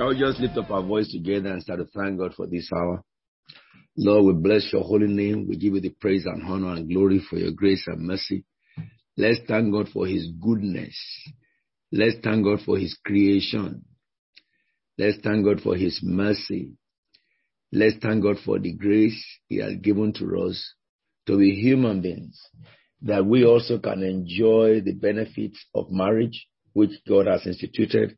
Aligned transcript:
Shall 0.00 0.08
we 0.08 0.18
just 0.18 0.40
lift 0.40 0.56
up 0.56 0.70
our 0.70 0.82
voice 0.82 1.12
together 1.12 1.50
and 1.50 1.62
start 1.62 1.78
to 1.78 1.84
thank 1.84 2.18
God 2.18 2.32
for 2.32 2.46
this 2.46 2.70
hour? 2.74 3.04
Lord, 3.98 4.34
we 4.34 4.42
bless 4.42 4.72
your 4.72 4.80
holy 4.82 5.08
name. 5.08 5.46
We 5.46 5.58
give 5.58 5.74
you 5.74 5.80
the 5.82 5.90
praise 5.90 6.24
and 6.24 6.42
honor 6.42 6.72
and 6.72 6.88
glory 6.88 7.20
for 7.28 7.36
your 7.36 7.50
grace 7.50 7.84
and 7.86 8.06
mercy. 8.06 8.46
Let's 9.18 9.40
thank 9.46 9.70
God 9.70 9.90
for 9.92 10.06
his 10.06 10.26
goodness. 10.40 10.96
Let's 11.92 12.16
thank 12.24 12.44
God 12.46 12.60
for 12.64 12.78
his 12.78 12.98
creation. 13.04 13.84
Let's 14.96 15.18
thank 15.22 15.44
God 15.44 15.60
for 15.60 15.76
his 15.76 16.00
mercy. 16.02 16.72
Let's 17.70 17.96
thank 18.00 18.22
God 18.22 18.36
for 18.42 18.58
the 18.58 18.72
grace 18.72 19.22
he 19.48 19.58
has 19.58 19.74
given 19.82 20.14
to 20.14 20.46
us 20.46 20.76
to 21.26 21.36
be 21.36 21.50
human 21.50 22.00
beings, 22.00 22.40
that 23.02 23.26
we 23.26 23.44
also 23.44 23.78
can 23.78 24.02
enjoy 24.02 24.80
the 24.80 24.94
benefits 24.94 25.62
of 25.74 25.90
marriage, 25.90 26.46
which 26.72 26.92
God 27.06 27.26
has 27.26 27.46
instituted 27.46 28.16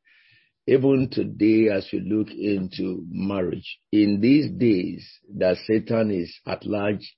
even 0.67 1.09
today 1.11 1.69
as 1.69 1.89
we 1.93 2.01
look 2.01 2.31
into 2.31 3.05
marriage, 3.11 3.79
in 3.91 4.21
these 4.21 4.51
days 4.51 5.07
that 5.37 5.57
Satan 5.67 6.11
is 6.11 6.33
at 6.47 6.65
large 6.65 7.17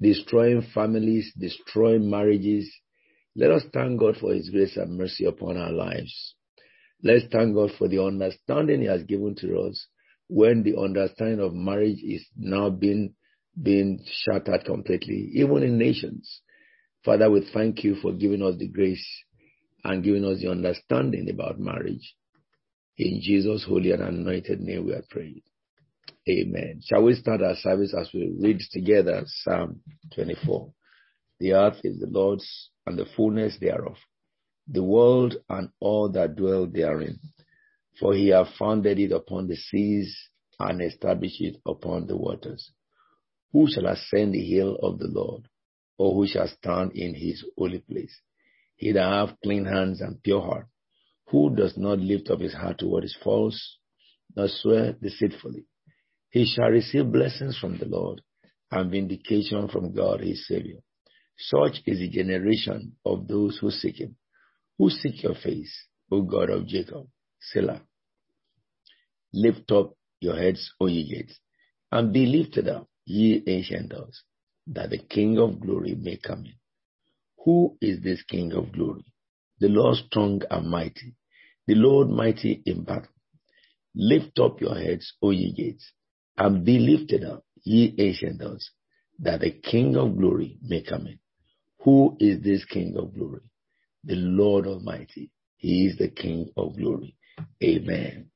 destroying 0.00 0.62
families, 0.74 1.32
destroying 1.38 2.10
marriages, 2.10 2.72
let 3.36 3.50
us 3.50 3.62
thank 3.72 4.00
God 4.00 4.16
for 4.20 4.34
his 4.34 4.50
grace 4.50 4.76
and 4.76 4.98
mercy 4.98 5.24
upon 5.24 5.56
our 5.56 5.70
lives. 5.70 6.34
Let's 7.04 7.24
thank 7.30 7.54
God 7.54 7.70
for 7.78 7.88
the 7.88 8.02
understanding 8.02 8.80
he 8.80 8.86
has 8.86 9.04
given 9.04 9.36
to 9.36 9.60
us 9.60 9.86
when 10.28 10.62
the 10.62 10.78
understanding 10.78 11.40
of 11.40 11.54
marriage 11.54 12.00
is 12.02 12.26
now 12.36 12.70
being, 12.70 13.14
being 13.60 14.04
shattered 14.10 14.64
completely, 14.64 15.30
even 15.34 15.62
in 15.62 15.78
nations. 15.78 16.40
Father, 17.04 17.30
we 17.30 17.48
thank 17.52 17.84
you 17.84 17.96
for 17.96 18.12
giving 18.12 18.42
us 18.42 18.56
the 18.58 18.68
grace 18.68 19.06
and 19.84 20.04
giving 20.04 20.24
us 20.24 20.40
the 20.40 20.50
understanding 20.50 21.28
about 21.30 21.58
marriage. 21.58 22.14
In 22.98 23.20
Jesus' 23.22 23.64
holy 23.64 23.92
and 23.92 24.02
anointed 24.02 24.60
name 24.60 24.86
we 24.86 24.92
are 24.92 25.04
praying. 25.08 25.42
Amen. 26.28 26.80
Shall 26.84 27.02
we 27.02 27.14
start 27.14 27.42
our 27.42 27.56
service 27.56 27.94
as 27.98 28.10
we 28.12 28.32
read 28.38 28.60
together 28.70 29.22
Psalm 29.26 29.80
24? 30.14 30.72
The 31.40 31.52
earth 31.54 31.80
is 31.82 31.98
the 31.98 32.06
Lord's 32.06 32.70
and 32.86 32.98
the 32.98 33.06
fullness 33.16 33.56
thereof, 33.60 33.96
the 34.68 34.82
world 34.82 35.36
and 35.48 35.70
all 35.80 36.10
that 36.10 36.36
dwell 36.36 36.66
therein. 36.66 37.18
For 37.98 38.14
he 38.14 38.28
hath 38.28 38.54
founded 38.58 38.98
it 38.98 39.12
upon 39.12 39.48
the 39.48 39.56
seas 39.56 40.16
and 40.58 40.82
established 40.82 41.40
it 41.40 41.56
upon 41.66 42.06
the 42.06 42.16
waters. 42.16 42.70
Who 43.52 43.66
shall 43.70 43.86
ascend 43.86 44.34
the 44.34 44.44
hill 44.44 44.76
of 44.82 44.98
the 44.98 45.08
Lord, 45.08 45.48
or 45.98 46.14
who 46.14 46.26
shall 46.26 46.48
stand 46.48 46.92
in 46.92 47.14
his 47.14 47.44
holy 47.56 47.80
place? 47.80 48.14
He 48.76 48.92
that 48.92 49.28
hath 49.28 49.40
clean 49.42 49.64
hands 49.64 50.00
and 50.00 50.22
pure 50.22 50.40
heart, 50.40 50.66
who 51.32 51.56
does 51.56 51.78
not 51.78 51.98
lift 51.98 52.28
up 52.28 52.40
his 52.40 52.52
heart 52.52 52.78
to 52.78 52.86
what 52.86 53.04
is 53.04 53.16
false, 53.24 53.78
nor 54.36 54.48
swear 54.48 54.92
deceitfully. 54.92 55.64
He 56.28 56.44
shall 56.44 56.68
receive 56.68 57.10
blessings 57.10 57.56
from 57.58 57.78
the 57.78 57.86
Lord 57.86 58.20
and 58.70 58.90
vindication 58.90 59.66
from 59.68 59.94
God 59.94 60.20
his 60.20 60.46
Savior. 60.46 60.80
Such 61.38 61.80
is 61.86 61.98
the 61.98 62.10
generation 62.10 62.96
of 63.04 63.26
those 63.26 63.58
who 63.58 63.70
seek 63.70 63.96
him, 63.96 64.16
who 64.78 64.90
seek 64.90 65.22
your 65.22 65.34
face, 65.34 65.74
O 66.10 66.20
God 66.20 66.50
of 66.50 66.66
Jacob. 66.66 67.08
Selah. 67.40 67.80
Lift 69.32 69.72
up 69.72 69.94
your 70.20 70.36
heads, 70.36 70.70
O 70.80 70.86
ye 70.86 71.08
gates, 71.08 71.38
and 71.90 72.12
be 72.12 72.26
lifted 72.26 72.68
up, 72.68 72.88
ye 73.06 73.42
ancient 73.46 73.88
doors, 73.88 74.22
that 74.66 74.90
the 74.90 74.98
King 74.98 75.38
of 75.38 75.60
glory 75.60 75.94
may 75.94 76.18
come 76.18 76.44
in. 76.44 76.54
Who 77.44 77.78
is 77.80 78.02
this 78.02 78.22
King 78.22 78.52
of 78.52 78.70
glory? 78.72 79.06
The 79.60 79.68
Lord 79.68 79.96
strong 79.96 80.42
and 80.50 80.68
mighty, 80.68 81.14
the 81.66 81.74
Lord 81.74 82.08
mighty 82.10 82.62
in 82.66 82.84
battle. 82.84 83.08
Lift 83.94 84.38
up 84.38 84.60
your 84.60 84.74
heads, 84.74 85.12
O 85.22 85.30
ye 85.30 85.52
gates, 85.52 85.92
and 86.36 86.64
be 86.64 86.78
lifted 86.78 87.24
up, 87.24 87.44
ye 87.62 87.94
ancient 87.98 88.40
doors, 88.40 88.70
that 89.18 89.40
the 89.40 89.50
King 89.50 89.96
of 89.96 90.16
glory 90.16 90.58
may 90.62 90.82
come 90.82 91.06
in. 91.06 91.18
Who 91.80 92.16
is 92.18 92.42
this 92.42 92.64
King 92.64 92.96
of 92.96 93.14
glory? 93.14 93.42
The 94.04 94.16
Lord 94.16 94.66
Almighty. 94.66 95.30
He 95.56 95.86
is 95.86 95.98
the 95.98 96.08
King 96.08 96.50
of 96.56 96.76
glory. 96.76 97.16
Amen. 97.62 98.30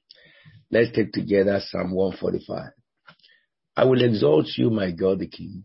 Let's 0.71 0.93
take 0.93 1.13
together 1.13 1.61
Psalm 1.61 1.93
145. 1.93 2.71
I 3.77 3.85
will 3.85 4.03
exalt 4.03 4.47
you, 4.57 4.71
my 4.71 4.91
God 4.91 5.19
the 5.21 5.27
King. 5.27 5.65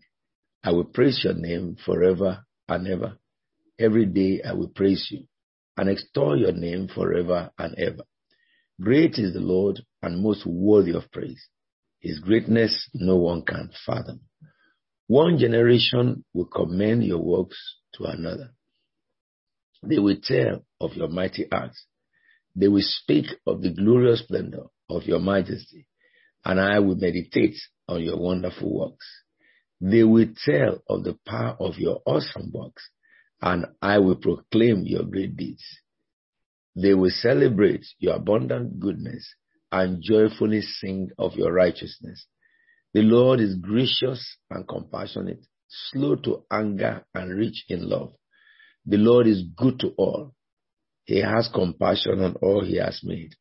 I 0.64 0.72
will 0.72 0.84
praise 0.84 1.20
your 1.22 1.34
name 1.34 1.76
forever 1.84 2.44
and 2.68 2.88
ever. 2.88 3.18
Every 3.78 4.06
day 4.06 4.42
I 4.42 4.52
will 4.54 4.68
praise 4.68 5.08
you 5.10 5.26
and 5.76 5.88
extol 5.88 6.38
your 6.38 6.52
name 6.52 6.88
forever 6.88 7.50
and 7.58 7.74
ever. 7.78 8.04
Great 8.80 9.18
is 9.18 9.32
the 9.32 9.40
Lord 9.40 9.80
and 10.02 10.22
most 10.22 10.44
worthy 10.46 10.92
of 10.92 11.10
praise. 11.12 11.46
His 12.00 12.18
greatness 12.18 12.88
no 12.94 13.16
one 13.16 13.42
can 13.42 13.70
fathom. 13.86 14.22
One 15.06 15.38
generation 15.38 16.24
will 16.32 16.46
commend 16.46 17.04
your 17.04 17.22
works 17.22 17.58
to 17.94 18.04
another. 18.04 18.54
They 19.82 19.98
will 19.98 20.16
tell 20.22 20.64
of 20.80 20.94
your 20.94 21.08
mighty 21.08 21.46
acts. 21.52 21.84
They 22.54 22.68
will 22.68 22.84
speak 22.84 23.26
of 23.46 23.62
the 23.62 23.70
glorious 23.70 24.20
splendor 24.20 24.64
of 24.88 25.04
your 25.04 25.20
majesty, 25.20 25.86
and 26.44 26.60
I 26.60 26.78
will 26.80 26.96
meditate 26.96 27.56
on 27.88 28.02
your 28.02 28.18
wonderful 28.18 28.72
works. 28.72 29.06
They 29.80 30.04
will 30.04 30.28
tell 30.44 30.82
of 30.88 31.04
the 31.04 31.18
power 31.26 31.56
of 31.58 31.78
your 31.78 32.02
awesome 32.06 32.50
works 32.52 32.88
and 33.42 33.66
I 33.82 33.98
will 33.98 34.16
proclaim 34.16 34.84
your 34.86 35.02
great 35.02 35.36
deeds. 35.36 35.64
They 36.76 36.94
will 36.94 37.10
celebrate 37.10 37.84
your 37.98 38.14
abundant 38.14 38.78
goodness 38.78 39.34
and 39.72 40.02
joyfully 40.02 40.62
sing 40.62 41.10
of 41.18 41.34
your 41.34 41.52
righteousness. 41.52 42.26
The 42.94 43.02
Lord 43.02 43.40
is 43.40 43.56
gracious 43.56 44.36
and 44.48 44.66
compassionate, 44.68 45.44
slow 45.68 46.14
to 46.16 46.44
anger 46.50 47.04
and 47.14 47.36
rich 47.36 47.64
in 47.68 47.88
love. 47.88 48.12
The 48.86 48.98
Lord 48.98 49.26
is 49.26 49.42
good 49.56 49.80
to 49.80 49.88
all. 49.96 50.34
He 51.04 51.20
has 51.20 51.50
compassion 51.52 52.22
on 52.22 52.36
all 52.36 52.64
he 52.64 52.76
has 52.76 53.00
made. 53.02 53.34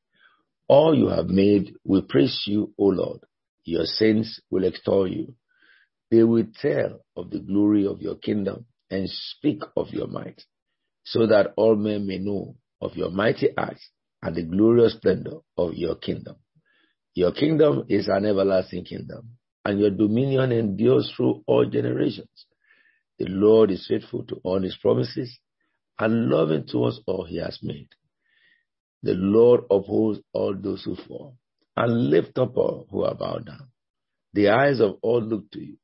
All 0.67 0.97
you 0.97 1.09
have 1.09 1.27
made 1.27 1.73
will 1.83 2.03
praise 2.03 2.43
you, 2.47 2.73
O 2.77 2.85
Lord. 2.85 3.19
Your 3.65 3.85
saints 3.85 4.39
will 4.49 4.63
extol 4.63 5.07
you. 5.07 5.35
They 6.09 6.23
will 6.23 6.47
tell 6.59 7.01
of 7.15 7.29
the 7.29 7.39
glory 7.39 7.85
of 7.85 8.01
your 8.01 8.15
kingdom 8.15 8.65
and 8.91 9.09
speak 9.09 9.61
of 9.75 9.89
your 9.89 10.07
might, 10.07 10.43
so 11.03 11.25
that 11.27 11.53
all 11.55 11.75
men 11.75 12.05
may 12.05 12.19
know 12.19 12.55
of 12.81 12.95
your 12.95 13.09
mighty 13.09 13.49
acts 13.57 13.89
and 14.21 14.35
the 14.35 14.43
glorious 14.43 14.93
splendor 14.93 15.37
of 15.57 15.73
your 15.73 15.95
kingdom. 15.95 16.35
Your 17.15 17.31
kingdom 17.31 17.85
is 17.89 18.07
an 18.07 18.25
everlasting 18.25 18.85
kingdom, 18.85 19.37
and 19.65 19.79
your 19.79 19.89
dominion 19.89 20.51
endures 20.51 21.11
through 21.15 21.43
all 21.47 21.65
generations. 21.65 22.45
The 23.17 23.25
Lord 23.27 23.71
is 23.71 23.85
faithful 23.87 24.23
to 24.25 24.35
all 24.43 24.61
his 24.61 24.77
promises 24.81 25.39
and 25.99 26.29
loving 26.29 26.65
towards 26.65 26.99
all 27.05 27.25
he 27.25 27.37
has 27.37 27.59
made. 27.61 27.89
The 29.03 29.13
Lord 29.13 29.61
upholds 29.69 30.19
all 30.33 30.55
those 30.55 30.83
who 30.83 30.95
fall 30.95 31.37
and 31.75 32.09
lift 32.09 32.37
up 32.37 32.57
all 32.57 32.87
who 32.89 33.03
are 33.03 33.15
bowed 33.15 33.45
down. 33.45 33.69
The 34.33 34.49
eyes 34.49 34.79
of 34.79 34.97
all 35.01 35.21
look 35.21 35.51
to 35.51 35.59
you, 35.59 35.77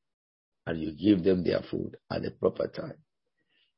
and 0.68 0.82
you 0.82 0.92
give 0.92 1.24
them 1.24 1.44
their 1.44 1.62
food 1.72 1.96
at 2.12 2.22
the 2.22 2.32
proper 2.32 2.68
time. 2.68 2.98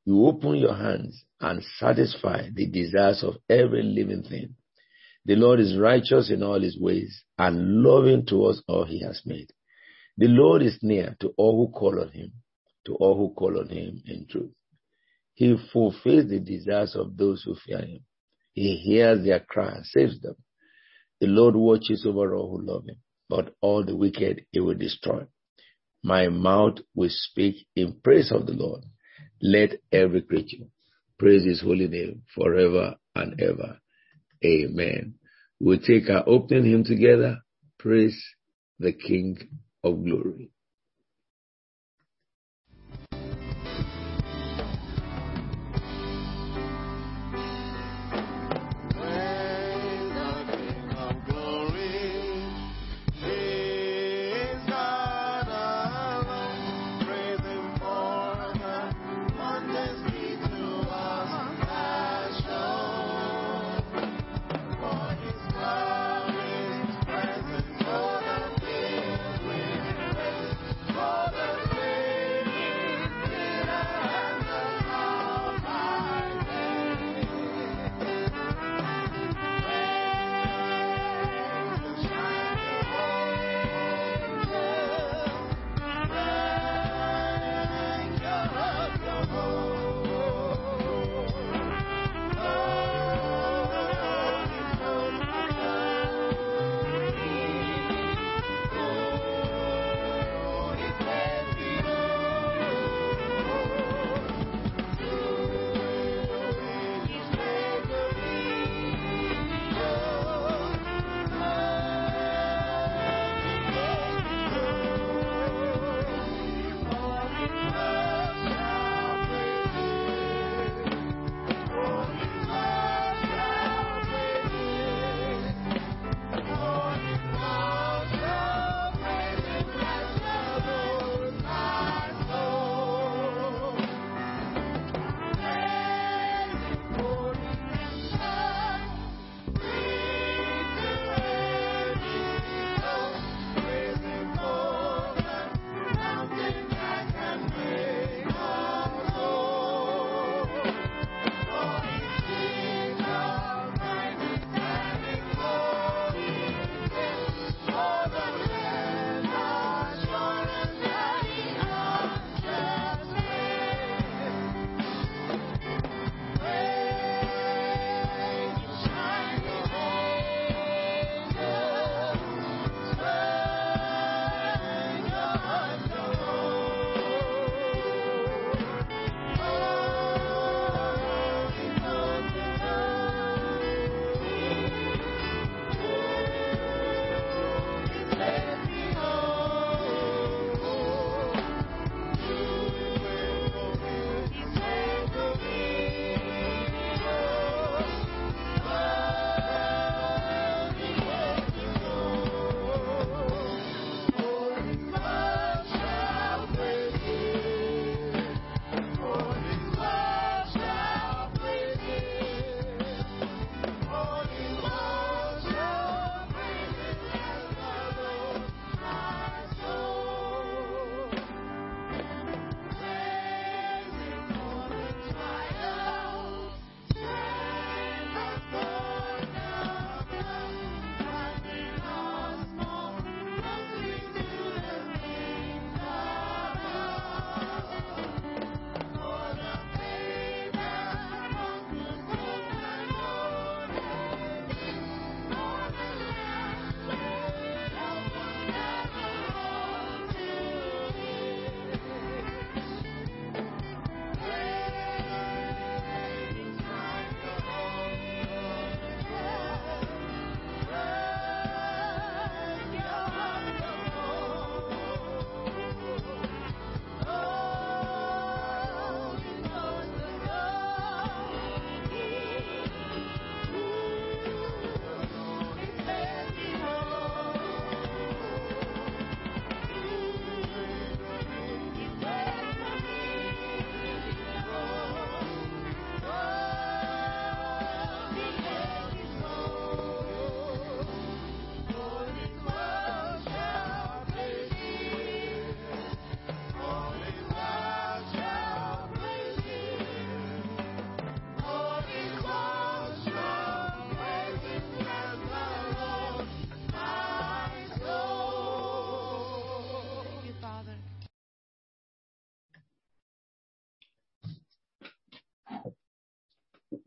You 0.05 0.25
open 0.25 0.55
your 0.55 0.73
hands 0.73 1.23
and 1.39 1.63
satisfy 1.77 2.49
the 2.51 2.65
desires 2.65 3.23
of 3.23 3.35
every 3.47 3.83
living 3.83 4.23
thing. 4.23 4.55
The 5.25 5.35
Lord 5.35 5.59
is 5.59 5.77
righteous 5.77 6.31
in 6.31 6.41
all 6.41 6.59
his 6.59 6.79
ways 6.79 7.23
and 7.37 7.83
loving 7.83 8.25
towards 8.25 8.63
all 8.67 8.85
he 8.85 9.01
has 9.03 9.21
made. 9.23 9.51
The 10.17 10.27
Lord 10.27 10.63
is 10.63 10.79
near 10.81 11.15
to 11.19 11.31
all 11.37 11.63
who 11.67 11.71
call 11.71 12.01
on 12.01 12.09
him, 12.11 12.31
to 12.87 12.95
all 12.95 13.15
who 13.15 13.35
call 13.35 13.59
on 13.59 13.69
him 13.69 14.01
in 14.07 14.25
truth. 14.27 14.51
He 15.35 15.55
fulfills 15.71 16.27
the 16.27 16.39
desires 16.39 16.95
of 16.95 17.15
those 17.15 17.43
who 17.43 17.55
fear 17.55 17.79
him. 17.85 17.99
He 18.53 18.77
hears 18.77 19.23
their 19.23 19.41
cry 19.41 19.75
and 19.75 19.85
saves 19.85 20.19
them. 20.21 20.35
The 21.21 21.27
Lord 21.27 21.55
watches 21.55 22.05
over 22.05 22.33
all 22.33 22.49
who 22.49 22.65
love 22.65 22.85
him, 22.87 22.97
but 23.29 23.53
all 23.61 23.85
the 23.85 23.95
wicked 23.95 24.45
he 24.51 24.59
will 24.59 24.75
destroy. 24.75 25.27
My 26.03 26.29
mouth 26.29 26.79
will 26.95 27.09
speak 27.11 27.67
in 27.75 27.99
praise 28.03 28.31
of 28.31 28.45
the 28.45 28.53
Lord. 28.53 28.83
Let 29.41 29.81
every 29.91 30.21
creature 30.21 30.65
praise 31.17 31.45
his 31.45 31.61
holy 31.61 31.87
name 31.87 32.23
forever 32.33 32.95
and 33.15 33.39
ever. 33.41 33.79
Amen. 34.43 35.15
We'll 35.59 35.79
take 35.79 36.09
our 36.09 36.23
opening 36.27 36.65
hymn 36.65 36.83
together. 36.85 37.39
Praise 37.77 38.21
the 38.79 38.93
King 38.93 39.37
of 39.83 40.03
glory. 40.03 40.51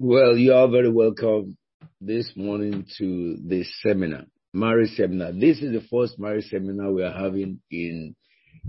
Well, 0.04 0.36
you 0.36 0.52
are 0.52 0.66
very 0.68 0.90
welcome 0.90 1.56
this 2.00 2.32
morning 2.34 2.86
to 2.98 3.36
this 3.40 3.72
seminar, 3.82 4.24
marriage 4.52 4.96
seminar. 4.96 5.30
This 5.30 5.62
is 5.62 5.72
the 5.72 5.86
first 5.92 6.18
marriage 6.18 6.46
seminar 6.46 6.90
we 6.90 7.04
are 7.04 7.12
having 7.12 7.60
in 7.70 8.16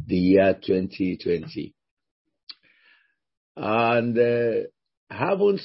the 0.06 0.16
year 0.16 0.54
2020. 0.54 1.74
And 3.58 4.16
uh, 4.16 4.68
haven't 5.10 5.62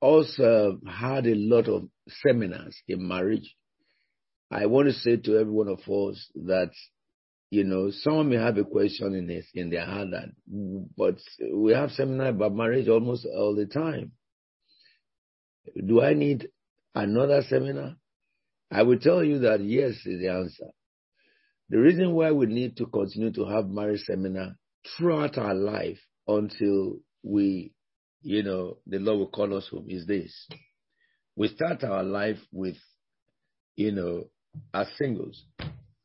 also 0.00 0.80
had 0.88 1.26
a 1.26 1.34
lot 1.34 1.68
of 1.68 1.90
seminars 2.08 2.74
in 2.88 3.06
marriage. 3.06 3.54
I 4.50 4.64
want 4.64 4.88
to 4.88 4.94
say 4.94 5.18
to 5.18 5.38
every 5.38 5.52
one 5.52 5.68
of 5.68 5.80
us 5.80 6.26
that, 6.36 6.70
you 7.50 7.64
know, 7.64 7.90
someone 7.90 8.30
may 8.30 8.38
have 8.38 8.56
a 8.56 8.64
question 8.64 9.14
in 9.14 9.26
this, 9.26 9.44
in 9.52 9.68
their 9.68 9.84
heart 9.84 10.08
that, 10.12 10.30
but 10.96 11.16
we 11.54 11.74
have 11.74 11.90
seminar 11.90 12.28
about 12.28 12.54
marriage 12.54 12.88
almost 12.88 13.26
all 13.26 13.54
the 13.54 13.66
time. 13.66 14.12
Do 15.86 16.02
I 16.02 16.14
need 16.14 16.48
another 16.94 17.42
seminar? 17.48 17.96
I 18.70 18.82
will 18.82 18.98
tell 18.98 19.22
you 19.22 19.40
that 19.40 19.60
yes 19.60 19.94
is 20.04 20.20
the 20.20 20.28
answer. 20.28 20.66
The 21.68 21.78
reason 21.78 22.12
why 22.12 22.30
we 22.32 22.46
need 22.46 22.76
to 22.76 22.86
continue 22.86 23.32
to 23.32 23.44
have 23.46 23.68
marriage 23.68 24.02
seminar 24.02 24.56
throughout 24.96 25.36
our 25.38 25.54
life 25.54 25.98
until 26.28 26.98
we, 27.22 27.72
you 28.22 28.42
know, 28.42 28.78
the 28.86 28.98
Lord 28.98 29.18
will 29.18 29.28
call 29.28 29.56
us 29.56 29.68
home 29.68 29.86
is 29.88 30.06
this. 30.06 30.32
We 31.34 31.48
start 31.48 31.84
our 31.84 32.02
life 32.02 32.38
with, 32.52 32.76
you 33.76 33.92
know, 33.92 34.30
as 34.72 34.88
singles. 34.96 35.44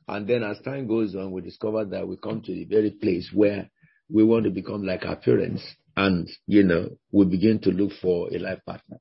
And 0.08 0.28
then 0.28 0.44
as 0.44 0.60
time 0.60 0.88
goes 0.88 1.16
on, 1.16 1.32
we 1.32 1.42
discover 1.42 1.86
that 1.86 2.08
we 2.08 2.18
come 2.18 2.42
to 2.42 2.52
the 2.54 2.66
very 2.66 2.92
place 2.92 3.30
where 3.34 3.70
we 4.10 4.24
want 4.24 4.44
to 4.46 4.50
become 4.50 4.84
like 4.84 5.06
our 5.06 5.16
parents. 5.16 5.64
And, 5.96 6.28
you 6.48 6.64
know, 6.64 6.90
we 7.12 7.26
begin 7.26 7.60
to 7.60 7.70
look 7.70 7.92
for 8.02 8.30
a 8.34 8.40
life 8.40 8.60
partner. 8.66 8.98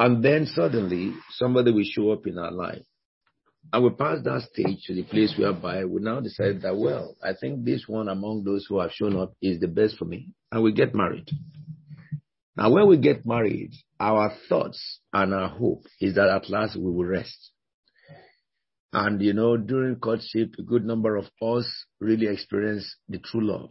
And 0.00 0.24
then 0.24 0.46
suddenly 0.46 1.12
somebody 1.32 1.72
will 1.72 1.84
show 1.84 2.12
up 2.12 2.26
in 2.26 2.38
our 2.38 2.50
life. 2.50 2.86
And 3.70 3.84
we 3.84 3.90
pass 3.90 4.24
that 4.24 4.48
stage 4.50 4.82
to 4.86 4.94
the 4.94 5.02
place 5.02 5.34
whereby 5.36 5.84
we 5.84 6.00
now 6.00 6.20
decide 6.20 6.62
that, 6.62 6.74
well, 6.74 7.16
I 7.22 7.34
think 7.38 7.66
this 7.66 7.84
one 7.86 8.08
among 8.08 8.44
those 8.44 8.64
who 8.66 8.80
have 8.80 8.92
shown 8.92 9.14
up 9.14 9.34
is 9.42 9.60
the 9.60 9.68
best 9.68 9.98
for 9.98 10.06
me. 10.06 10.32
And 10.50 10.62
we 10.62 10.72
get 10.72 10.94
married. 10.94 11.28
Now, 12.56 12.70
when 12.70 12.88
we 12.88 12.96
get 12.96 13.26
married, 13.26 13.72
our 14.00 14.32
thoughts 14.48 15.00
and 15.12 15.34
our 15.34 15.50
hope 15.50 15.82
is 16.00 16.14
that 16.14 16.30
at 16.30 16.48
last 16.48 16.76
we 16.76 16.90
will 16.90 17.04
rest. 17.04 17.50
And, 18.94 19.20
you 19.20 19.34
know, 19.34 19.58
during 19.58 19.96
courtship, 19.96 20.54
a 20.58 20.62
good 20.62 20.86
number 20.86 21.16
of 21.16 21.26
us 21.42 21.66
really 22.00 22.26
experience 22.26 22.96
the 23.06 23.18
true 23.18 23.46
love. 23.46 23.70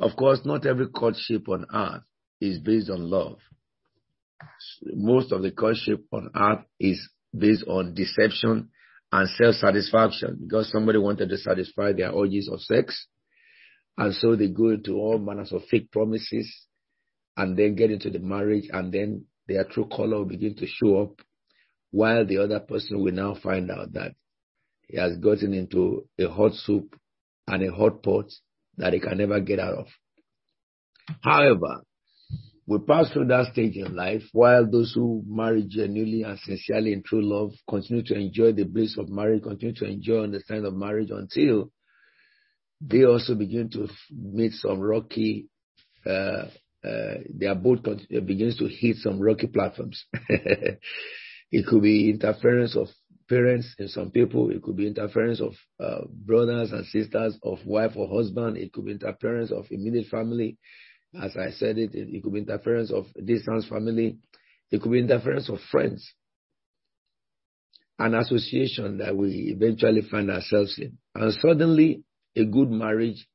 Of 0.00 0.16
course, 0.16 0.40
not 0.44 0.66
every 0.66 0.88
courtship 0.88 1.48
on 1.48 1.64
earth 1.72 2.02
is 2.40 2.58
based 2.58 2.90
on 2.90 3.08
love 3.08 3.38
most 4.82 5.32
of 5.32 5.42
the 5.42 5.50
courtship 5.50 6.04
on 6.12 6.30
earth 6.34 6.64
is 6.78 7.08
based 7.36 7.64
on 7.66 7.94
deception 7.94 8.70
and 9.12 9.28
self-satisfaction 9.30 10.38
because 10.42 10.70
somebody 10.70 10.98
wanted 10.98 11.28
to 11.28 11.38
satisfy 11.38 11.92
their 11.92 12.12
urges 12.12 12.48
of 12.52 12.60
sex. 12.60 13.06
And 13.96 14.14
so 14.14 14.36
they 14.36 14.48
go 14.48 14.70
into 14.70 14.94
all 14.94 15.18
manners 15.18 15.52
of 15.52 15.64
fake 15.70 15.90
promises 15.90 16.66
and 17.36 17.56
then 17.56 17.74
get 17.74 17.90
into 17.90 18.10
the 18.10 18.18
marriage 18.18 18.68
and 18.72 18.92
then 18.92 19.24
their 19.48 19.64
true 19.64 19.88
color 19.88 20.18
will 20.18 20.24
begin 20.24 20.54
to 20.56 20.66
show 20.66 21.02
up 21.02 21.20
while 21.90 22.26
the 22.26 22.38
other 22.38 22.60
person 22.60 23.02
will 23.02 23.12
now 23.12 23.34
find 23.34 23.70
out 23.70 23.92
that 23.92 24.12
he 24.88 24.98
has 24.98 25.16
gotten 25.18 25.54
into 25.54 26.06
a 26.18 26.28
hot 26.28 26.52
soup 26.52 26.94
and 27.46 27.62
a 27.62 27.72
hot 27.72 28.02
pot 28.02 28.26
that 28.76 28.92
he 28.92 29.00
can 29.00 29.18
never 29.18 29.40
get 29.40 29.58
out 29.58 29.74
of. 29.74 29.86
However, 31.22 31.82
we 32.66 32.78
pass 32.80 33.10
through 33.12 33.26
that 33.26 33.52
stage 33.52 33.76
in 33.76 33.94
life 33.94 34.22
while 34.32 34.68
those 34.68 34.92
who 34.92 35.22
marry 35.26 35.64
genuinely 35.68 36.22
and 36.22 36.38
sincerely 36.40 36.92
in 36.92 37.02
true 37.02 37.22
love 37.22 37.52
continue 37.68 38.02
to 38.02 38.14
enjoy 38.14 38.52
the 38.52 38.64
bliss 38.64 38.98
of 38.98 39.08
marriage, 39.08 39.44
continue 39.44 39.74
to 39.74 39.84
enjoy 39.84 40.16
the 40.16 40.24
understanding 40.24 40.66
of 40.66 40.74
marriage 40.74 41.10
until 41.10 41.70
they 42.80 43.04
also 43.04 43.34
begin 43.34 43.70
to 43.70 43.88
meet 44.10 44.52
some 44.52 44.80
rocky, 44.80 45.48
uh, 46.04 46.46
uh, 46.84 47.14
their 47.34 47.54
boat 47.54 47.84
begins 48.26 48.56
to 48.58 48.66
hit 48.66 48.96
some 48.96 49.20
rocky 49.20 49.46
platforms. 49.46 50.04
it 50.28 51.66
could 51.66 51.82
be 51.82 52.10
interference 52.10 52.76
of 52.76 52.88
parents 53.28 53.74
in 53.78 53.88
some 53.88 54.10
people. 54.10 54.50
It 54.50 54.62
could 54.62 54.76
be 54.76 54.86
interference 54.86 55.40
of 55.40 55.54
uh, 55.80 56.04
brothers 56.10 56.72
and 56.72 56.84
sisters, 56.86 57.38
of 57.42 57.58
wife 57.64 57.92
or 57.96 58.08
husband. 58.08 58.56
It 58.56 58.72
could 58.72 58.86
be 58.86 58.92
interference 58.92 59.52
of 59.52 59.66
immediate 59.70 60.08
family. 60.08 60.58
As 61.14 61.36
I 61.36 61.50
said 61.50 61.78
it, 61.78 61.94
it, 61.94 62.22
could 62.22 62.32
be 62.32 62.40
interference 62.40 62.90
of 62.90 63.06
distance 63.24 63.66
family. 63.66 64.18
It 64.70 64.82
could 64.82 64.92
be 64.92 64.98
interference 64.98 65.48
of 65.48 65.58
friends. 65.70 66.06
An 67.98 68.14
association 68.14 68.98
that 68.98 69.16
we 69.16 69.54
eventually 69.56 70.02
find 70.02 70.30
ourselves 70.30 70.78
in. 70.78 70.98
And 71.14 71.32
suddenly 71.34 72.02
a 72.36 72.44
good 72.44 72.70
marriage 72.70 73.26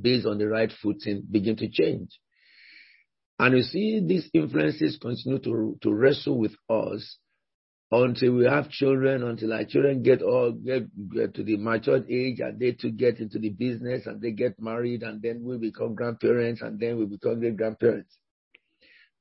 based 0.00 0.26
on 0.26 0.38
the 0.38 0.46
right 0.48 0.70
footing 0.82 1.24
begin 1.28 1.56
to 1.56 1.68
change. 1.68 2.10
And 3.38 3.56
you 3.56 3.62
see 3.62 4.00
these 4.06 4.30
influences 4.32 4.98
continue 5.00 5.40
to, 5.40 5.76
to 5.82 5.92
wrestle 5.92 6.38
with 6.38 6.52
us 6.70 7.18
until 7.92 8.32
we 8.32 8.46
have 8.46 8.70
children, 8.70 9.22
until 9.22 9.52
our 9.52 9.64
children 9.64 10.02
get 10.02 10.22
all 10.22 10.50
get, 10.50 10.84
get 11.10 11.34
to 11.34 11.44
the 11.44 11.58
matured 11.58 12.10
age 12.10 12.40
and 12.40 12.58
they 12.58 12.72
to 12.72 12.90
get 12.90 13.18
into 13.18 13.38
the 13.38 13.50
business 13.50 14.06
and 14.06 14.20
they 14.20 14.30
get 14.30 14.58
married 14.58 15.02
and 15.02 15.20
then 15.20 15.44
we 15.44 15.58
become 15.58 15.94
grandparents 15.94 16.62
and 16.62 16.80
then 16.80 16.98
we 16.98 17.04
become 17.04 17.38
great 17.38 17.56
grandparents. 17.56 18.16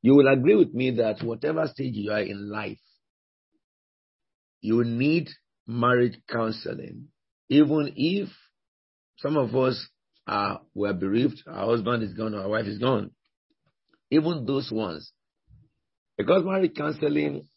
You 0.02 0.16
will 0.16 0.28
agree 0.28 0.56
with 0.56 0.74
me 0.74 0.92
that 0.92 1.22
whatever 1.22 1.68
stage 1.68 1.96
you 1.96 2.12
are 2.12 2.22
in 2.22 2.50
life, 2.50 2.80
you 4.62 4.84
need 4.86 5.30
marriage 5.68 6.18
counseling, 6.30 7.08
even 7.50 7.92
if 7.98 8.30
some 9.18 9.36
of 9.36 9.54
us 9.54 9.86
are 10.26 10.62
were 10.74 10.94
bereaved, 10.94 11.44
our 11.46 11.66
husband 11.66 12.04
is 12.04 12.14
gone, 12.14 12.34
our 12.36 12.48
wife 12.48 12.68
is 12.68 12.80
gone. 12.80 13.12
Even 14.10 14.46
those 14.46 14.72
ones. 14.72 15.12
Because 16.18 16.44
marriage 16.46 16.76
counseling 16.76 17.48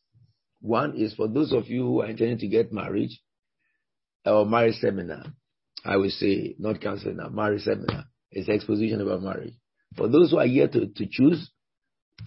one 0.64 0.96
is 0.96 1.12
for 1.12 1.28
those 1.28 1.52
of 1.52 1.68
you 1.68 1.82
who 1.82 2.00
are 2.00 2.06
intending 2.06 2.38
to 2.38 2.48
get 2.48 2.72
married 2.72 3.10
or 4.24 4.46
marriage 4.46 4.76
seminar. 4.76 5.26
I 5.84 5.98
will 5.98 6.08
say, 6.08 6.54
not 6.58 6.80
counseling 6.80 7.18
now, 7.18 7.28
marriage 7.28 7.64
seminar. 7.64 8.04
It's 8.30 8.48
exposition 8.48 9.02
about 9.02 9.20
marriage. 9.20 9.52
For 9.94 10.08
those 10.08 10.30
who 10.30 10.38
are 10.38 10.46
here 10.46 10.66
to, 10.68 10.86
to 10.86 11.06
choose, 11.10 11.50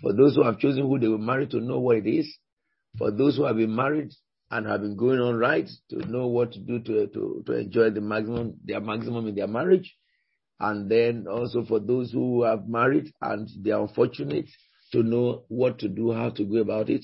for 0.04 0.14
those 0.14 0.36
who 0.36 0.44
have 0.44 0.60
chosen 0.60 0.84
who 0.84 1.00
they 1.00 1.08
will 1.08 1.18
marry 1.18 1.48
to 1.48 1.60
know 1.60 1.80
what 1.80 1.98
it 1.98 2.06
is, 2.08 2.32
for 3.00 3.10
those 3.10 3.38
who 3.38 3.46
have 3.46 3.56
been 3.56 3.76
married 3.76 4.12
and 4.52 4.68
have 4.68 4.82
been 4.82 4.96
going 4.96 5.20
on 5.20 5.36
right 5.36 5.68
to 5.90 5.96
know 6.08 6.28
what 6.28 6.52
to 6.52 6.60
do 6.60 6.78
to, 6.80 7.08
to, 7.08 7.44
to 7.44 7.54
enjoy 7.54 7.90
the 7.90 8.02
maximum, 8.02 8.54
their 8.64 8.82
maximum 8.82 9.28
in 9.28 9.34
their 9.34 9.48
marriage. 9.48 9.96
And 10.60 10.92
then 10.92 11.26
also 11.28 11.66
for 11.66 11.80
those 11.80 12.12
who 12.12 12.44
have 12.44 12.68
married 12.68 13.12
and 13.20 13.50
they 13.64 13.72
are 13.72 13.82
unfortunate 13.82 14.46
to 14.92 15.02
know 15.02 15.46
what 15.48 15.80
to 15.80 15.90
do, 15.90 16.12
how 16.12 16.30
to 16.30 16.44
go 16.46 16.58
about 16.58 16.92
it. 16.92 17.04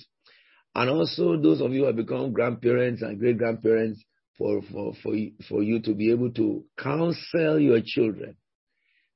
And 0.75 0.89
also 0.89 1.37
those 1.37 1.61
of 1.61 1.71
you 1.71 1.81
who 1.81 1.85
have 1.87 1.95
become 1.95 2.33
grandparents 2.33 3.01
and 3.01 3.19
great 3.19 3.37
grandparents 3.37 4.03
for, 4.37 4.61
for, 4.71 4.93
for, 5.03 5.13
for 5.47 5.61
you 5.61 5.79
to 5.81 5.93
be 5.93 6.11
able 6.11 6.31
to 6.31 6.65
counsel 6.77 7.59
your 7.59 7.79
children. 7.85 8.35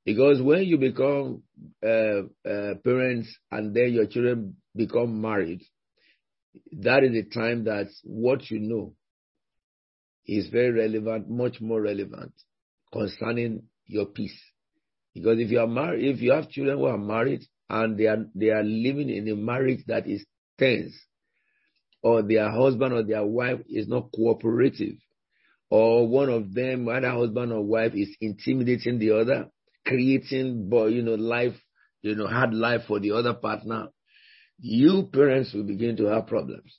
Because 0.06 0.42
when 0.42 0.64
you 0.64 0.78
become 0.78 1.44
uh, 1.86 2.22
uh, 2.50 2.76
parents 2.84 3.36
and 3.52 3.76
then 3.76 3.92
your 3.92 4.06
children 4.06 4.56
become 4.76 5.20
married, 5.20 5.62
that 6.72 7.04
is 7.04 7.12
the 7.12 7.24
time 7.24 7.66
that 7.66 7.88
what 8.04 8.50
you 8.50 8.60
know 8.60 8.94
is 10.26 10.48
very 10.48 10.72
relevant, 10.72 11.30
much 11.30 11.60
more 11.60 11.82
relevant 11.82 12.32
concerning 12.92 13.64
your 13.86 14.06
peace. 14.06 14.40
Because 15.14 15.40
if 15.40 15.50
you 15.50 15.60
are 15.60 15.68
married, 15.68 16.16
if 16.16 16.22
you 16.22 16.32
have 16.32 16.50
children 16.50 16.78
who 16.78 16.86
are 16.86 16.98
married 16.98 17.44
and 17.70 17.98
they 17.98 18.06
are 18.06 18.26
they 18.36 18.50
are 18.50 18.64
living 18.64 19.10
in 19.10 19.28
a 19.28 19.36
marriage 19.36 19.84
that 19.88 20.08
is 20.08 20.26
tense, 20.58 20.94
or 22.08 22.22
their 22.22 22.50
husband 22.50 22.94
or 22.94 23.04
their 23.04 23.26
wife 23.26 23.60
is 23.68 23.88
not 23.90 24.10
cooperative, 24.16 24.96
or 25.70 26.08
one 26.08 26.30
of 26.30 26.54
them, 26.54 26.88
either 26.88 27.12
husband 27.12 27.52
or 27.52 27.62
wife, 27.62 27.94
is 27.96 28.16
intimidating 28.22 28.98
the 28.98 29.12
other, 29.12 29.50
creating, 29.86 30.70
but 30.70 30.86
you 30.86 31.02
know, 31.02 31.16
life, 31.16 31.56
you 32.02 32.16
know, 32.16 32.28
hard 32.28 32.54
life 32.54 32.84
for 32.88 33.02
the 33.02 33.12
other 33.12 33.34
partner, 33.34 33.90
you 34.58 35.10
parents 35.12 35.54
will 35.54 35.66
begin 35.66 35.98
to 35.98 36.06
have 36.06 36.28
problems. 36.28 36.78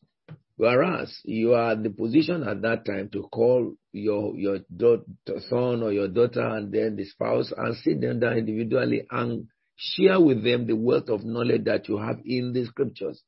Whereas 0.57 1.15
you 1.25 1.53
are 1.53 1.73
in 1.73 1.83
the 1.83 1.91
position 1.91 2.43
at 2.43 2.63
that 2.63 2.87
time 2.87 3.11
to 3.13 3.23
call 3.31 3.75
your 3.93 4.35
your 4.35 4.61
daughter, 4.75 5.05
son 5.51 5.83
or 5.83 5.93
your 5.93 6.09
daughter 6.09 6.41
and 6.57 6.73
then 6.73 6.97
the 6.97 7.05
spouse 7.05 7.53
and 7.57 7.77
sit 7.77 8.01
them 8.01 8.19
down 8.19 8.39
individually 8.39 9.07
and 9.11 9.47
share 9.77 10.19
with 10.19 10.43
them 10.43 10.67
the 10.67 10.75
wealth 10.75 11.11
of 11.11 11.25
knowledge 11.25 11.65
that 11.65 11.87
you 11.89 11.99
have 11.99 12.19
in 12.25 12.53
the 12.55 12.65
scriptures. 12.65 13.23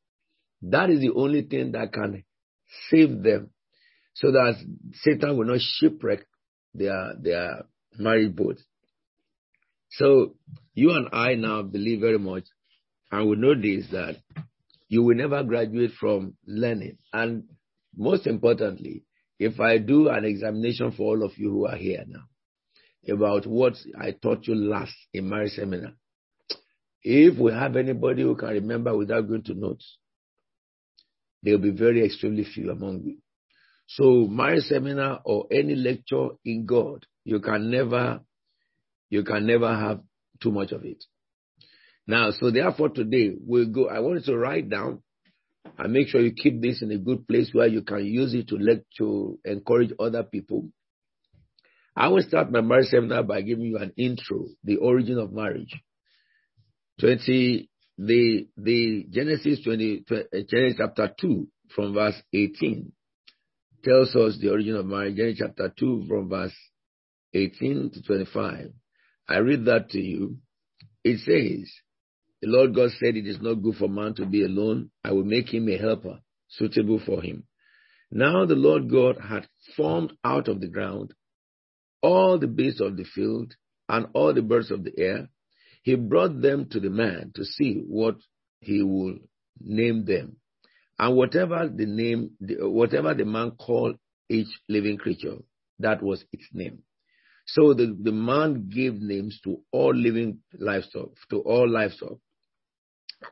That 0.62 0.90
is 0.90 1.00
the 1.00 1.12
only 1.14 1.42
thing 1.42 1.72
that 1.72 1.92
can 1.92 2.24
save 2.90 3.22
them 3.22 3.50
so 4.14 4.32
that 4.32 4.56
Satan 4.94 5.36
will 5.36 5.46
not 5.46 5.60
shipwreck 5.60 6.26
their, 6.74 7.14
their 7.20 7.64
married 7.98 8.36
boat. 8.36 8.58
So 9.90 10.34
you 10.74 10.92
and 10.92 11.08
I 11.12 11.34
now 11.34 11.62
believe 11.62 12.00
very 12.00 12.18
much, 12.18 12.44
and 13.10 13.28
we 13.28 13.36
know 13.36 13.54
this 13.54 13.88
that 13.90 14.16
you 14.88 15.02
will 15.02 15.16
never 15.16 15.42
graduate 15.42 15.92
from 15.98 16.34
learning. 16.46 16.98
And 17.12 17.44
most 17.96 18.26
importantly, 18.26 19.04
if 19.38 19.58
I 19.58 19.78
do 19.78 20.08
an 20.08 20.24
examination 20.24 20.92
for 20.92 21.16
all 21.16 21.24
of 21.24 21.36
you 21.38 21.50
who 21.50 21.66
are 21.66 21.76
here 21.76 22.04
now 22.06 22.24
about 23.12 23.46
what 23.46 23.74
I 23.98 24.12
taught 24.12 24.46
you 24.46 24.54
last 24.54 24.94
in 25.12 25.28
marriage 25.28 25.52
seminar, 25.52 25.92
if 27.02 27.38
we 27.38 27.52
have 27.52 27.76
anybody 27.76 28.22
who 28.22 28.36
can 28.36 28.50
remember 28.50 28.96
without 28.96 29.26
going 29.26 29.42
to 29.44 29.54
notes, 29.54 29.96
there 31.42 31.54
will 31.54 31.62
be 31.62 31.70
very 31.70 32.04
extremely 32.04 32.44
few 32.44 32.70
among 32.70 33.02
you. 33.02 33.18
So 33.86 34.26
marriage 34.28 34.64
seminar 34.64 35.20
or 35.24 35.46
any 35.50 35.74
lecture 35.74 36.28
in 36.44 36.66
God, 36.66 37.06
you 37.24 37.40
can 37.40 37.70
never, 37.70 38.20
you 39.08 39.24
can 39.24 39.46
never 39.46 39.74
have 39.74 40.00
too 40.42 40.52
much 40.52 40.72
of 40.72 40.84
it. 40.84 41.02
Now, 42.06 42.30
so 42.30 42.50
therefore 42.50 42.90
today 42.90 43.32
we'll 43.38 43.70
go, 43.70 43.88
I 43.88 44.00
want 44.00 44.20
you 44.20 44.32
to 44.32 44.38
write 44.38 44.68
down 44.68 45.02
and 45.78 45.92
make 45.92 46.08
sure 46.08 46.20
you 46.20 46.32
keep 46.32 46.60
this 46.60 46.82
in 46.82 46.90
a 46.90 46.98
good 46.98 47.26
place 47.26 47.50
where 47.52 47.66
you 47.66 47.82
can 47.82 48.04
use 48.04 48.34
it 48.34 48.48
to 48.48 48.82
to 48.98 49.38
encourage 49.44 49.92
other 49.98 50.22
people. 50.22 50.68
I 51.96 52.08
will 52.08 52.22
start 52.22 52.52
my 52.52 52.60
marriage 52.60 52.88
seminar 52.88 53.22
by 53.22 53.42
giving 53.42 53.64
you 53.64 53.78
an 53.78 53.92
intro, 53.96 54.46
the 54.64 54.76
origin 54.76 55.18
of 55.18 55.32
marriage. 55.32 55.74
20, 57.00 57.69
the, 58.06 58.48
the 58.56 59.06
Genesis 59.10 59.62
20, 59.62 60.04
uh, 60.10 60.14
Genesis 60.48 60.78
chapter 60.78 61.14
2 61.20 61.46
from 61.74 61.94
verse 61.94 62.20
18 62.32 62.92
tells 63.84 64.14
us 64.16 64.38
the 64.40 64.50
origin 64.50 64.76
of 64.76 64.86
marriage. 64.86 65.16
Genesis 65.16 65.40
chapter 65.46 65.72
2 65.78 66.06
from 66.08 66.28
verse 66.28 66.54
18 67.34 67.90
to 67.92 68.02
25. 68.02 68.72
I 69.28 69.36
read 69.38 69.66
that 69.66 69.90
to 69.90 70.00
you. 70.00 70.38
It 71.04 71.18
says, 71.18 71.70
the 72.40 72.48
Lord 72.48 72.74
God 72.74 72.90
said, 72.98 73.16
It 73.16 73.26
is 73.26 73.40
not 73.40 73.62
good 73.62 73.76
for 73.76 73.88
man 73.88 74.14
to 74.14 74.26
be 74.26 74.44
alone. 74.44 74.90
I 75.04 75.12
will 75.12 75.24
make 75.24 75.52
him 75.52 75.68
a 75.68 75.76
helper 75.76 76.20
suitable 76.48 77.00
for 77.04 77.22
him. 77.22 77.44
Now 78.10 78.46
the 78.46 78.54
Lord 78.54 78.90
God 78.90 79.18
had 79.22 79.46
formed 79.76 80.14
out 80.24 80.48
of 80.48 80.60
the 80.60 80.68
ground 80.68 81.12
all 82.02 82.38
the 82.38 82.46
beasts 82.46 82.80
of 82.80 82.96
the 82.96 83.04
field 83.04 83.54
and 83.88 84.06
all 84.14 84.32
the 84.32 84.42
birds 84.42 84.70
of 84.70 84.84
the 84.84 84.98
air. 84.98 85.28
He 85.82 85.94
brought 85.94 86.40
them 86.40 86.68
to 86.70 86.80
the 86.80 86.90
man 86.90 87.32
to 87.34 87.44
see 87.44 87.82
what 87.86 88.16
he 88.60 88.82
would 88.82 89.20
name 89.60 90.04
them. 90.04 90.36
And 90.98 91.16
whatever 91.16 91.68
the 91.68 91.86
name, 91.86 92.32
whatever 92.40 93.14
the 93.14 93.24
man 93.24 93.52
called 93.52 93.96
each 94.28 94.48
living 94.68 94.98
creature, 94.98 95.38
that 95.78 96.02
was 96.02 96.24
its 96.32 96.44
name. 96.52 96.82
So 97.46 97.74
the, 97.74 97.96
the 98.00 98.12
man 98.12 98.68
gave 98.68 98.94
names 98.94 99.40
to 99.44 99.62
all 99.72 99.94
living 99.94 100.40
livestock, 100.58 101.10
to 101.30 101.40
all 101.40 101.68
livestock, 101.68 102.18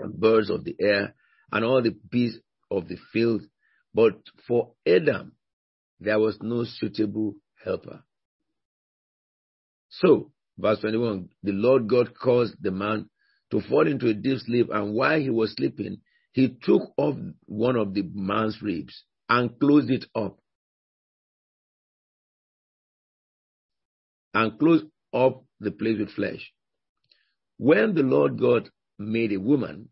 and 0.01 0.19
birds 0.19 0.51
of 0.51 0.65
the 0.65 0.75
air, 0.81 1.15
and 1.53 1.65
all 1.65 1.83
the 1.83 1.97
beasts 2.11 2.41
of 2.71 2.89
the 2.89 2.97
field. 3.13 3.43
But 3.95 4.17
for 4.47 4.73
Adam, 4.87 5.33
there 6.01 6.19
was 6.19 6.39
no 6.41 6.65
suitable 6.65 7.35
helper. 7.65 8.03
So, 9.91 10.33
verse 10.59 10.81
21, 10.81 11.29
the 11.43 11.53
Lord 11.53 11.89
God 11.89 12.13
caused 12.15 12.57
the 12.61 12.71
man 12.71 13.09
to 13.51 13.61
fall 13.63 13.87
into 13.87 14.09
a 14.09 14.15
deep 14.15 14.39
sleep, 14.41 14.69
and 14.73 14.95
while 14.95 15.19
he 15.21 15.31
was 15.31 15.55
sleeping, 15.55 15.99
he 16.33 16.57
took 16.63 16.93
off 16.97 17.17
one 17.47 17.77
of 17.77 17.95
the 17.95 18.03
man's 18.15 18.61
ribs 18.61 19.05
and 19.29 19.59
closed 19.59 19.91
it 19.91 20.05
up. 20.15 20.39
And 24.35 24.59
closed 24.59 24.85
up 25.15 25.43
the 25.59 25.71
place 25.71 25.99
with 25.99 26.11
flesh. 26.11 26.53
When 27.57 27.95
the 27.95 28.03
Lord 28.03 28.39
God 28.39 28.69
made 28.99 29.33
a 29.33 29.39
woman. 29.39 29.89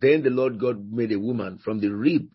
Then 0.00 0.22
the 0.22 0.30
Lord 0.30 0.58
God 0.58 0.90
made 0.90 1.12
a 1.12 1.18
woman 1.18 1.58
from 1.58 1.80
the 1.80 1.88
rib 1.88 2.28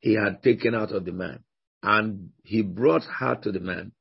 he 0.00 0.14
had 0.14 0.42
taken 0.42 0.74
out 0.74 0.92
of 0.92 1.04
the 1.04 1.12
man, 1.12 1.44
and 1.82 2.30
he 2.42 2.62
brought 2.62 3.02
her 3.18 3.34
to 3.34 3.52
the 3.52 3.60
man. 3.60 3.92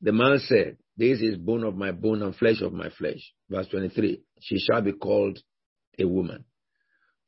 The 0.00 0.12
man 0.12 0.38
said, 0.38 0.76
This 0.96 1.20
is 1.20 1.36
bone 1.36 1.64
of 1.64 1.76
my 1.76 1.90
bone 1.92 2.22
and 2.22 2.34
flesh 2.34 2.60
of 2.60 2.72
my 2.72 2.90
flesh. 2.90 3.32
Verse 3.50 3.68
23 3.68 4.22
She 4.40 4.58
shall 4.58 4.82
be 4.82 4.92
called 4.92 5.38
a 5.98 6.06
woman, 6.06 6.44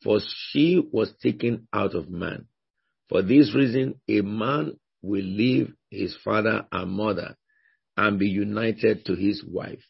for 0.02 0.20
she 0.50 0.82
was 0.92 1.12
taken 1.22 1.66
out 1.72 1.94
of 1.94 2.08
man. 2.08 2.46
For 3.08 3.22
this 3.22 3.54
reason, 3.54 4.00
a 4.08 4.20
man 4.20 4.78
will 5.02 5.24
leave 5.24 5.72
his 5.90 6.16
father 6.22 6.66
and 6.70 6.92
mother 6.92 7.36
and 7.96 8.18
be 8.18 8.28
united 8.28 9.04
to 9.06 9.14
his 9.14 9.44
wife, 9.44 9.82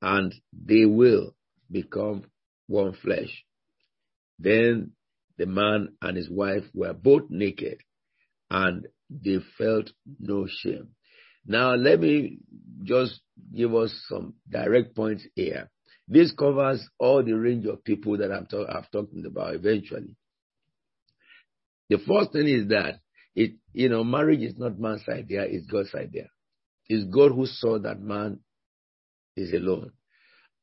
and 0.00 0.34
they 0.52 0.86
will 0.86 1.34
become 1.70 2.24
one 2.66 2.94
flesh. 2.94 3.44
Then 4.38 4.92
the 5.36 5.46
man 5.46 5.96
and 6.00 6.16
his 6.16 6.30
wife 6.30 6.64
were 6.72 6.94
both 6.94 7.24
naked 7.28 7.82
and 8.50 8.86
they 9.10 9.38
felt 9.58 9.90
no 10.18 10.46
shame. 10.48 10.88
Now, 11.48 11.74
let 11.74 11.98
me 11.98 12.38
just 12.84 13.20
give 13.56 13.74
us 13.74 13.90
some 14.06 14.34
direct 14.48 14.94
points 14.94 15.26
here. 15.34 15.70
This 16.06 16.30
covers 16.30 16.86
all 16.98 17.24
the 17.24 17.32
range 17.32 17.64
of 17.66 17.82
people 17.82 18.18
that 18.18 18.30
I'm 18.30 18.46
talk- 18.46 18.68
I've 18.68 18.90
talked 18.90 19.14
about 19.26 19.54
eventually. 19.54 20.14
The 21.88 21.98
first 21.98 22.32
thing 22.32 22.46
is 22.48 22.68
that 22.68 23.00
it, 23.34 23.52
you 23.72 23.88
know, 23.88 24.04
marriage 24.04 24.40
is 24.40 24.58
not 24.58 24.78
man's 24.78 25.08
idea, 25.08 25.42
it's 25.44 25.66
God's 25.66 25.94
idea. 25.94 26.28
It's 26.86 27.04
God 27.10 27.32
who 27.32 27.46
saw 27.46 27.78
that 27.78 28.00
man 28.00 28.40
is 29.34 29.52
alone 29.54 29.92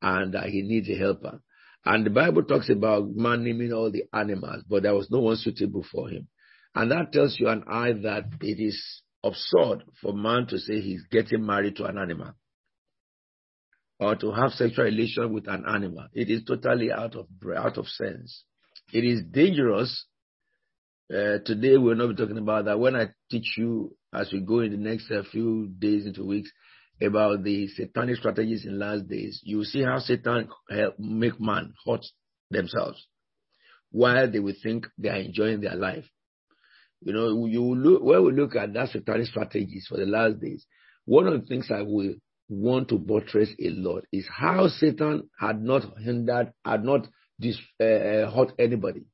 and 0.00 0.36
uh, 0.36 0.44
he 0.44 0.62
needs 0.62 0.88
a 0.88 0.94
helper. 0.94 1.40
And 1.84 2.06
the 2.06 2.10
Bible 2.10 2.44
talks 2.44 2.68
about 2.70 3.08
man 3.14 3.42
naming 3.42 3.72
all 3.72 3.90
the 3.90 4.04
animals, 4.12 4.62
but 4.68 4.84
there 4.84 4.94
was 4.94 5.10
no 5.10 5.20
one 5.20 5.36
suitable 5.36 5.84
for 5.90 6.08
him. 6.08 6.28
And 6.74 6.90
that 6.90 7.12
tells 7.12 7.38
you 7.40 7.48
and 7.48 7.64
I 7.66 7.92
that 7.92 8.24
it 8.40 8.60
is 8.60 9.02
absurd 9.26 9.84
for 10.00 10.12
man 10.12 10.46
to 10.48 10.58
say 10.58 10.80
he's 10.80 11.02
getting 11.10 11.44
married 11.44 11.76
to 11.76 11.84
an 11.84 11.98
animal 11.98 12.32
or 13.98 14.14
to 14.16 14.30
have 14.32 14.52
sexual 14.52 14.84
relation 14.84 15.32
with 15.32 15.48
an 15.48 15.64
animal. 15.66 16.06
It 16.12 16.30
is 16.30 16.44
totally 16.44 16.92
out 16.92 17.16
of 17.16 17.26
out 17.56 17.78
of 17.78 17.86
sense. 17.86 18.44
It 18.92 19.04
is 19.04 19.22
dangerous. 19.30 20.06
Uh, 21.10 21.38
today 21.44 21.76
we're 21.76 21.94
not 21.94 22.08
be 22.08 22.14
talking 22.16 22.38
about 22.38 22.64
that. 22.66 22.78
When 22.78 22.96
I 22.96 23.10
teach 23.30 23.54
you 23.56 23.96
as 24.12 24.32
we 24.32 24.40
go 24.40 24.60
in 24.60 24.72
the 24.72 24.76
next 24.76 25.10
uh, 25.10 25.22
few 25.30 25.68
days 25.78 26.04
into 26.04 26.24
weeks, 26.24 26.50
about 27.02 27.42
the 27.42 27.68
satanic 27.68 28.16
strategies 28.16 28.64
in 28.64 28.78
last 28.78 29.08
days, 29.08 29.40
you 29.44 29.58
will 29.58 29.64
see 29.64 29.82
how 29.82 29.98
Satan 29.98 30.48
help 30.70 30.98
make 30.98 31.38
man 31.40 31.74
hurt 31.86 32.04
themselves 32.50 33.06
while 33.90 34.30
they 34.30 34.38
will 34.40 34.54
think 34.62 34.86
they 34.98 35.08
are 35.08 35.16
enjoying 35.16 35.60
their 35.60 35.74
life. 35.76 36.04
You 37.06 37.12
know, 37.12 37.46
you 37.46 37.62
look 37.62 38.02
when 38.02 38.24
we 38.24 38.32
look 38.32 38.56
at 38.56 38.72
that 38.72 38.88
satanic 38.88 39.28
strategies 39.28 39.86
for 39.88 39.96
the 39.96 40.06
last 40.06 40.40
days, 40.40 40.66
one 41.04 41.28
of 41.28 41.40
the 41.40 41.46
things 41.46 41.70
I 41.70 41.82
will 41.82 42.14
want 42.48 42.88
to 42.88 42.98
buttress 42.98 43.48
a 43.60 43.70
lot 43.70 44.02
is 44.12 44.26
how 44.28 44.66
Satan 44.66 45.30
had 45.38 45.62
not 45.62 45.84
hindered, 45.98 46.52
had 46.64 46.82
not 46.82 47.06
dis, 47.38 47.58
uh, 47.80 48.28
hurt 48.28 48.54
anybody. 48.58 49.04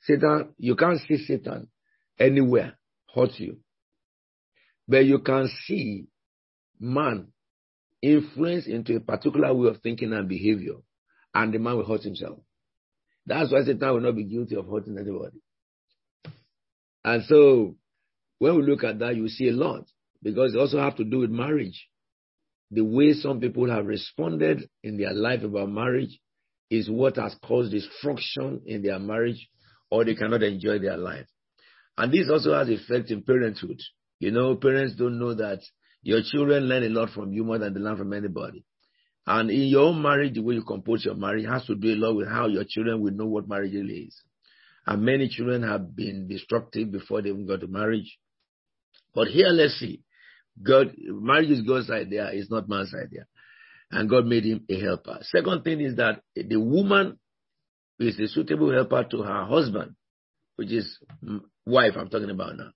Satan, 0.00 0.54
you 0.56 0.74
can't 0.74 0.98
see 1.06 1.18
Satan 1.18 1.68
anywhere 2.18 2.78
hurt 3.14 3.38
you, 3.38 3.58
but 4.88 5.04
you 5.04 5.18
can 5.18 5.50
see 5.66 6.06
man 6.80 7.26
influence 8.00 8.66
into 8.66 8.96
a 8.96 9.00
particular 9.00 9.52
way 9.52 9.68
of 9.68 9.82
thinking 9.82 10.14
and 10.14 10.26
behavior, 10.26 10.76
and 11.34 11.52
the 11.52 11.58
man 11.58 11.76
will 11.76 11.84
hurt 11.84 12.02
himself. 12.02 12.38
That's 13.26 13.52
why 13.52 13.62
Satan 13.62 13.92
will 13.92 14.00
not 14.00 14.16
be 14.16 14.24
guilty 14.24 14.56
of 14.56 14.66
hurting 14.66 14.96
anybody. 14.96 15.36
And 17.04 17.24
so, 17.24 17.76
when 18.38 18.56
we 18.56 18.62
look 18.62 18.84
at 18.84 18.98
that, 19.00 19.16
you 19.16 19.28
see 19.28 19.48
a 19.48 19.52
lot 19.52 19.84
because 20.22 20.54
it 20.54 20.58
also 20.58 20.78
have 20.78 20.96
to 20.96 21.04
do 21.04 21.20
with 21.20 21.30
marriage. 21.30 21.88
The 22.70 22.82
way 22.82 23.12
some 23.12 23.40
people 23.40 23.70
have 23.70 23.86
responded 23.86 24.68
in 24.82 24.96
their 24.96 25.12
life 25.12 25.42
about 25.42 25.70
marriage 25.70 26.18
is 26.70 26.88
what 26.88 27.16
has 27.16 27.36
caused 27.44 27.70
destruction 27.70 28.62
in 28.64 28.82
their 28.82 28.98
marriage, 28.98 29.48
or 29.90 30.04
they 30.04 30.14
cannot 30.14 30.42
enjoy 30.42 30.78
their 30.78 30.96
life. 30.96 31.26
And 31.98 32.10
this 32.12 32.30
also 32.30 32.54
has 32.54 32.70
effect 32.70 33.10
in 33.10 33.22
parenthood. 33.22 33.78
You 34.20 34.30
know, 34.30 34.56
parents 34.56 34.94
don't 34.96 35.18
know 35.18 35.34
that 35.34 35.60
your 36.02 36.20
children 36.22 36.64
learn 36.64 36.84
a 36.84 36.88
lot 36.88 37.10
from 37.10 37.32
you 37.32 37.44
more 37.44 37.58
than 37.58 37.74
they 37.74 37.80
learn 37.80 37.98
from 37.98 38.12
anybody. 38.12 38.64
And 39.26 39.50
in 39.50 39.68
your 39.68 39.88
own 39.88 40.02
marriage, 40.02 40.34
the 40.34 40.42
way 40.42 40.54
you 40.54 40.64
compose 40.64 41.04
your 41.04 41.14
marriage 41.14 41.46
has 41.46 41.64
to 41.66 41.74
do 41.74 41.92
a 41.92 41.96
lot 41.96 42.16
with 42.16 42.28
how 42.28 42.48
your 42.48 42.64
children 42.66 43.00
will 43.00 43.12
know 43.12 43.26
what 43.26 43.48
marriage 43.48 43.72
really 43.74 44.08
is. 44.08 44.22
And 44.86 45.02
many 45.02 45.28
children 45.28 45.62
have 45.62 45.94
been 45.94 46.26
destructive 46.28 46.90
before 46.90 47.22
they 47.22 47.28
even 47.28 47.46
got 47.46 47.60
to 47.60 47.68
marriage. 47.68 48.18
But 49.14 49.28
here, 49.28 49.48
let's 49.48 49.78
see. 49.78 50.02
God, 50.60 50.94
marriage 50.98 51.50
is 51.50 51.62
God's 51.62 51.90
idea, 51.90 52.30
it's 52.32 52.50
not 52.50 52.68
man's 52.68 52.94
idea. 52.94 53.26
And 53.90 54.08
God 54.08 54.26
made 54.26 54.44
him 54.44 54.64
a 54.68 54.80
helper. 54.80 55.18
Second 55.22 55.64
thing 55.64 55.80
is 55.80 55.96
that 55.96 56.22
the 56.34 56.60
woman 56.60 57.18
is 57.98 58.18
a 58.18 58.28
suitable 58.28 58.72
helper 58.72 59.04
to 59.10 59.22
her 59.22 59.44
husband, 59.44 59.94
which 60.56 60.72
is 60.72 60.98
wife 61.66 61.92
I'm 61.96 62.08
talking 62.08 62.30
about 62.30 62.56
now. 62.56 62.70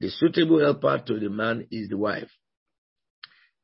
The 0.00 0.10
suitable 0.10 0.60
helper 0.60 1.02
to 1.06 1.18
the 1.18 1.28
man 1.28 1.66
is 1.70 1.88
the 1.88 1.96
wife. 1.96 2.30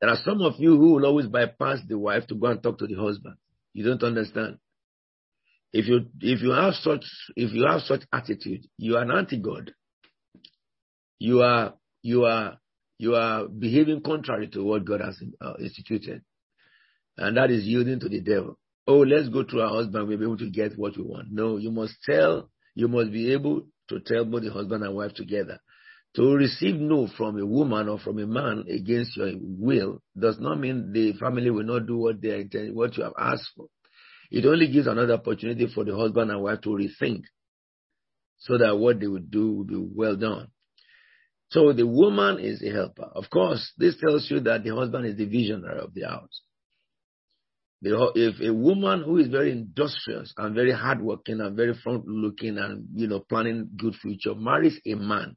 There 0.00 0.10
are 0.10 0.18
some 0.24 0.42
of 0.42 0.54
you 0.58 0.76
who 0.76 0.94
will 0.94 1.06
always 1.06 1.26
bypass 1.26 1.78
the 1.88 1.98
wife 1.98 2.26
to 2.26 2.34
go 2.34 2.48
and 2.48 2.62
talk 2.62 2.78
to 2.78 2.86
the 2.86 2.96
husband. 2.96 3.36
You 3.72 3.84
don't 3.84 4.02
understand. 4.02 4.58
If 5.74 5.88
you 5.88 6.06
if 6.20 6.40
you 6.40 6.52
have 6.52 6.74
such 6.74 7.04
if 7.34 7.52
you 7.52 7.66
have 7.66 7.80
such 7.80 8.02
attitude, 8.12 8.64
you 8.78 8.96
are 8.96 9.02
an 9.02 9.10
anti-God. 9.10 9.72
You 11.18 11.42
are 11.42 11.74
you 12.00 12.26
are 12.26 12.58
you 12.98 13.16
are 13.16 13.48
behaving 13.48 14.02
contrary 14.02 14.46
to 14.50 14.62
what 14.62 14.84
God 14.84 15.00
has 15.00 15.20
uh, 15.40 15.54
instituted, 15.58 16.22
and 17.18 17.36
that 17.36 17.50
is 17.50 17.64
yielding 17.64 17.98
to 17.98 18.08
the 18.08 18.20
devil. 18.20 18.56
Oh, 18.86 18.98
let's 18.98 19.28
go 19.28 19.42
to 19.42 19.62
our 19.62 19.70
husband. 19.70 20.06
We'll 20.06 20.18
be 20.18 20.24
able 20.24 20.38
to 20.38 20.50
get 20.50 20.78
what 20.78 20.96
we 20.96 21.02
want. 21.02 21.32
No, 21.32 21.56
you 21.56 21.72
must 21.72 21.94
tell. 22.04 22.50
You 22.76 22.86
must 22.86 23.10
be 23.10 23.32
able 23.32 23.66
to 23.88 23.98
tell 23.98 24.24
both 24.24 24.44
the 24.44 24.52
husband 24.52 24.84
and 24.84 24.94
wife 24.94 25.14
together. 25.14 25.58
To 26.14 26.34
receive 26.36 26.76
no 26.76 27.08
from 27.16 27.36
a 27.40 27.44
woman 27.44 27.88
or 27.88 27.98
from 27.98 28.20
a 28.20 28.26
man 28.28 28.64
against 28.70 29.16
your 29.16 29.32
will 29.40 30.00
does 30.16 30.38
not 30.38 30.60
mean 30.60 30.92
the 30.92 31.14
family 31.14 31.50
will 31.50 31.64
not 31.64 31.88
do 31.88 31.96
what 31.96 32.22
they 32.22 32.42
intend, 32.42 32.76
what 32.76 32.96
you 32.96 33.02
have 33.02 33.14
asked 33.18 33.50
for. 33.56 33.66
It 34.34 34.46
only 34.46 34.66
gives 34.66 34.88
another 34.88 35.14
opportunity 35.14 35.68
for 35.72 35.84
the 35.84 35.96
husband 35.96 36.28
and 36.32 36.42
wife 36.42 36.60
to 36.62 36.70
rethink 36.70 37.22
so 38.38 38.58
that 38.58 38.76
what 38.76 38.98
they 38.98 39.06
would 39.06 39.30
do 39.30 39.52
will 39.52 39.64
be 39.64 39.76
well 39.76 40.16
done. 40.16 40.48
So 41.50 41.72
the 41.72 41.86
woman 41.86 42.40
is 42.40 42.60
a 42.60 42.72
helper. 42.72 43.04
Of 43.14 43.30
course, 43.30 43.72
this 43.78 43.96
tells 43.96 44.28
you 44.28 44.40
that 44.40 44.64
the 44.64 44.74
husband 44.74 45.06
is 45.06 45.16
the 45.16 45.26
visionary 45.26 45.78
of 45.78 45.94
the 45.94 46.08
house. 46.08 46.42
If 47.80 48.40
a 48.40 48.52
woman 48.52 49.04
who 49.04 49.18
is 49.18 49.28
very 49.28 49.52
industrious 49.52 50.34
and 50.36 50.52
very 50.52 50.72
hardworking 50.72 51.40
and 51.40 51.54
very 51.56 51.74
front 51.74 52.04
looking 52.08 52.58
and, 52.58 52.88
you 52.92 53.06
know, 53.06 53.20
planning 53.20 53.70
good 53.76 53.94
future 53.94 54.34
marries 54.34 54.80
a 54.84 54.94
man, 54.94 55.36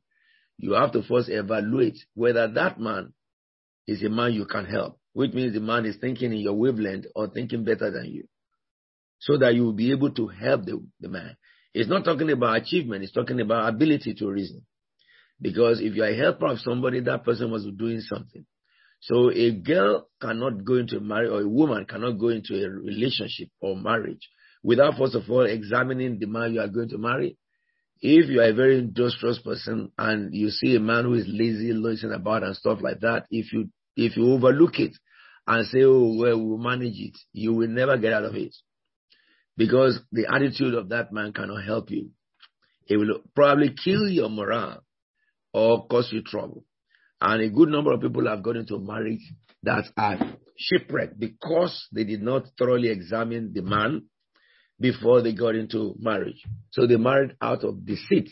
you 0.58 0.72
have 0.72 0.92
to 0.94 1.04
first 1.04 1.30
evaluate 1.30 2.00
whether 2.16 2.48
that 2.48 2.80
man 2.80 3.14
is 3.86 4.02
a 4.02 4.10
man 4.10 4.34
you 4.34 4.48
can 4.48 4.66
help, 4.66 5.00
which 5.14 5.34
means 5.34 5.54
the 5.54 5.60
man 5.60 5.86
is 5.86 5.98
thinking 5.98 6.34
in 6.34 6.40
your 6.40 6.54
wavelength 6.54 7.06
or 7.16 7.28
thinking 7.28 7.64
better 7.64 7.92
than 7.92 8.06
you 8.06 8.28
so 9.20 9.38
that 9.38 9.56
you 9.56 9.64
will 9.64 9.74
be 9.74 9.92
able 9.92 10.12
to 10.12 10.28
help 10.28 10.66
the, 10.66 10.84
the 11.00 11.10
man. 11.10 11.36
It's 11.74 11.90
not 11.90 12.06
talking 12.06 12.32
about 12.32 12.58
achievement, 12.58 13.04
it's 13.04 13.14
talking 13.14 13.40
about 13.42 13.70
ability 13.74 14.14
to 14.16 14.30
reason. 14.30 14.66
Because 15.40 15.80
if 15.82 15.94
you're 15.94 16.08
a 16.08 16.16
helper 16.16 16.48
of 16.48 16.60
somebody, 16.60 17.02
that 17.02 17.24
person 17.24 17.52
be 17.52 17.72
doing 17.72 18.02
something. 18.02 18.46
So 19.02 19.32
a 19.32 19.52
girl 19.52 20.10
cannot 20.20 20.66
go 20.66 20.76
into 20.76 20.98
a 20.98 21.00
marriage 21.00 21.30
or 21.30 21.42
a 21.42 21.48
woman 21.48 21.86
cannot 21.86 22.14
go 22.14 22.30
into 22.30 22.56
a 22.56 22.70
relationship 22.70 23.50
or 23.62 23.76
marriage 23.76 24.28
without 24.64 24.98
first 24.98 25.14
of 25.14 25.30
all 25.30 25.46
examining 25.46 26.18
the 26.18 26.26
man 26.26 26.54
you 26.54 26.62
are 26.62 26.68
going 26.68 26.90
to 26.90 26.98
marry. 26.98 27.38
If 28.02 28.30
you 28.30 28.42
are 28.42 28.50
a 28.50 28.54
very 28.54 28.80
industrious 28.80 29.40
person 29.40 29.92
and 29.98 30.34
you 30.34 30.50
see 30.50 30.76
a 30.76 30.80
man 30.80 31.06
who 31.06 31.14
is 31.14 31.26
lazy, 31.28 31.74
loitering 31.74 32.14
about 32.14 32.44
and 32.44 32.56
stuff 32.56 32.80
like 32.82 33.00
that, 33.02 33.26
if 33.30 33.54
you 33.54 33.70
if 33.96 34.18
you 34.18 34.32
overlook 34.32 34.80
it 34.80 34.96
and 35.48 35.66
say, 35.68 35.84
"Oh, 35.84 36.16
well, 36.18 36.40
we'll 36.44 36.58
manage 36.58 37.00
it," 37.00 37.18
you 37.34 37.54
will 37.54 37.68
never 37.68 37.98
get 37.98 38.14
out 38.14 38.26
of 38.26 38.36
it 38.36 38.56
because 39.58 40.00
the 40.12 40.28
attitude 40.32 40.76
of 40.76 40.90
that 40.90 41.12
man 41.12 41.34
cannot 41.34 41.66
help 41.66 41.90
you. 41.90 42.12
It 42.88 42.98
will 42.98 43.20
probably 43.36 43.74
kill 43.84 44.08
your 44.08 44.30
morale 44.30 44.84
or 45.54 45.88
cause 45.88 46.10
you 46.12 46.22
trouble. 46.22 46.64
And 47.20 47.42
a 47.42 47.50
good 47.50 47.70
number 47.70 47.92
of 47.92 48.02
people 48.02 48.28
have 48.28 48.44
got 48.44 48.56
into 48.56 48.80
marriage 48.80 49.34
that 49.64 49.86
are 49.98 50.20
shipwrecked 50.58 51.20
because 51.20 51.88
they 51.92 52.04
did 52.04 52.22
not 52.22 52.44
thoroughly 52.58 52.90
examine 52.90 53.52
the 53.54 53.64
man 53.64 54.04
before 54.80 55.22
they 55.22 55.34
got 55.34 55.56
into 55.56 55.96
marriage. 55.98 56.44
So 56.72 56.86
they 56.86 56.96
married 56.96 57.36
out 57.42 57.64
of 57.64 57.86
deceit. 57.86 58.30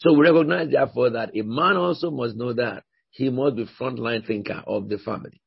So 0.00 0.12
we 0.12 0.28
recognize 0.28 0.70
therefore 0.70 1.10
that 1.10 1.30
a 1.36 1.42
man 1.42 1.76
also 1.76 2.10
must 2.10 2.36
know 2.36 2.52
that 2.54 2.82
he 3.10 3.30
must 3.30 3.56
be 3.56 3.66
frontline 3.80 4.26
thinker 4.26 4.62
of 4.66 4.88
the 4.88 4.98
family. 4.98 5.40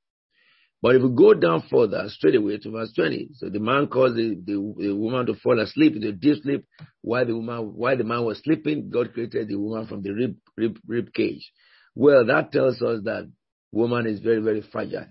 But 0.81 0.95
if 0.95 1.01
we 1.01 1.09
go 1.09 1.33
down 1.33 1.63
further, 1.71 2.07
straight 2.09 2.35
away 2.35 2.57
to 2.59 2.69
verse 2.69 2.93
20, 2.93 3.29
so 3.33 3.49
the 3.49 3.59
man 3.59 3.87
caused 3.87 4.15
the, 4.15 4.35
the, 4.35 4.73
the 4.77 4.95
woman 4.95 5.25
to 5.25 5.33
fall 5.33 5.59
asleep 5.59 5.95
a 5.95 6.11
deep 6.11 6.43
sleep 6.43 6.65
while 7.01 7.25
the 7.25 7.35
woman, 7.35 7.73
while 7.75 7.97
the 7.97 8.03
man 8.03 8.23
was 8.23 8.39
sleeping, 8.43 8.89
God 8.91 9.13
created 9.13 9.47
the 9.47 9.55
woman 9.55 9.87
from 9.87 10.03
the 10.03 10.11
rib, 10.11 10.35
rib, 10.55 10.77
rib 10.85 11.13
cage. 11.13 11.51
Well, 11.95 12.27
that 12.27 12.51
tells 12.51 12.81
us 12.83 13.01
that 13.05 13.31
woman 13.71 14.05
is 14.05 14.19
very, 14.19 14.39
very 14.39 14.61
fragile. 14.61 15.07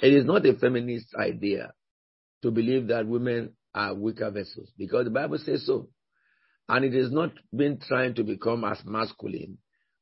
It 0.00 0.12
is 0.12 0.24
not 0.24 0.46
a 0.46 0.54
feminist 0.54 1.08
idea 1.18 1.72
to 2.42 2.52
believe 2.52 2.88
that 2.88 3.08
women 3.08 3.54
are 3.74 3.94
weaker 3.94 4.30
vessels 4.30 4.70
because 4.78 5.04
the 5.04 5.10
Bible 5.10 5.38
says 5.38 5.66
so. 5.66 5.88
And 6.68 6.84
it 6.84 6.94
has 6.94 7.10
not 7.10 7.32
been 7.54 7.80
trying 7.80 8.14
to 8.14 8.24
become 8.24 8.64
as 8.64 8.84
masculine 8.84 9.58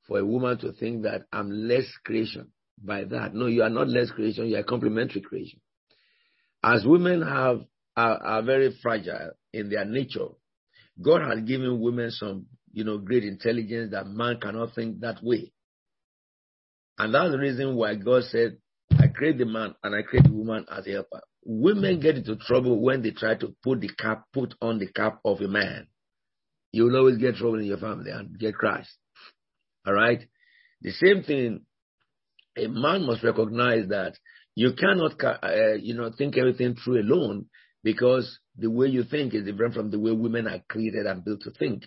for 0.06 0.18
a 0.18 0.24
woman 0.26 0.58
to 0.58 0.72
think 0.72 1.04
that 1.04 1.22
I'm 1.32 1.50
less 1.50 1.86
creation 2.04 2.50
by 2.82 3.04
that. 3.04 3.34
No, 3.34 3.46
you 3.46 3.62
are 3.62 3.70
not 3.70 3.88
less 3.88 4.10
creation, 4.10 4.46
you 4.46 4.56
are 4.56 4.62
complementary 4.62 5.20
creation. 5.20 5.60
As 6.62 6.84
women 6.84 7.22
have 7.22 7.60
are, 7.96 8.22
are 8.22 8.42
very 8.42 8.76
fragile 8.82 9.32
in 9.52 9.68
their 9.70 9.84
nature, 9.84 10.28
God 11.00 11.22
has 11.22 11.40
given 11.44 11.80
women 11.80 12.10
some, 12.10 12.46
you 12.72 12.84
know, 12.84 12.98
great 12.98 13.24
intelligence 13.24 13.90
that 13.92 14.06
man 14.06 14.38
cannot 14.40 14.74
think 14.74 15.00
that 15.00 15.22
way. 15.22 15.52
And 16.98 17.14
that's 17.14 17.32
the 17.32 17.38
reason 17.38 17.74
why 17.74 17.96
God 17.96 18.24
said, 18.24 18.58
I 18.98 19.08
create 19.08 19.38
the 19.38 19.46
man 19.46 19.74
and 19.82 19.94
I 19.94 20.02
create 20.02 20.24
the 20.24 20.32
woman 20.32 20.64
as 20.70 20.86
a 20.86 20.92
helper. 20.92 21.20
Women 21.44 22.00
get 22.00 22.16
into 22.16 22.36
trouble 22.36 22.80
when 22.80 23.02
they 23.02 23.10
try 23.10 23.34
to 23.34 23.54
put 23.62 23.80
the 23.80 23.88
cap, 23.88 24.24
put 24.32 24.54
on 24.62 24.78
the 24.78 24.86
cap 24.86 25.18
of 25.24 25.40
a 25.40 25.48
man. 25.48 25.88
You 26.72 26.84
will 26.84 26.96
always 26.96 27.18
get 27.18 27.36
trouble 27.36 27.58
in 27.58 27.66
your 27.66 27.78
family 27.78 28.10
and 28.10 28.38
get 28.38 28.54
crushed. 28.54 28.90
All 29.86 29.92
right. 29.92 30.26
The 30.80 30.92
same 30.92 31.22
thing 31.22 31.66
a 32.56 32.68
man 32.68 33.06
must 33.06 33.22
recognize 33.22 33.88
that 33.88 34.14
you 34.54 34.72
cannot, 34.72 35.22
uh, 35.22 35.74
you 35.74 35.94
know, 35.94 36.10
think 36.16 36.36
everything 36.36 36.76
through 36.76 37.00
alone 37.00 37.46
because 37.82 38.38
the 38.56 38.70
way 38.70 38.86
you 38.86 39.04
think 39.04 39.34
is 39.34 39.44
different 39.44 39.74
from 39.74 39.90
the 39.90 39.98
way 39.98 40.12
women 40.12 40.46
are 40.46 40.60
created 40.68 41.06
and 41.06 41.24
built 41.24 41.40
to 41.42 41.50
think. 41.50 41.82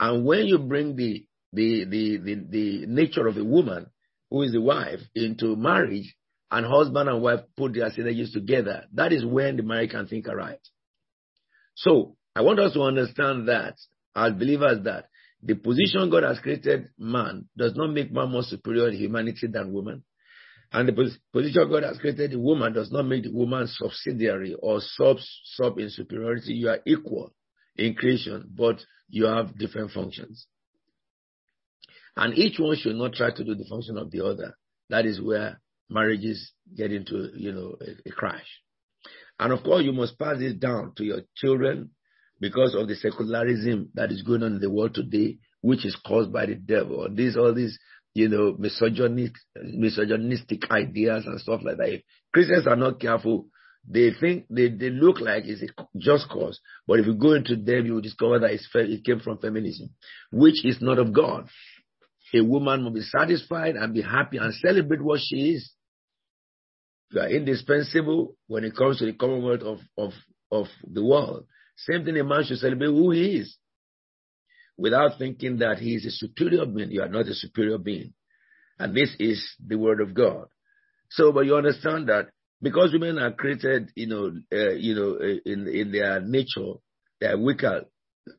And 0.00 0.24
when 0.24 0.46
you 0.46 0.58
bring 0.58 0.96
the, 0.96 1.24
the, 1.52 1.84
the, 1.84 2.16
the, 2.18 2.46
the 2.48 2.86
nature 2.86 3.26
of 3.26 3.36
a 3.36 3.44
woman, 3.44 3.86
who 4.30 4.42
is 4.42 4.52
the 4.52 4.60
wife, 4.60 5.00
into 5.14 5.54
marriage, 5.56 6.14
and 6.50 6.66
husband 6.66 7.08
and 7.08 7.22
wife 7.22 7.40
put 7.56 7.74
their 7.74 7.90
synergies 7.90 8.32
together, 8.32 8.84
that 8.94 9.12
is 9.12 9.24
when 9.24 9.56
the 9.56 9.62
marriage 9.62 9.90
can 9.90 10.06
think 10.06 10.26
right. 10.26 10.58
So, 11.74 12.16
I 12.34 12.40
want 12.40 12.58
us 12.60 12.72
to 12.74 12.82
understand 12.82 13.48
that, 13.48 13.76
as 14.16 14.32
believers, 14.32 14.84
that 14.84 15.06
the 15.42 15.54
position 15.54 16.08
God 16.10 16.22
has 16.22 16.38
created 16.38 16.90
man 16.98 17.46
does 17.56 17.74
not 17.74 17.92
make 17.92 18.12
man 18.12 18.30
more 18.30 18.42
superior 18.42 18.88
in 18.88 18.96
humanity 18.96 19.48
than 19.48 19.72
woman. 19.72 20.04
And 20.72 20.88
the 20.88 21.16
position 21.32 21.68
God 21.68 21.82
has 21.82 21.98
created 21.98 22.30
the 22.30 22.38
woman 22.38 22.72
does 22.72 22.90
not 22.90 23.02
make 23.02 23.24
the 23.24 23.32
woman 23.32 23.66
subsidiary 23.66 24.54
or 24.58 24.80
sub 24.80 25.18
sub 25.44 25.78
in 25.78 25.90
superiority. 25.90 26.54
You 26.54 26.70
are 26.70 26.78
equal 26.86 27.34
in 27.76 27.94
creation, 27.94 28.48
but 28.56 28.80
you 29.08 29.26
have 29.26 29.58
different 29.58 29.90
functions. 29.90 30.46
And 32.16 32.36
each 32.38 32.58
one 32.58 32.76
should 32.76 32.96
not 32.96 33.14
try 33.14 33.30
to 33.30 33.44
do 33.44 33.54
the 33.54 33.64
function 33.64 33.98
of 33.98 34.10
the 34.10 34.24
other. 34.24 34.56
That 34.90 35.06
is 35.06 35.20
where 35.20 35.60
marriages 35.90 36.52
get 36.74 36.92
into, 36.92 37.30
you 37.34 37.52
know, 37.52 37.76
a, 37.80 38.08
a 38.08 38.12
crash. 38.12 38.46
And 39.38 39.52
of 39.52 39.62
course, 39.62 39.84
you 39.84 39.92
must 39.92 40.18
pass 40.18 40.38
this 40.38 40.54
down 40.54 40.92
to 40.96 41.04
your 41.04 41.22
children, 41.36 41.90
because 42.42 42.74
of 42.74 42.88
the 42.88 42.96
secularism 42.96 43.88
that 43.94 44.10
is 44.10 44.22
going 44.22 44.42
on 44.42 44.54
in 44.54 44.60
the 44.60 44.68
world 44.68 44.92
today, 44.94 45.38
which 45.60 45.86
is 45.86 45.96
caused 46.04 46.32
by 46.32 46.44
the 46.44 46.56
devil. 46.56 47.06
These 47.08 47.36
all 47.36 47.54
these 47.54 47.78
you 48.14 48.28
know 48.28 48.56
misogynistic, 48.58 49.36
misogynistic 49.62 50.68
ideas 50.70 51.24
and 51.24 51.40
stuff 51.40 51.60
like 51.64 51.76
that. 51.76 51.88
If 51.88 52.02
Christians 52.34 52.66
are 52.66 52.74
not 52.74 53.00
careful, 53.00 53.46
they 53.88 54.10
think 54.20 54.46
they, 54.50 54.70
they 54.70 54.90
look 54.90 55.20
like 55.20 55.44
it's 55.46 55.62
a 55.62 55.86
just 55.96 56.28
cause. 56.28 56.60
But 56.86 56.98
if 56.98 57.06
you 57.06 57.14
go 57.14 57.34
into 57.34 57.54
them, 57.54 57.86
you 57.86 57.94
will 57.94 58.00
discover 58.00 58.40
that 58.40 58.50
it 58.50 59.04
came 59.04 59.20
from 59.20 59.38
feminism, 59.38 59.90
which 60.32 60.64
is 60.64 60.78
not 60.80 60.98
of 60.98 61.12
God. 61.14 61.48
A 62.34 62.42
woman 62.42 62.82
will 62.82 62.92
be 62.92 63.02
satisfied 63.02 63.76
and 63.76 63.94
be 63.94 64.02
happy 64.02 64.38
and 64.38 64.52
celebrate 64.54 65.02
what 65.02 65.20
she 65.20 65.52
is. 65.52 65.70
You 67.12 67.20
are 67.20 67.28
indispensable 67.28 68.34
when 68.48 68.64
it 68.64 68.74
comes 68.74 68.98
to 68.98 69.06
the 69.06 69.12
commonwealth 69.12 69.60
of, 69.60 69.78
of, 69.96 70.12
of 70.50 70.66
the 70.90 71.04
world. 71.04 71.44
Same 71.76 72.04
thing 72.04 72.18
a 72.18 72.24
man 72.24 72.44
should 72.44 72.58
celebrate 72.58 72.88
who 72.88 73.10
he 73.10 73.36
is 73.38 73.56
without 74.76 75.18
thinking 75.18 75.58
that 75.58 75.78
he 75.78 75.94
is 75.94 76.06
a 76.06 76.10
superior 76.10 76.66
being. 76.66 76.90
You 76.90 77.02
are 77.02 77.08
not 77.08 77.26
a 77.26 77.34
superior 77.34 77.78
being. 77.78 78.14
And 78.78 78.94
this 78.94 79.10
is 79.18 79.44
the 79.64 79.76
word 79.76 80.00
of 80.00 80.14
God. 80.14 80.46
So, 81.10 81.32
but 81.32 81.46
you 81.46 81.56
understand 81.56 82.08
that 82.08 82.30
because 82.60 82.92
women 82.92 83.18
are 83.18 83.32
created, 83.32 83.90
you 83.94 84.06
know, 84.06 84.32
uh, 84.52 84.72
you 84.72 84.94
know, 84.94 85.18
uh, 85.20 85.40
in, 85.44 85.68
in 85.68 85.92
their 85.92 86.20
nature, 86.20 86.74
their 87.20 87.38
weaker 87.38 87.84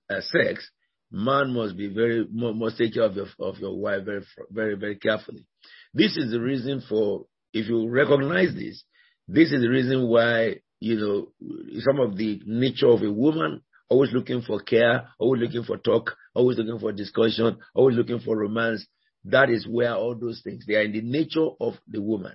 uh, 0.10 0.22
sex, 0.22 0.70
man 1.12 1.54
must 1.54 1.78
be 1.78 1.94
very, 1.94 2.26
must 2.32 2.78
take 2.78 2.94
care 2.96 3.04
of 3.04 3.16
your, 3.16 3.28
of 3.40 3.58
your 3.60 3.78
wife 3.78 4.06
very, 4.06 4.26
very, 4.50 4.76
very 4.76 4.96
carefully. 4.96 5.46
This 5.94 6.18
is 6.18 6.32
the 6.32 6.40
reason 6.40 6.82
for, 6.90 7.26
if 7.54 7.68
you 7.68 7.88
recognize 7.90 8.56
this, 8.56 8.84
this 9.28 9.52
is 9.52 9.62
the 9.62 9.70
reason 9.70 10.08
why 10.08 10.62
you 10.84 10.98
know, 10.98 11.80
some 11.80 12.02
of 12.02 12.18
the 12.18 12.42
nature 12.46 12.90
of 12.90 13.04
a 13.04 13.12
woman 13.12 13.62
always 13.88 14.12
looking 14.12 14.42
for 14.42 14.60
care, 14.60 15.08
always 15.18 15.42
looking 15.42 15.64
for 15.64 15.78
talk, 15.78 16.18
always 16.34 16.58
looking 16.58 16.78
for 16.78 16.92
discussion, 16.92 17.58
always 17.74 17.96
looking 17.96 18.20
for 18.20 18.38
romance. 18.38 18.86
That 19.24 19.50
is 19.50 19.66
where 19.66 19.96
all 19.96 20.14
those 20.14 20.42
things, 20.44 20.66
they 20.68 20.76
are 20.76 20.82
in 20.82 20.92
the 20.92 21.02
nature 21.02 21.48
of 21.62 21.76
the 21.88 22.02
woman. 22.02 22.34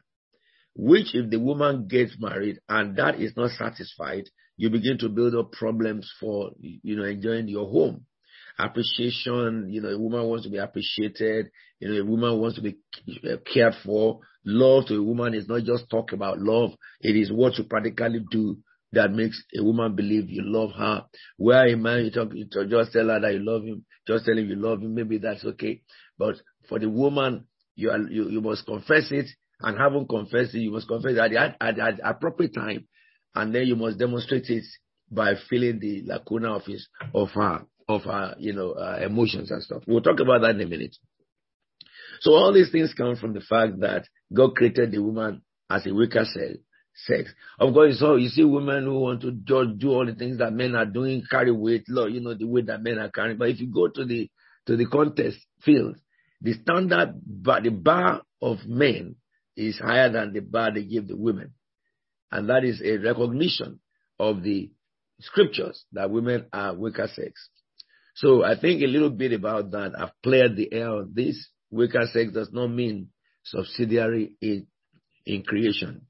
Which 0.75 1.15
if 1.15 1.29
the 1.29 1.39
woman 1.39 1.89
gets 1.89 2.17
married 2.19 2.61
and 2.71 2.97
that 2.97 3.21
is 3.21 3.35
not 3.37 3.51
satisfied, 3.51 4.25
you 4.57 4.71
begin 4.71 4.97
to 4.99 5.11
build 5.11 5.35
up 5.35 5.53
problems 5.53 6.11
for, 6.19 6.53
you 6.61 6.97
know, 6.97 7.05
enjoying 7.05 7.49
your 7.49 7.69
home. 7.69 8.07
Appreciation, 8.59 9.69
you 9.71 9.81
know, 9.81 9.91
a 9.91 9.99
woman 9.99 10.25
wants 10.27 10.45
to 10.45 10.51
be 10.51 10.59
appreciated. 10.59 11.51
You 11.81 11.89
know, 11.89 12.01
a 12.01 12.05
woman 12.05 12.41
wants 12.41 12.57
to 12.57 12.63
be 12.63 12.77
cared 13.53 13.75
for. 13.85 14.21
Love 14.45 14.87
to 14.87 14.97
a 14.97 15.03
woman 15.03 15.35
is 15.35 15.49
not 15.49 15.63
just 15.63 15.89
talk 15.91 16.13
about 16.13 16.41
love. 16.41 16.71
It 17.01 17.17
is 17.17 17.31
what 17.31 17.57
you 17.59 17.65
practically 17.65 18.25
do 18.31 18.59
that 18.93 19.13
makes 19.13 19.43
a 19.57 19.63
woman 19.63 19.95
believe 19.95 20.31
you 20.31 20.43
love 20.45 20.71
her. 20.77 21.05
Where 21.37 21.67
a 21.67 21.77
man, 21.77 22.05
you 22.05 22.11
talk, 22.11 22.31
you 22.35 22.47
talk, 22.47 22.69
just 22.69 22.93
tell 22.93 23.09
her 23.09 23.21
that 23.21 23.33
you 23.33 23.41
love 23.41 23.63
him, 23.63 23.85
just 24.07 24.25
tell 24.25 24.37
him 24.37 24.49
you 24.49 24.57
love 24.57 24.81
him, 24.81 24.95
maybe 24.95 25.19
that's 25.19 25.45
okay. 25.45 25.83
But 26.19 26.37
for 26.69 26.79
the 26.79 26.89
woman, 26.89 27.47
you, 27.77 27.91
are, 27.91 27.99
you, 27.99 28.29
you 28.31 28.41
must 28.41 28.67
confess 28.67 29.11
it 29.11 29.27
and 29.61 29.79
haven't 29.79 30.09
confessed 30.09 30.55
it, 30.55 30.61
you 30.61 30.73
must 30.73 30.89
confess 30.89 31.13
it 31.13 31.19
at 31.19 31.31
the, 31.31 31.39
at, 31.39 31.57
at, 31.61 31.79
at 31.79 32.01
appropriate 32.03 32.55
time. 32.55 32.89
And 33.35 33.55
then 33.55 33.67
you 33.67 33.77
must 33.77 33.99
demonstrate 33.99 34.49
it 34.49 34.65
by 35.11 35.35
filling 35.49 35.79
the 35.79 36.03
lacuna 36.07 36.55
of 36.57 36.65
his, 36.65 36.89
of 37.15 37.29
her, 37.31 37.65
of 37.89 38.03
her, 38.05 38.35
you 38.39 38.53
know, 38.53 38.73
uh, 38.73 38.99
emotions 39.03 39.51
and 39.51 39.63
stuff. 39.63 39.83
We'll 39.87 40.03
talk 40.03 40.21
about 40.21 40.43
that 40.43 40.51
in 40.51 40.61
a 40.61 40.67
minute. 40.67 40.97
So 42.21 42.33
all 42.33 42.53
these 42.53 42.71
things 42.71 42.95
come 42.95 43.17
from 43.17 43.33
the 43.33 43.41
fact 43.41 43.81
that 43.81 44.07
God 44.33 44.55
created 44.55 44.93
the 44.93 45.03
woman 45.03 45.43
as 45.71 45.87
a 45.87 45.95
weaker 45.95 46.25
sex. 46.95 47.31
Of 47.59 47.73
course, 47.73 48.01
so 48.01 48.17
you 48.17 48.29
see 48.29 48.45
women 48.45 48.85
who 48.85 48.99
want 48.99 49.23
to 49.23 49.31
do 49.31 49.91
all 49.91 50.05
the 50.05 50.15
things 50.15 50.39
that 50.39 50.53
men 50.53 50.75
are 50.75 50.85
doing, 50.85 51.23
carry 51.31 51.53
weight, 51.53 51.85
Lord, 51.89 52.13
you 52.13 52.21
know, 52.21 52.35
the 52.35 52.47
weight 52.47 52.67
that 52.67 52.83
men 52.83 52.99
are 52.99 53.11
carrying. 53.11 53.39
But 53.39 53.51
if 53.51 53.61
you 53.61 53.73
go 53.73 53.89
to 53.89 54.05
the 54.05 54.31
to 54.67 54.77
the 54.77 54.87
contest 54.87 55.39
field, 55.63 55.97
the 56.43 56.55
standard, 56.55 57.15
but 57.25 57.63
the 57.63 57.71
bar 57.71 58.23
of 58.43 58.59
men 58.67 59.17
is 59.57 59.79
higher 59.79 60.11
than 60.11 60.33
the 60.33 60.41
bar 60.41 60.73
they 60.73 60.83
give 60.83 61.09
the 61.09 61.17
women. 61.17 61.55
And 62.31 62.49
that 62.51 62.65
is 62.65 62.83
a 62.85 62.99
recognition 62.99 63.81
of 64.19 64.43
the 64.43 64.71
scriptures 65.21 65.85
that 65.93 66.11
women 66.11 66.47
are 66.53 66.75
weaker 66.75 67.09
sex. 67.09 67.49
So 68.19 68.45
I 68.45 68.59
think 68.59 68.83
a 68.83 68.87
little 68.87 69.11
bit 69.11 69.33
about 69.33 69.71
that. 69.71 69.93
I've 69.97 70.11
cleared 70.25 70.57
the 70.57 70.73
air 70.73 71.05
this. 71.09 71.51
Weaker 71.71 72.05
sex 72.13 72.33
does 72.33 72.51
not 72.53 72.67
mean 72.67 73.11
subsidiary 73.45 74.33
in, 74.41 74.67
in 75.25 75.43
creation. 75.43 76.07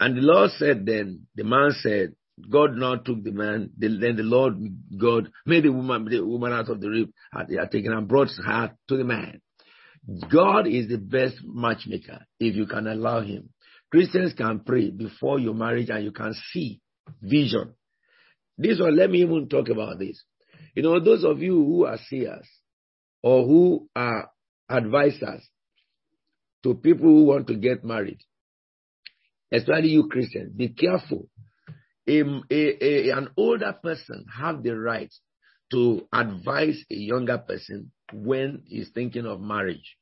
And 0.00 0.16
the 0.16 0.22
Lord 0.22 0.50
said 0.52 0.86
then, 0.86 1.26
the 1.34 1.44
man 1.44 1.72
said, 1.82 2.14
God 2.50 2.76
now 2.76 2.96
took 2.96 3.22
the 3.22 3.32
man, 3.32 3.70
then 3.76 4.00
the 4.00 4.22
Lord 4.22 4.54
God 4.98 5.30
made 5.44 5.64
the 5.64 5.72
woman, 5.72 6.06
the 6.06 6.24
woman 6.24 6.54
out 6.54 6.70
of 6.70 6.80
the 6.80 6.88
rib, 6.88 7.10
had, 7.30 7.50
had 7.50 7.70
taken 7.70 7.92
and 7.92 8.08
brought 8.08 8.28
her 8.46 8.72
to 8.88 8.96
the 8.96 9.04
man. 9.04 9.42
God 10.32 10.66
is 10.66 10.88
the 10.88 10.98
best 10.98 11.36
matchmaker 11.44 12.24
if 12.40 12.54
you 12.54 12.66
can 12.66 12.86
allow 12.86 13.20
him. 13.20 13.50
Christians 13.90 14.32
can 14.32 14.60
pray 14.60 14.90
before 14.90 15.38
your 15.38 15.54
marriage 15.54 15.90
and 15.90 16.02
you 16.02 16.12
can 16.12 16.34
see 16.52 16.80
vision. 17.20 17.74
This 18.56 18.80
one, 18.80 18.96
let 18.96 19.10
me 19.10 19.20
even 19.20 19.50
talk 19.50 19.68
about 19.68 19.98
this. 19.98 20.22
You 20.76 20.82
know, 20.82 21.00
those 21.00 21.24
of 21.24 21.40
you 21.40 21.54
who 21.54 21.86
are 21.86 21.98
seers 22.08 22.46
or 23.22 23.46
who 23.46 23.88
are 23.96 24.30
advisors 24.68 25.42
to 26.62 26.74
people 26.74 27.06
who 27.06 27.24
want 27.24 27.46
to 27.46 27.54
get 27.54 27.82
married, 27.82 28.18
especially 29.50 29.88
you 29.88 30.08
Christians, 30.08 30.52
be 30.54 30.68
careful. 30.68 31.28
A, 32.06 32.20
a, 32.20 32.84
a, 32.84 33.10
an 33.10 33.30
older 33.38 33.72
person 33.82 34.26
have 34.38 34.62
the 34.62 34.76
right 34.78 35.12
to 35.72 36.06
advise 36.12 36.78
a 36.90 36.94
younger 36.94 37.38
person 37.38 37.90
when 38.12 38.62
he's 38.66 38.90
thinking 38.90 39.24
of 39.24 39.40
marriage. 39.40 39.96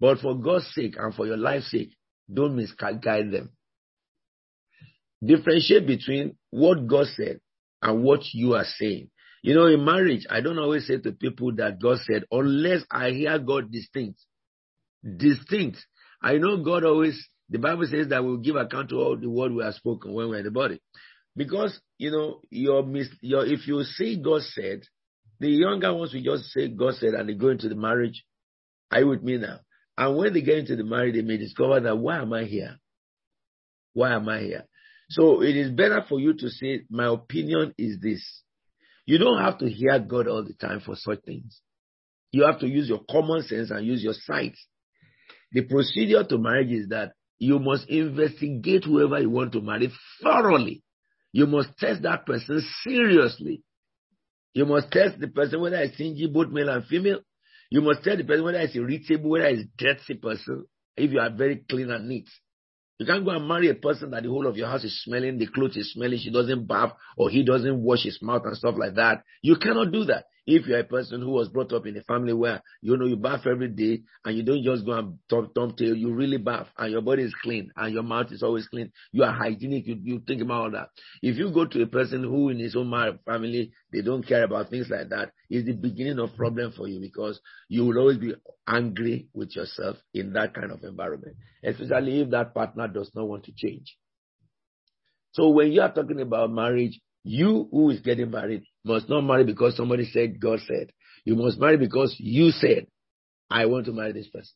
But 0.00 0.18
for 0.18 0.34
God's 0.34 0.66
sake 0.74 0.94
and 0.98 1.14
for 1.14 1.26
your 1.26 1.36
life's 1.36 1.70
sake, 1.70 1.94
don't 2.32 2.56
misguide 2.56 3.02
them. 3.02 3.50
Differentiate 5.22 5.86
between 5.86 6.36
what 6.50 6.86
God 6.86 7.06
said 7.14 7.40
and 7.82 8.02
what 8.02 8.20
you 8.32 8.54
are 8.54 8.64
saying. 8.78 9.10
You 9.44 9.54
know, 9.54 9.66
in 9.66 9.84
marriage, 9.84 10.26
I 10.30 10.40
don't 10.40 10.58
always 10.58 10.86
say 10.86 10.96
to 10.96 11.12
people 11.12 11.54
that 11.56 11.78
God 11.78 11.98
said, 12.06 12.24
unless 12.32 12.80
I 12.90 13.10
hear 13.10 13.38
God 13.38 13.70
distinct. 13.70 14.18
Distinct. 15.04 15.84
I 16.22 16.38
know 16.38 16.64
God 16.64 16.82
always, 16.82 17.28
the 17.50 17.58
Bible 17.58 17.86
says 17.86 18.08
that 18.08 18.24
we'll 18.24 18.38
give 18.38 18.56
account 18.56 18.88
to 18.88 18.96
all 18.96 19.18
the 19.18 19.28
word 19.28 19.52
we 19.52 19.62
have 19.62 19.74
spoken 19.74 20.14
when 20.14 20.30
we're 20.30 20.38
in 20.38 20.46
the 20.46 20.50
body. 20.50 20.80
Because, 21.36 21.78
you 21.98 22.10
know, 22.10 22.40
your, 22.48 22.90
your, 23.20 23.44
if 23.44 23.68
you 23.68 23.82
say 23.82 24.16
God 24.16 24.40
said, 24.40 24.84
the 25.40 25.50
younger 25.50 25.92
ones 25.92 26.14
will 26.14 26.22
just 26.22 26.44
say 26.44 26.68
God 26.68 26.94
said 26.94 27.12
and 27.12 27.28
they 27.28 27.34
go 27.34 27.50
into 27.50 27.68
the 27.68 27.74
marriage. 27.74 28.24
Are 28.90 29.00
you 29.00 29.08
with 29.08 29.22
me 29.22 29.36
now? 29.36 29.60
And 29.98 30.16
when 30.16 30.32
they 30.32 30.40
get 30.40 30.56
into 30.56 30.76
the 30.76 30.84
marriage, 30.84 31.16
they 31.16 31.22
may 31.22 31.36
discover 31.36 31.80
that 31.80 31.98
why 31.98 32.16
am 32.22 32.32
I 32.32 32.44
here? 32.44 32.78
Why 33.92 34.14
am 34.14 34.26
I 34.26 34.40
here? 34.40 34.64
So 35.10 35.42
it 35.42 35.54
is 35.54 35.70
better 35.70 36.02
for 36.08 36.18
you 36.18 36.32
to 36.32 36.48
say, 36.48 36.84
my 36.88 37.08
opinion 37.08 37.74
is 37.76 38.00
this. 38.00 38.40
You 39.06 39.18
don't 39.18 39.40
have 39.40 39.58
to 39.58 39.68
hear 39.68 39.98
God 39.98 40.28
all 40.28 40.44
the 40.44 40.54
time 40.54 40.80
for 40.80 40.96
such 40.96 41.20
things. 41.24 41.60
You 42.32 42.44
have 42.44 42.60
to 42.60 42.66
use 42.66 42.88
your 42.88 43.02
common 43.08 43.42
sense 43.42 43.70
and 43.70 43.86
use 43.86 44.02
your 44.02 44.14
sight. 44.14 44.56
The 45.52 45.62
procedure 45.62 46.24
to 46.24 46.38
marriage 46.38 46.72
is 46.72 46.88
that 46.88 47.12
you 47.38 47.58
must 47.58 47.88
investigate 47.88 48.84
whoever 48.84 49.20
you 49.20 49.30
want 49.30 49.52
to 49.52 49.60
marry 49.60 49.92
thoroughly. 50.22 50.82
You 51.32 51.46
must 51.46 51.76
test 51.78 52.02
that 52.02 52.26
person 52.26 52.62
seriously. 52.82 53.62
You 54.52 54.66
must 54.66 54.90
test 54.90 55.20
the 55.20 55.28
person 55.28 55.60
whether 55.60 55.76
it's 55.76 55.94
stingy, 55.94 56.28
both 56.28 56.48
male 56.48 56.68
and 56.68 56.84
female. 56.86 57.20
You 57.70 57.82
must 57.82 58.04
tell 58.04 58.16
the 58.16 58.24
person 58.24 58.44
whether 58.44 58.60
it's 58.60 58.76
irritable, 58.76 59.30
whether 59.30 59.46
it's 59.46 59.68
dirty 59.76 60.14
person, 60.14 60.64
if 60.96 61.10
you 61.10 61.18
are 61.18 61.30
very 61.30 61.64
clean 61.68 61.90
and 61.90 62.08
neat. 62.08 62.28
You 62.98 63.06
can't 63.06 63.24
go 63.24 63.32
and 63.32 63.48
marry 63.48 63.68
a 63.68 63.74
person 63.74 64.10
that 64.12 64.22
the 64.22 64.28
whole 64.28 64.46
of 64.46 64.56
your 64.56 64.68
house 64.68 64.84
is 64.84 65.02
smelling, 65.02 65.38
the 65.38 65.48
clothes 65.48 65.76
is 65.76 65.92
smelling, 65.92 66.18
she 66.18 66.30
doesn't 66.30 66.66
bath, 66.66 66.92
or 67.16 67.28
he 67.28 67.42
doesn't 67.42 67.82
wash 67.82 68.04
his 68.04 68.20
mouth 68.22 68.42
and 68.44 68.56
stuff 68.56 68.76
like 68.78 68.94
that. 68.94 69.24
You 69.42 69.56
cannot 69.56 69.90
do 69.90 70.04
that. 70.04 70.26
If 70.46 70.66
you're 70.66 70.80
a 70.80 70.84
person 70.84 71.22
who 71.22 71.30
was 71.30 71.48
brought 71.48 71.72
up 71.72 71.86
in 71.86 71.96
a 71.96 72.02
family 72.02 72.32
where, 72.34 72.62
you 72.82 72.96
know, 72.96 73.06
you 73.06 73.16
bath 73.16 73.46
every 73.46 73.68
day 73.68 74.02
and 74.24 74.36
you 74.36 74.42
don't 74.42 74.62
just 74.62 74.84
go 74.84 74.92
and 74.92 75.18
thump, 75.30 75.54
thump 75.54 75.76
tail, 75.78 75.94
you 75.96 76.12
really 76.12 76.36
bath 76.36 76.68
and 76.76 76.92
your 76.92 77.00
body 77.00 77.22
is 77.22 77.34
clean 77.42 77.70
and 77.76 77.94
your 77.94 78.02
mouth 78.02 78.30
is 78.30 78.42
always 78.42 78.66
clean. 78.68 78.92
You 79.12 79.24
are 79.24 79.32
hygienic. 79.32 79.86
You, 79.86 79.98
you 80.02 80.20
think 80.26 80.42
about 80.42 80.60
all 80.62 80.70
that. 80.72 80.88
If 81.22 81.36
you 81.38 81.50
go 81.50 81.64
to 81.66 81.82
a 81.82 81.86
person 81.86 82.22
who 82.22 82.50
in 82.50 82.58
his 82.58 82.76
own 82.76 82.90
family, 83.24 83.72
they 83.92 84.02
don't 84.02 84.26
care 84.26 84.44
about 84.44 84.70
things 84.70 84.88
like 84.90 85.08
that, 85.10 85.32
it's 85.48 85.66
the 85.66 85.72
beginning 85.72 86.18
of 86.18 86.36
problem 86.36 86.72
for 86.72 86.88
you 86.88 87.00
because 87.00 87.40
you 87.68 87.86
will 87.86 87.98
always 87.98 88.18
be 88.18 88.34
angry 88.68 89.28
with 89.32 89.56
yourself 89.56 89.96
in 90.12 90.32
that 90.34 90.54
kind 90.54 90.70
of 90.70 90.82
environment, 90.84 91.36
especially 91.64 92.20
if 92.20 92.30
that 92.30 92.54
partner 92.54 92.88
does 92.88 93.10
not 93.14 93.28
want 93.28 93.44
to 93.44 93.52
change. 93.56 93.96
So 95.32 95.48
when 95.50 95.72
you 95.72 95.80
are 95.82 95.92
talking 95.92 96.20
about 96.20 96.52
marriage, 96.52 97.00
you 97.24 97.68
who 97.70 97.90
is 97.90 98.00
getting 98.00 98.30
married 98.30 98.64
must 98.84 99.08
not 99.08 99.22
marry 99.22 99.44
because 99.44 99.76
somebody 99.76 100.04
said 100.04 100.38
God 100.38 100.60
said. 100.66 100.92
You 101.24 101.36
must 101.36 101.58
marry 101.58 101.78
because 101.78 102.14
you 102.18 102.50
said, 102.50 102.86
I 103.50 103.66
want 103.66 103.86
to 103.86 103.92
marry 103.92 104.12
this 104.12 104.28
person. 104.28 104.52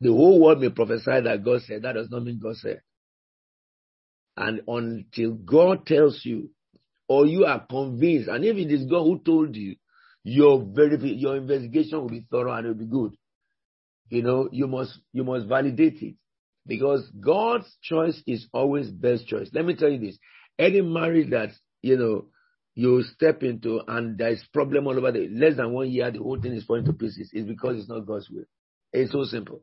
The 0.00 0.10
whole 0.10 0.40
world 0.40 0.60
may 0.60 0.70
prophesy 0.70 1.20
that 1.22 1.44
God 1.44 1.60
said. 1.62 1.82
That 1.82 1.92
does 1.92 2.10
not 2.10 2.24
mean 2.24 2.40
God 2.42 2.56
said. 2.56 2.80
And 4.36 4.62
until 4.66 5.32
God 5.32 5.86
tells 5.86 6.22
you, 6.24 6.50
or 7.08 7.26
you 7.26 7.44
are 7.44 7.64
convinced, 7.66 8.28
and 8.28 8.44
if 8.44 8.56
it 8.56 8.72
is 8.72 8.86
God 8.86 9.04
who 9.04 9.18
told 9.18 9.54
you, 9.54 9.76
your 10.24 10.64
very 10.64 10.96
your 11.14 11.36
investigation 11.36 12.00
will 12.00 12.08
be 12.08 12.24
thorough 12.30 12.54
and 12.54 12.66
it 12.66 12.68
will 12.70 12.76
be 12.76 12.86
good. 12.86 13.12
You 14.08 14.22
know, 14.22 14.48
you 14.50 14.66
must 14.66 14.98
you 15.12 15.24
must 15.24 15.46
validate 15.46 16.00
it 16.00 16.14
because 16.66 17.08
God's 17.20 17.66
choice 17.82 18.22
is 18.26 18.46
always 18.52 18.90
best 18.90 19.26
choice. 19.26 19.50
Let 19.52 19.66
me 19.66 19.74
tell 19.74 19.90
you 19.90 19.98
this: 19.98 20.18
any 20.62 20.80
marriage 20.80 21.30
that 21.30 21.50
you 21.82 21.96
know 21.96 22.26
you 22.74 23.02
step 23.02 23.42
into 23.42 23.80
and 23.86 24.16
there's 24.16 24.42
problem 24.52 24.86
all 24.86 24.96
over 24.96 25.12
the 25.12 25.28
less 25.28 25.56
than 25.56 25.72
one 25.72 25.90
year, 25.90 26.10
the 26.10 26.18
whole 26.18 26.40
thing 26.40 26.52
is 26.52 26.64
falling 26.64 26.84
to 26.86 26.92
pieces. 26.92 27.30
It's 27.32 27.46
because 27.46 27.78
it's 27.78 27.88
not 27.88 28.06
God's 28.06 28.30
will. 28.30 28.44
It's 28.92 29.12
so 29.12 29.24
simple. 29.24 29.62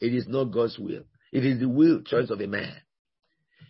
It 0.00 0.14
is 0.14 0.26
not 0.26 0.44
God's 0.46 0.78
will. 0.78 1.02
It 1.32 1.44
is 1.44 1.60
the 1.60 1.68
will 1.68 2.02
choice 2.02 2.30
of 2.30 2.40
a 2.40 2.46
man. 2.46 2.74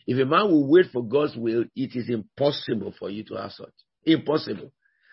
If 0.07 0.19
a 0.19 0.25
man 0.25 0.51
will 0.51 0.69
wait 0.69 0.87
for 0.93 1.05
God's 1.05 1.37
will, 1.37 1.65
it 1.77 1.95
is 1.95 2.09
impossible 2.09 2.95
for 2.99 3.11
you 3.11 3.25
to 3.25 3.35
have 3.35 3.53
such. 3.53 3.73
Impossible. 4.05 4.73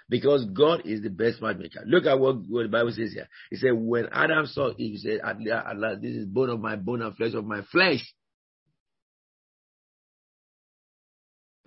Because 0.10 0.46
God 0.46 0.82
is 0.86 1.04
the 1.04 1.10
best 1.10 1.42
matchmaker. 1.42 1.84
Look 1.86 2.06
at 2.06 2.20
what, 2.20 2.38
what 2.48 2.64
the 2.64 2.70
Bible 2.70 2.92
says 2.92 3.14
here. 3.14 3.28
He 3.52 3.58
said, 3.58 3.74
when 3.74 4.08
Adam 4.12 4.48
saw 4.48 4.74
he 4.76 4.98
said, 4.98 5.20
at 5.24 5.38
last, 5.78 6.02
this 6.02 6.16
is 6.16 6.26
bone 6.26 6.50
of 6.50 6.60
my 6.60 6.76
bone 6.76 7.04
and 7.04 7.16
flesh 7.16 7.34
of 7.36 7.46
my 7.46 7.62
flesh. 7.72 8.02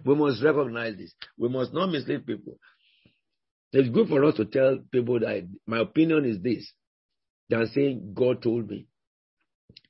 We 0.04 0.14
must 0.14 0.42
recognize 0.42 0.96
this. 0.96 1.14
We 1.38 1.48
must 1.48 1.72
not 1.72 1.90
mislead 1.90 2.26
people. 2.26 2.58
It's 3.72 3.88
good 3.88 4.08
for 4.08 4.24
us 4.24 4.34
to 4.36 4.44
tell 4.44 4.78
people 4.90 5.20
that 5.20 5.48
my 5.66 5.80
opinion 5.80 6.24
is 6.24 6.40
this 6.40 6.70
than 7.48 7.66
saying 7.68 8.12
God 8.14 8.42
told 8.42 8.68
me. 8.68 8.86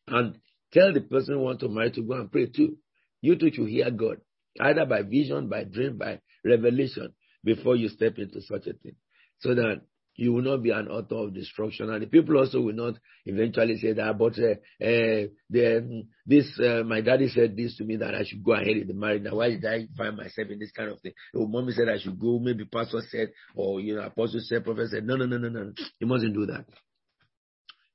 And 0.06 0.38
tell 0.72 0.92
the 0.92 1.00
person 1.00 1.34
who 1.34 1.40
wants 1.40 1.62
to 1.62 1.68
marry 1.68 1.90
to 1.92 2.02
go 2.02 2.14
and 2.14 2.30
pray 2.30 2.46
too. 2.46 2.76
You 3.20 3.36
too 3.36 3.50
should 3.52 3.68
hear 3.68 3.90
God, 3.90 4.18
either 4.60 4.84
by 4.84 5.02
vision, 5.02 5.48
by 5.48 5.64
dream, 5.64 5.96
by 5.98 6.20
revelation 6.44 7.14
before 7.44 7.76
you 7.76 7.88
step 7.88 8.18
into 8.18 8.40
such 8.42 8.66
a 8.66 8.72
thing. 8.72 8.96
So 9.40 9.54
that 9.54 9.82
you 10.16 10.32
will 10.32 10.42
not 10.42 10.62
be 10.62 10.70
an 10.70 10.88
author 10.88 11.16
of 11.16 11.34
destruction. 11.34 11.90
And 11.90 12.02
the 12.02 12.06
people 12.06 12.36
also 12.36 12.60
will 12.60 12.74
not 12.74 12.94
eventually 13.24 13.78
say 13.78 13.92
that, 13.94 14.18
but 14.18 14.38
uh, 14.38 14.52
uh, 14.84 15.28
the, 15.48 16.04
this, 16.26 16.58
uh, 16.60 16.82
my 16.84 17.00
daddy 17.00 17.28
said 17.28 17.56
this 17.56 17.76
to 17.78 17.84
me 17.84 17.96
that 17.96 18.14
I 18.14 18.24
should 18.24 18.44
go 18.44 18.52
ahead 18.52 18.76
in 18.76 18.88
the 18.88 18.94
marriage. 18.94 19.22
Now, 19.22 19.36
why 19.36 19.50
did 19.50 19.64
I 19.64 19.86
find 19.96 20.16
myself 20.16 20.48
in 20.50 20.58
this 20.58 20.72
kind 20.72 20.90
of 20.90 21.00
thing? 21.00 21.12
Oh, 21.34 21.46
mommy 21.46 21.72
said 21.72 21.88
I 21.88 21.98
should 21.98 22.18
go, 22.18 22.38
maybe 22.38 22.64
pastor 22.64 23.00
said, 23.10 23.32
or, 23.54 23.80
you 23.80 23.96
know, 23.96 24.02
apostle 24.02 24.40
said, 24.42 24.64
prophet 24.64 24.90
said, 24.90 25.04
no, 25.04 25.16
no, 25.16 25.26
no, 25.26 25.38
no, 25.38 25.48
no. 25.48 25.72
You 25.98 26.06
mustn't 26.06 26.34
do 26.34 26.46
that. 26.46 26.66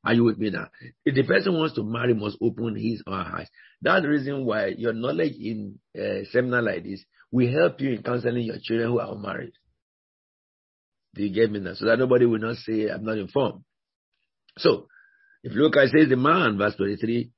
Are 0.04 0.14
you 0.14 0.24
with 0.24 0.38
me 0.38 0.52
now? 0.52 0.68
If 1.06 1.16
the 1.16 1.24
person 1.24 1.54
wants 1.54 1.76
to 1.76 1.84
marry, 1.84 2.14
must 2.14 2.38
open 2.42 2.76
his 2.78 3.04
or 3.06 3.14
her 3.18 3.40
eyes. 3.40 3.48
That's 3.82 4.04
the 4.04 4.10
reason 4.10 4.46
why 4.46 4.68
your 4.68 4.94
knowledge 4.94 5.34
in 5.34 5.80
a 5.96 6.24
seminar 6.32 6.62
like 6.62 6.84
this 6.84 7.04
will 7.32 7.52
help 7.52 7.82
you 7.82 7.94
in 7.94 8.04
counseling 8.04 8.44
your 8.44 8.58
children 8.62 8.90
who 8.90 9.00
are 9.00 9.14
unmarried. 9.14 9.52
You 11.20 11.34
get 11.34 11.52
me 11.52 11.60
now? 11.60 11.74
So 11.74 11.86
that 11.86 12.00
nobody 12.00 12.26
will 12.26 12.40
not 12.40 12.58
say, 12.58 12.90
I'm 12.90 13.04
not 13.04 13.18
informed. 13.18 13.64
So, 14.58 14.88
if 15.44 15.54
I 15.54 15.86
says 15.86 16.10
the 16.10 16.16
man, 16.16 16.58
verse 16.58 16.76
23, 16.76 17.30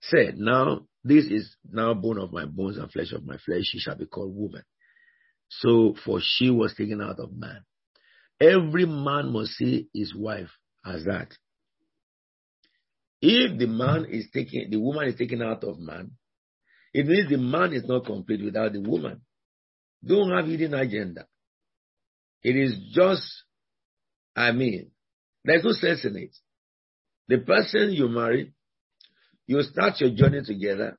said, 0.00 0.38
Now 0.38 0.86
this 1.04 1.24
is 1.26 1.56
now 1.70 1.94
bone 1.94 2.18
of 2.18 2.32
my 2.32 2.44
bones 2.44 2.78
and 2.78 2.90
flesh 2.90 3.12
of 3.12 3.24
my 3.24 3.36
flesh, 3.38 3.64
she 3.64 3.78
shall 3.78 3.96
be 3.96 4.06
called 4.06 4.34
woman. 4.34 4.62
So, 5.48 5.94
for 6.04 6.20
she 6.20 6.50
was 6.50 6.74
taken 6.74 7.00
out 7.00 7.18
of 7.18 7.32
man. 7.32 7.64
Every 8.40 8.86
man 8.86 9.32
must 9.32 9.52
see 9.52 9.88
his 9.94 10.14
wife 10.14 10.50
as 10.84 11.04
that. 11.04 11.28
If 13.20 13.58
the 13.58 13.66
man 13.66 14.06
is 14.10 14.28
taken, 14.32 14.68
the 14.70 14.80
woman 14.80 15.08
is 15.08 15.14
taken 15.14 15.42
out 15.42 15.62
of 15.62 15.78
man, 15.78 16.12
it 16.92 17.06
means 17.06 17.30
the 17.30 17.38
man 17.38 17.72
is 17.72 17.84
not 17.84 18.04
complete 18.06 18.44
without 18.44 18.72
the 18.72 18.80
woman. 18.80 19.22
Don't 20.04 20.30
have 20.30 20.46
hidden 20.46 20.74
agenda. 20.74 21.26
It 22.42 22.56
is 22.56 22.76
just, 22.92 23.22
I 24.36 24.52
mean, 24.52 24.90
there's 25.44 25.64
no 25.64 25.72
sense 25.72 26.04
in 26.04 26.16
it. 26.16 26.36
The 27.28 27.38
person 27.38 27.92
you 27.92 28.08
marry, 28.08 28.52
you 29.46 29.62
start 29.62 30.00
your 30.00 30.10
journey 30.10 30.42
together, 30.44 30.98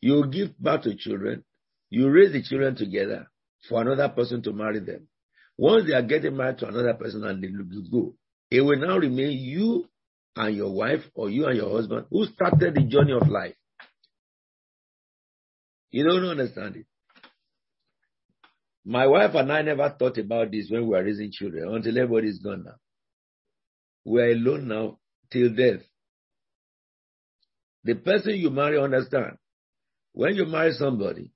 you 0.00 0.26
give 0.30 0.58
birth 0.58 0.82
to 0.82 0.96
children, 0.96 1.44
you 1.90 2.10
raise 2.10 2.32
the 2.32 2.42
children 2.42 2.76
together 2.76 3.26
for 3.68 3.80
another 3.80 4.08
person 4.08 4.42
to 4.42 4.52
marry 4.52 4.80
them. 4.80 5.08
Once 5.56 5.86
they 5.86 5.94
are 5.94 6.02
getting 6.02 6.36
married 6.36 6.58
to 6.58 6.66
another 6.68 6.94
person 6.94 7.24
and 7.24 7.42
they 7.42 7.48
go, 7.90 8.14
it 8.50 8.60
will 8.60 8.76
now 8.78 8.98
remain 8.98 9.38
you 9.38 9.88
and 10.36 10.56
your 10.56 10.72
wife 10.72 11.00
or 11.14 11.30
you 11.30 11.46
and 11.46 11.56
your 11.56 11.70
husband 11.70 12.06
who 12.10 12.26
started 12.26 12.74
the 12.74 12.82
journey 12.82 13.12
of 13.12 13.28
life. 13.28 13.54
You 15.90 16.04
don't 16.04 16.24
understand 16.24 16.76
it. 16.76 16.86
My 18.84 19.06
wife 19.06 19.34
and 19.34 19.50
I 19.50 19.62
never 19.62 19.94
thought 19.98 20.18
about 20.18 20.50
this 20.50 20.68
when 20.70 20.82
we 20.82 20.88
were 20.88 21.02
raising 21.02 21.32
children 21.32 21.74
until 21.74 21.96
everybody 21.98 22.28
is 22.28 22.38
gone 22.38 22.64
now. 22.64 22.76
We 24.04 24.20
are 24.20 24.32
alone 24.32 24.68
now 24.68 24.98
till 25.30 25.54
death. 25.54 25.80
The 27.84 27.94
person 27.94 28.34
you 28.34 28.50
marry 28.50 28.78
understand. 28.78 29.38
When 30.12 30.34
you 30.36 30.46
marry 30.46 30.72
somebody, 30.72 31.32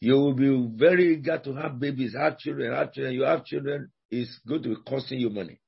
you 0.00 0.14
will 0.14 0.34
be 0.34 0.70
very 0.76 1.14
eager 1.14 1.38
to 1.38 1.54
have 1.54 1.78
babies, 1.78 2.14
have 2.14 2.38
children, 2.38 2.72
have 2.72 2.92
children. 2.92 3.14
You 3.14 3.22
have 3.22 3.44
children, 3.44 3.90
it's 4.10 4.38
going 4.46 4.62
to 4.64 4.68
be 4.70 4.76
costing 4.86 5.20
you 5.20 5.30
money. 5.30 5.60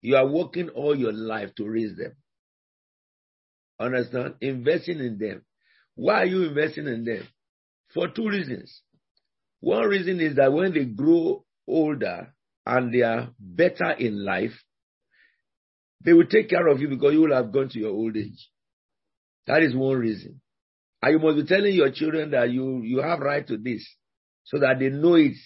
You 0.00 0.16
are 0.16 0.26
working 0.26 0.68
all 0.70 0.96
your 0.96 1.12
life 1.12 1.54
to 1.56 1.68
raise 1.68 1.96
them. 1.96 2.14
Understand? 3.80 4.34
Investing 4.40 5.00
in 5.00 5.18
them. 5.18 5.42
Why 5.94 6.22
are 6.22 6.26
you 6.26 6.44
investing 6.44 6.86
in 6.86 7.04
them? 7.04 7.26
For 7.92 8.08
two 8.08 8.28
reasons. 8.28 8.82
One 9.60 9.88
reason 9.88 10.20
is 10.20 10.36
that 10.36 10.52
when 10.52 10.72
they 10.72 10.84
grow 10.84 11.44
older 11.66 12.32
and 12.64 12.92
they 12.92 13.02
are 13.02 13.30
better 13.38 13.90
in 13.92 14.24
life, 14.24 14.52
they 16.04 16.12
will 16.12 16.26
take 16.26 16.48
care 16.48 16.66
of 16.68 16.80
you 16.80 16.88
because 16.88 17.12
you 17.12 17.22
will 17.22 17.34
have 17.34 17.52
gone 17.52 17.68
to 17.70 17.78
your 17.78 17.90
old 17.90 18.16
age. 18.16 18.48
That 19.46 19.62
is 19.62 19.74
one 19.74 19.98
reason. 19.98 20.40
And 21.02 21.12
you 21.12 21.18
must 21.18 21.36
be 21.36 21.54
telling 21.54 21.74
your 21.74 21.90
children 21.90 22.30
that 22.32 22.50
you, 22.50 22.82
you 22.82 23.00
have 23.02 23.20
right 23.20 23.46
to 23.46 23.56
this 23.56 23.88
so 24.44 24.58
that 24.58 24.78
they 24.78 24.90
know 24.90 25.14
it 25.14 25.36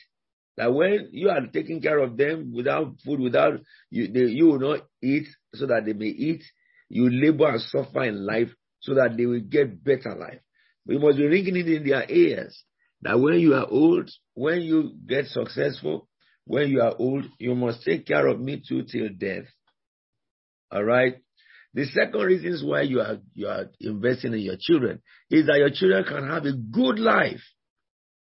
that 0.57 0.73
when 0.73 1.09
you 1.13 1.31
are 1.31 1.41
taking 1.53 1.81
care 1.81 1.99
of 1.99 2.17
them 2.17 2.53
without 2.55 2.95
food, 3.05 3.21
without 3.21 3.55
you, 3.91 4.09
they, 4.09 4.31
you 4.31 4.47
will 4.47 4.59
not 4.59 4.81
eat 5.03 5.27
so 5.55 5.67
that 5.67 5.85
they 5.87 5.95
may 5.95 6.07
eat. 6.07 6.43
You 6.91 7.09
labor 7.11 7.49
and 7.53 7.61
suffer 7.61 8.05
in 8.05 8.27
life 8.27 8.51
so 8.81 8.95
that 8.95 9.17
they 9.17 9.25
will 9.25 9.41
get 9.41 9.83
better 9.83 10.15
life. 10.15 10.41
But 10.85 10.95
you 10.95 10.99
must 11.01 11.17
be 11.17 11.27
ringing 11.27 11.57
it 11.57 11.69
in 11.69 11.89
their 11.89 12.05
ears 12.11 12.63
that 13.03 13.21
when 13.21 13.41
you 13.41 13.55
are 13.55 13.67
old, 13.69 14.11
when 14.35 14.63
you 14.63 14.93
get 15.07 15.27
successful, 15.27 16.09
when 16.47 16.71
you 16.71 16.81
are 16.81 16.95
old, 16.99 17.27
you 17.39 17.55
must 17.55 17.85
take 17.85 18.07
care 18.07 18.27
of 18.27 18.41
me 18.41 18.63
too 18.67 18.85
till 18.85 19.09
death. 19.17 19.45
All 20.71 20.85
right. 20.85 21.17
The 21.75 21.87
second 21.87 22.21
reason 22.21 22.69
why 22.69 22.83
you 22.83 23.01
are 23.01 23.19
you 23.35 23.49
are 23.49 23.67
investing 23.81 24.35
in 24.35 24.41
your 24.41 24.57
children 24.61 25.01
is 25.31 25.47
that 25.47 25.59
your 25.59 25.71
children 25.71 26.05
can 26.05 26.29
have 26.29 26.45
a 26.45 26.53
good 26.53 26.99
life 26.99 27.41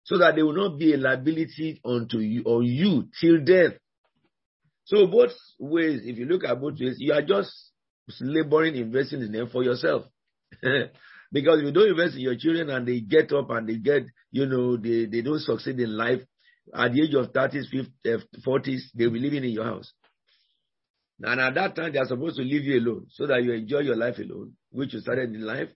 so 0.03 0.17
that 0.19 0.35
they 0.35 0.43
will 0.43 0.55
not 0.55 0.77
be 0.77 0.93
a 0.93 0.97
liability 0.97 1.81
unto 1.83 2.19
you 2.19 2.43
or 2.45 2.63
you 2.63 3.07
till 3.19 3.43
death. 3.43 3.73
So 4.85 5.07
both 5.07 5.31
ways, 5.59 6.01
if 6.03 6.17
you 6.17 6.25
look 6.25 6.43
at 6.43 6.59
both 6.59 6.79
ways, 6.79 6.95
you 6.99 7.13
are 7.13 7.21
just 7.21 7.51
laboring, 8.19 8.75
investing 8.75 9.21
in 9.21 9.31
them 9.31 9.49
for 9.49 9.63
yourself. 9.63 10.05
because 11.31 11.59
if 11.59 11.65
you 11.65 11.71
don't 11.71 11.89
invest 11.89 12.15
in 12.15 12.21
your 12.21 12.35
children 12.35 12.69
and 12.69 12.87
they 12.87 12.99
get 13.01 13.31
up 13.31 13.49
and 13.49 13.67
they 13.67 13.77
get, 13.77 14.03
you 14.31 14.45
know, 14.45 14.77
they, 14.77 15.05
they 15.05 15.21
don't 15.21 15.39
succeed 15.39 15.79
in 15.79 15.95
life, 15.95 16.21
at 16.73 16.93
the 16.93 17.01
age 17.03 17.13
of 17.15 17.33
30s, 17.33 17.65
50s, 17.73 18.23
40s, 18.45 18.79
they'll 18.95 19.11
be 19.11 19.19
living 19.19 19.43
in 19.43 19.49
your 19.51 19.65
house. 19.65 19.91
And 21.21 21.39
at 21.39 21.53
that 21.55 21.75
time, 21.75 21.93
they 21.93 21.99
are 21.99 22.05
supposed 22.05 22.37
to 22.37 22.43
leave 22.43 22.63
you 22.63 22.79
alone 22.79 23.07
so 23.09 23.27
that 23.27 23.43
you 23.43 23.51
enjoy 23.53 23.79
your 23.79 23.95
life 23.95 24.17
alone, 24.17 24.53
which 24.71 24.93
you 24.93 24.99
started 24.99 25.33
in 25.33 25.45
life 25.45 25.69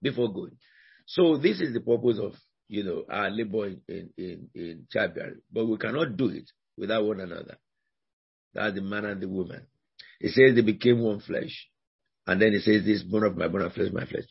before 0.00 0.32
going. 0.32 0.56
So 1.06 1.36
this 1.36 1.60
is 1.60 1.72
the 1.72 1.80
purpose 1.80 2.18
of 2.20 2.34
you 2.72 2.84
know, 2.84 3.04
our 3.10 3.30
labor 3.30 3.66
in, 3.66 3.80
in, 3.86 4.10
in, 4.16 4.48
in 4.54 4.86
childbearing. 4.90 5.42
But 5.52 5.66
we 5.66 5.76
cannot 5.76 6.16
do 6.16 6.28
it 6.28 6.50
without 6.78 7.04
one 7.04 7.20
another. 7.20 7.58
That's 8.54 8.74
the 8.74 8.80
man 8.80 9.04
and 9.04 9.20
the 9.20 9.28
woman. 9.28 9.66
It 10.18 10.32
says 10.32 10.54
they 10.54 10.62
became 10.62 11.00
one 11.00 11.20
flesh. 11.20 11.68
And 12.26 12.40
then 12.40 12.54
it 12.54 12.62
says 12.62 12.86
this 12.86 13.02
bone 13.02 13.24
of 13.24 13.36
my 13.36 13.48
bone 13.48 13.60
and 13.60 13.72
flesh, 13.74 13.92
my 13.92 14.06
flesh. 14.06 14.24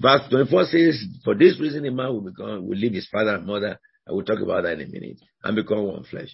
Verse 0.00 0.22
24 0.30 0.64
says, 0.66 1.04
for 1.24 1.34
this 1.34 1.58
reason 1.60 1.84
a 1.84 1.90
man 1.90 2.12
will 2.12 2.20
become, 2.20 2.66
will 2.66 2.76
leave 2.76 2.94
his 2.94 3.08
father 3.08 3.34
and 3.34 3.46
mother. 3.46 3.80
I 4.08 4.12
will 4.12 4.24
talk 4.24 4.40
about 4.40 4.62
that 4.62 4.80
in 4.80 4.88
a 4.88 4.90
minute 4.90 5.20
and 5.42 5.56
become 5.56 5.84
one 5.84 6.04
flesh. 6.04 6.28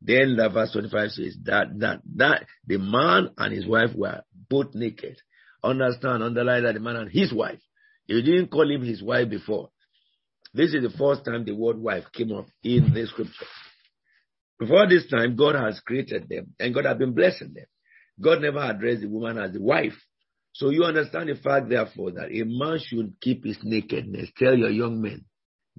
Then 0.00 0.36
the 0.36 0.48
verse 0.48 0.72
25 0.72 1.10
says 1.10 1.36
that, 1.44 1.78
that, 1.80 2.00
that 2.16 2.46
the 2.66 2.78
man 2.78 3.30
and 3.36 3.52
his 3.52 3.66
wife 3.66 3.90
were 3.94 4.22
both 4.48 4.74
naked. 4.74 5.18
Understand, 5.62 6.22
underline 6.22 6.62
that 6.62 6.74
the 6.74 6.80
man 6.80 6.96
and 6.96 7.10
his 7.10 7.32
wife. 7.32 7.58
You 8.06 8.22
didn't 8.22 8.48
call 8.48 8.70
him 8.70 8.84
his 8.84 9.02
wife 9.02 9.28
before. 9.28 9.70
This 10.54 10.72
is 10.72 10.82
the 10.82 10.96
first 10.96 11.24
time 11.24 11.44
the 11.44 11.52
word 11.52 11.78
wife 11.78 12.04
came 12.12 12.32
up 12.32 12.46
in 12.62 12.94
the 12.94 13.06
scripture. 13.06 13.46
Before 14.58 14.88
this 14.88 15.08
time, 15.08 15.36
God 15.36 15.56
has 15.56 15.80
created 15.80 16.28
them 16.28 16.54
and 16.58 16.72
God 16.72 16.84
has 16.84 16.96
been 16.96 17.12
blessing 17.14 17.52
them. 17.54 17.66
God 18.20 18.40
never 18.40 18.58
addressed 18.60 19.02
the 19.02 19.08
woman 19.08 19.38
as 19.38 19.54
a 19.54 19.60
wife. 19.60 19.94
So 20.58 20.70
you 20.70 20.82
understand 20.82 21.28
the 21.28 21.36
fact, 21.36 21.68
therefore, 21.68 22.10
that 22.10 22.32
a 22.32 22.42
man 22.44 22.80
should 22.84 23.20
keep 23.20 23.44
his 23.44 23.58
nakedness. 23.62 24.30
Tell 24.36 24.58
your 24.58 24.70
young 24.70 25.00
men, 25.00 25.24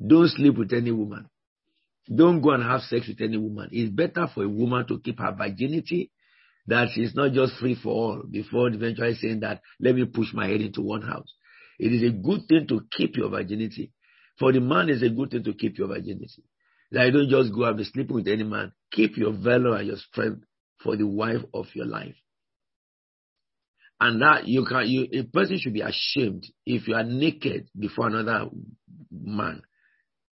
don't 0.07 0.29
sleep 0.29 0.57
with 0.57 0.71
any 0.71 0.91
woman. 0.91 1.27
Don't 2.07 2.39
go 2.39 2.51
and 2.51 2.63
have 2.63 2.83
sex 2.83 3.09
with 3.09 3.19
any 3.19 3.35
woman. 3.35 3.67
It's 3.73 3.91
better 3.91 4.29
for 4.33 4.45
a 4.45 4.47
woman 4.47 4.87
to 4.87 5.01
keep 5.01 5.19
her 5.19 5.35
virginity 5.37 6.11
that 6.67 6.87
she's 6.93 7.13
not 7.13 7.33
just 7.33 7.55
free 7.59 7.75
for 7.75 7.89
all 7.89 8.23
before 8.31 8.69
eventually 8.69 9.15
saying 9.15 9.41
that, 9.41 9.59
let 9.81 9.95
me 9.95 10.05
push 10.05 10.33
my 10.33 10.47
head 10.47 10.61
into 10.61 10.81
one 10.81 11.01
house. 11.01 11.27
It 11.77 11.91
is 11.91 12.03
a 12.03 12.15
good 12.15 12.47
thing 12.47 12.65
to 12.69 12.79
keep 12.89 13.17
your 13.17 13.29
virginity. 13.29 13.91
For 14.37 14.53
the 14.53 14.61
man, 14.61 14.87
it's 14.87 15.03
a 15.03 15.09
good 15.09 15.31
thing 15.31 15.43
to 15.43 15.53
keep 15.55 15.77
your 15.77 15.89
virginity. 15.89 16.45
That 16.91 17.07
you 17.07 17.11
don't 17.11 17.29
just 17.29 17.53
go 17.53 17.65
and 17.65 17.75
be 17.75 17.83
sleeping 17.83 18.15
with 18.15 18.29
any 18.29 18.43
man. 18.43 18.71
Keep 18.93 19.17
your 19.17 19.33
valor 19.33 19.75
and 19.75 19.87
your 19.87 19.97
strength 19.97 20.45
for 20.81 20.95
the 20.95 21.05
wife 21.05 21.43
of 21.53 21.65
your 21.73 21.85
life. 21.85 22.15
And 23.99 24.21
that 24.21 24.47
you 24.47 24.65
can, 24.65 24.87
you, 24.87 25.07
a 25.19 25.23
person 25.23 25.59
should 25.59 25.73
be 25.73 25.81
ashamed 25.81 26.45
if 26.65 26.87
you 26.87 26.95
are 26.95 27.03
naked 27.03 27.67
before 27.77 28.07
another 28.07 28.49
man 29.11 29.61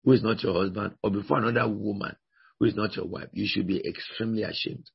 who 0.04 0.14
is 0.14 0.24
not 0.24 0.42
your 0.42 0.54
husband 0.54 0.96
or 1.04 1.12
before 1.12 1.40
another 1.40 1.68
woman 1.68 2.16
who 2.60 2.66
is 2.66 2.76
not 2.76 2.96
your 2.96 3.06
wife. 3.06 3.28
You 3.34 3.46
should 3.46 3.68
be 3.68 3.86
extremely 3.86 4.44
ashamed. 4.44 4.90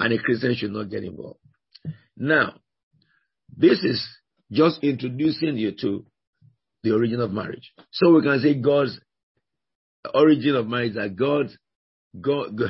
And 0.00 0.12
a 0.12 0.18
Christian 0.18 0.54
should 0.56 0.72
not 0.72 0.90
get 0.90 1.04
involved. 1.04 1.38
Now, 2.16 2.54
this 3.56 3.84
is 3.84 4.04
just 4.50 4.82
introducing 4.82 5.56
you 5.56 5.72
to 5.80 6.04
the 6.82 6.92
origin 6.92 7.20
of 7.20 7.30
marriage. 7.30 7.72
So 7.92 8.12
we 8.12 8.22
can 8.22 8.40
say 8.40 8.54
God's 8.54 8.98
origin 10.12 10.56
of 10.56 10.66
marriage 10.66 10.90
is 10.90 10.96
that 10.96 11.14
God, 11.14 11.50
God, 12.20 12.60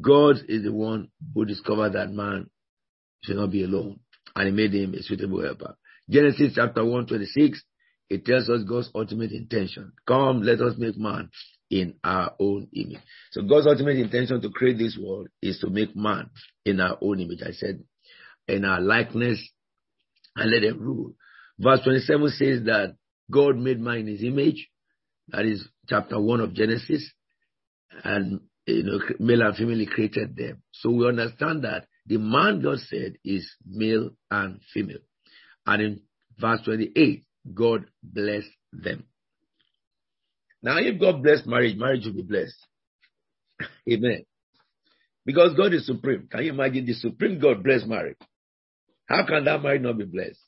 God 0.00 0.36
is 0.48 0.62
the 0.62 0.72
one 0.72 1.08
who 1.34 1.44
discovered 1.44 1.94
that 1.94 2.12
man 2.12 2.48
should 3.24 3.36
not 3.36 3.50
be 3.50 3.64
alone 3.64 3.98
and 4.40 4.48
he 4.48 4.54
made 4.54 4.72
him 4.72 4.94
a 4.94 5.02
suitable 5.02 5.42
helper. 5.42 5.76
Genesis 6.08 6.52
chapter 6.54 6.82
126, 6.82 7.62
it 8.08 8.24
tells 8.24 8.48
us 8.48 8.64
God's 8.66 8.90
ultimate 8.94 9.32
intention. 9.32 9.92
Come, 10.06 10.42
let 10.42 10.62
us 10.62 10.76
make 10.78 10.96
man 10.96 11.28
in 11.70 11.96
our 12.02 12.32
own 12.40 12.66
image. 12.74 13.02
So 13.32 13.42
God's 13.42 13.66
ultimate 13.66 13.98
intention 13.98 14.40
to 14.40 14.48
create 14.48 14.78
this 14.78 14.98
world 14.98 15.28
is 15.42 15.58
to 15.58 15.68
make 15.68 15.94
man 15.94 16.30
in 16.64 16.80
our 16.80 16.96
own 17.02 17.20
image. 17.20 17.40
I 17.46 17.52
said, 17.52 17.84
in 18.48 18.64
our 18.64 18.80
likeness 18.80 19.46
and 20.34 20.50
let 20.50 20.62
them 20.62 20.80
rule. 20.80 21.12
Verse 21.58 21.80
27 21.84 22.28
says 22.30 22.64
that 22.64 22.96
God 23.30 23.58
made 23.58 23.78
man 23.78 23.98
in 23.98 24.06
his 24.06 24.22
image. 24.22 24.68
That 25.28 25.44
is 25.44 25.68
chapter 25.86 26.18
1 26.18 26.40
of 26.40 26.54
Genesis. 26.54 27.12
And, 28.02 28.40
you 28.66 28.84
know, 28.84 29.00
male 29.18 29.42
and 29.42 29.54
female 29.54 29.86
created 29.86 30.34
them. 30.34 30.62
So 30.72 30.90
we 30.90 31.06
understand 31.06 31.64
that 31.64 31.84
the 32.10 32.18
man 32.18 32.60
God 32.60 32.78
said 32.80 33.18
is 33.24 33.48
male 33.64 34.10
and 34.32 34.60
female. 34.74 34.98
And 35.64 35.80
in 35.80 36.00
verse 36.40 36.60
28, 36.64 37.24
God 37.54 37.84
blessed 38.02 38.50
them. 38.72 39.04
Now, 40.60 40.78
if 40.78 41.00
God 41.00 41.22
blessed 41.22 41.46
marriage, 41.46 41.76
marriage 41.76 42.04
will 42.04 42.14
be 42.14 42.22
blessed. 42.22 42.56
Amen. 43.88 44.24
Because 45.24 45.54
God 45.56 45.72
is 45.72 45.86
supreme. 45.86 46.26
Can 46.28 46.42
you 46.42 46.50
imagine 46.50 46.84
the 46.84 46.94
supreme 46.94 47.38
God 47.38 47.62
bless 47.62 47.86
marriage? 47.86 48.18
How 49.06 49.24
can 49.24 49.44
that 49.44 49.62
marriage 49.62 49.82
not 49.82 49.96
be 49.96 50.04
blessed? 50.04 50.40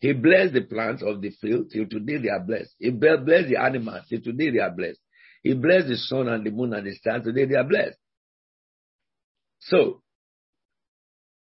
He 0.00 0.12
blessed 0.12 0.54
the 0.54 0.62
plants 0.62 1.04
of 1.06 1.20
the 1.20 1.30
field 1.40 1.70
till 1.72 1.86
today 1.86 2.18
they 2.18 2.30
are 2.30 2.40
blessed. 2.44 2.74
He 2.80 2.90
blessed 2.90 3.48
the 3.48 3.60
animals 3.62 4.06
till 4.08 4.20
today 4.20 4.50
they 4.50 4.58
are 4.58 4.74
blessed. 4.74 4.98
He 5.44 5.54
blessed 5.54 5.86
the 5.86 5.96
sun 5.98 6.26
and 6.26 6.44
the 6.44 6.50
moon 6.50 6.72
and 6.72 6.84
the 6.84 6.94
stars 6.96 7.22
till 7.22 7.32
today 7.32 7.44
they 7.44 7.54
are 7.54 7.68
blessed. 7.68 7.96
So, 9.60 10.02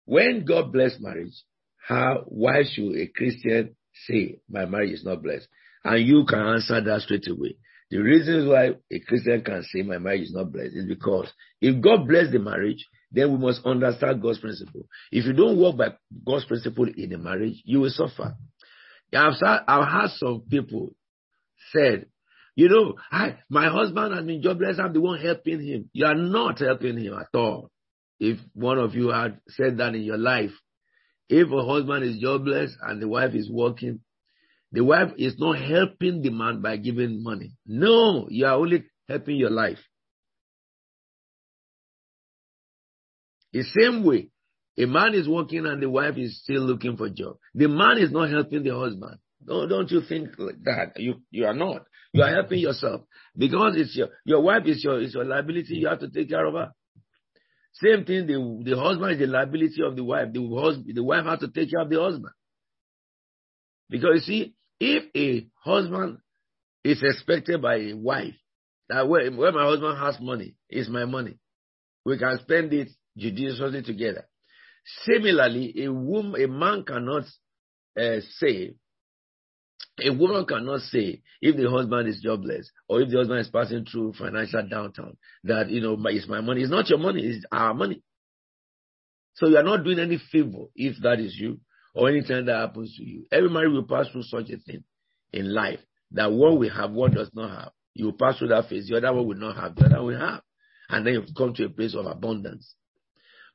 when 0.05 0.44
God 0.44 0.72
bless 0.72 0.98
marriage, 1.00 1.34
how 1.86 2.24
why 2.26 2.62
should 2.64 2.96
a 2.96 3.07
Christian 3.09 3.76
say 4.07 4.40
my 4.48 4.66
marriage 4.66 4.92
is 4.92 5.05
not 5.05 5.22
blessed? 5.22 5.48
And 5.84 6.07
you 6.07 6.24
can 6.28 6.38
answer 6.40 6.80
that 6.80 7.00
straight 7.03 7.28
away. 7.28 7.57
The 7.90 7.98
reasons 7.98 8.48
why 8.48 8.70
a 8.90 9.00
Christian 9.00 9.42
can 9.42 9.62
say 9.64 9.82
my 9.82 9.98
marriage 9.98 10.22
is 10.22 10.32
not 10.32 10.53
blessed 10.53 10.74
is 10.74 10.86
because 10.86 11.30
if 11.61 11.82
God 11.82 12.09
bless 12.09 12.30
the 12.30 12.38
marriage, 12.38 12.88
then 13.11 13.30
we 13.32 13.38
must 13.38 13.66
understand 13.66 14.22
God's 14.22 14.38
principle. 14.38 14.86
If 15.11 15.26
you 15.26 15.34
don't 15.34 15.61
work 15.61 15.76
by 15.76 15.88
God's 16.26 16.46
principle 16.46 16.88
in 16.96 17.12
a 17.12 17.18
marriage, 17.18 17.61
you 17.64 17.80
will 17.80 17.90
suffer. 17.90 18.34
I've, 19.14 19.34
I've 19.42 19.88
had 19.88 20.07
some 20.16 20.44
people 20.48 20.94
said, 21.72 22.07
you 22.55 22.68
know, 22.68 22.94
I, 23.11 23.36
my 23.50 23.68
husband 23.68 24.14
has 24.14 24.24
been 24.24 24.42
jobless. 24.42 24.78
I'm 24.78 24.92
the 24.92 25.00
one 25.00 25.20
helping 25.20 25.61
him. 25.61 25.90
You 25.92 26.07
are 26.07 26.14
not 26.14 26.61
helping 26.61 26.98
him 26.98 27.14
at 27.14 27.38
all. 27.38 27.70
If 28.24 28.38
one 28.54 28.78
of 28.78 28.94
you 28.94 29.08
had 29.08 29.40
said 29.48 29.78
that 29.78 29.96
in 29.96 30.02
your 30.02 30.16
life, 30.16 30.52
if 31.28 31.50
a 31.50 31.66
husband 31.66 32.04
is 32.04 32.18
jobless 32.18 32.72
and 32.80 33.02
the 33.02 33.08
wife 33.08 33.34
is 33.34 33.50
working, 33.50 33.98
the 34.70 34.84
wife 34.84 35.10
is 35.18 35.34
not 35.40 35.58
helping 35.58 36.22
the 36.22 36.30
man 36.30 36.62
by 36.62 36.76
giving 36.76 37.20
money. 37.20 37.56
No, 37.66 38.28
you 38.30 38.46
are 38.46 38.54
only 38.54 38.84
helping 39.08 39.38
your 39.38 39.50
life. 39.50 39.80
The 43.52 43.64
same 43.64 44.04
way, 44.04 44.30
a 44.78 44.86
man 44.86 45.14
is 45.14 45.28
working 45.28 45.66
and 45.66 45.82
the 45.82 45.90
wife 45.90 46.16
is 46.16 46.40
still 46.44 46.62
looking 46.62 46.96
for 46.96 47.06
a 47.06 47.10
job. 47.10 47.38
The 47.56 47.66
man 47.66 47.98
is 47.98 48.12
not 48.12 48.30
helping 48.30 48.62
the 48.62 48.78
husband. 48.78 49.18
Don't, 49.44 49.68
don't 49.68 49.90
you 49.90 50.00
think 50.08 50.28
like 50.38 50.62
that? 50.62 50.92
You, 50.94 51.22
you 51.32 51.44
are 51.46 51.54
not. 51.54 51.86
You 52.12 52.22
are 52.22 52.32
helping 52.32 52.60
yourself 52.60 53.00
because 53.36 53.74
it's 53.76 53.96
your, 53.96 54.10
your 54.24 54.42
wife 54.42 54.62
is 54.66 54.84
your, 54.84 55.00
is 55.02 55.12
your 55.12 55.24
liability. 55.24 55.74
You 55.74 55.88
have 55.88 55.98
to 55.98 56.08
take 56.08 56.28
care 56.28 56.46
of 56.46 56.54
her. 56.54 56.72
Same 57.74 58.04
thing, 58.04 58.26
the, 58.26 58.70
the 58.70 58.78
husband 58.78 59.12
is 59.12 59.18
the 59.18 59.26
liability 59.26 59.82
of 59.82 59.96
the 59.96 60.04
wife. 60.04 60.28
The, 60.32 60.60
husband, 60.60 60.94
the 60.94 61.02
wife 61.02 61.24
has 61.24 61.40
to 61.40 61.48
take 61.48 61.70
care 61.70 61.80
of 61.80 61.88
the 61.88 62.00
husband. 62.00 62.32
Because 63.88 64.10
you 64.14 64.20
see, 64.20 64.54
if 64.78 65.04
a 65.16 65.46
husband 65.64 66.18
is 66.84 67.02
expected 67.02 67.62
by 67.62 67.76
a 67.76 67.92
wife 67.94 68.34
that 68.88 69.08
when, 69.08 69.36
my 69.36 69.64
husband 69.64 69.98
has 69.98 70.18
money, 70.20 70.54
it's 70.68 70.88
my 70.88 71.04
money. 71.04 71.38
We 72.04 72.18
can 72.18 72.38
spend 72.40 72.72
it 72.72 72.88
judiciously 73.16 73.82
together. 73.82 74.28
Similarly, 75.04 75.84
a 75.84 75.92
woman, 75.92 76.42
a 76.42 76.48
man 76.48 76.84
cannot 76.84 77.24
uh, 77.98 78.20
say, 78.38 78.74
a 80.05 80.12
woman 80.12 80.44
cannot 80.46 80.80
say 80.80 81.22
if 81.40 81.57
the 81.57 81.68
husband 81.70 82.09
is 82.09 82.20
jobless 82.22 82.70
or 82.88 83.00
if 83.00 83.11
the 83.11 83.18
husband 83.18 83.40
is 83.40 83.48
passing 83.48 83.84
through 83.84 84.14
financial 84.14 84.66
downtown 84.68 85.16
that 85.44 85.70
you 85.70 85.80
know 85.80 85.98
it's 86.07 86.28
my 86.28 86.40
money. 86.40 86.62
It's 86.62 86.70
not 86.70 86.88
your 86.88 86.98
money; 86.98 87.22
it's 87.22 87.44
our 87.50 87.74
money. 87.74 88.03
So 89.34 89.48
you 89.48 89.57
are 89.57 89.62
not 89.62 89.84
doing 89.84 89.98
any 89.98 90.18
favor 90.30 90.66
if 90.76 90.96
that 91.03 91.18
is 91.20 91.36
you 91.38 91.61
or 91.94 92.09
anything 92.09 92.46
that 92.46 92.57
happens 92.57 92.94
to 92.96 93.05
you. 93.05 93.26
Every 93.32 93.48
marriage 93.50 93.72
will 93.72 93.84
pass 93.84 94.09
through 94.09 94.24
such 94.24 94.50
a 94.50 94.59
thing 94.59 94.84
in 95.32 95.53
life 95.53 95.80
that 96.12 96.30
one 96.30 96.59
will 96.59 96.70
have, 96.70 96.90
one 96.90 97.12
does 97.12 97.30
not 97.34 97.50
have. 97.50 97.72
You 97.94 98.07
will 98.07 98.12
pass 98.12 98.38
through 98.38 98.48
that 98.48 98.68
phase, 98.68 98.88
the 98.88 98.96
other 98.96 99.12
one 99.12 99.26
will 99.26 99.36
not 99.36 99.57
have, 99.57 99.74
the 99.74 99.86
other 99.86 100.03
will 100.03 100.18
have. 100.18 100.42
And 100.88 101.07
then 101.07 101.14
you 101.14 101.24
come 101.36 101.55
to 101.55 101.64
a 101.64 101.68
place 101.70 101.94
of 101.94 102.07
abundance. 102.07 102.74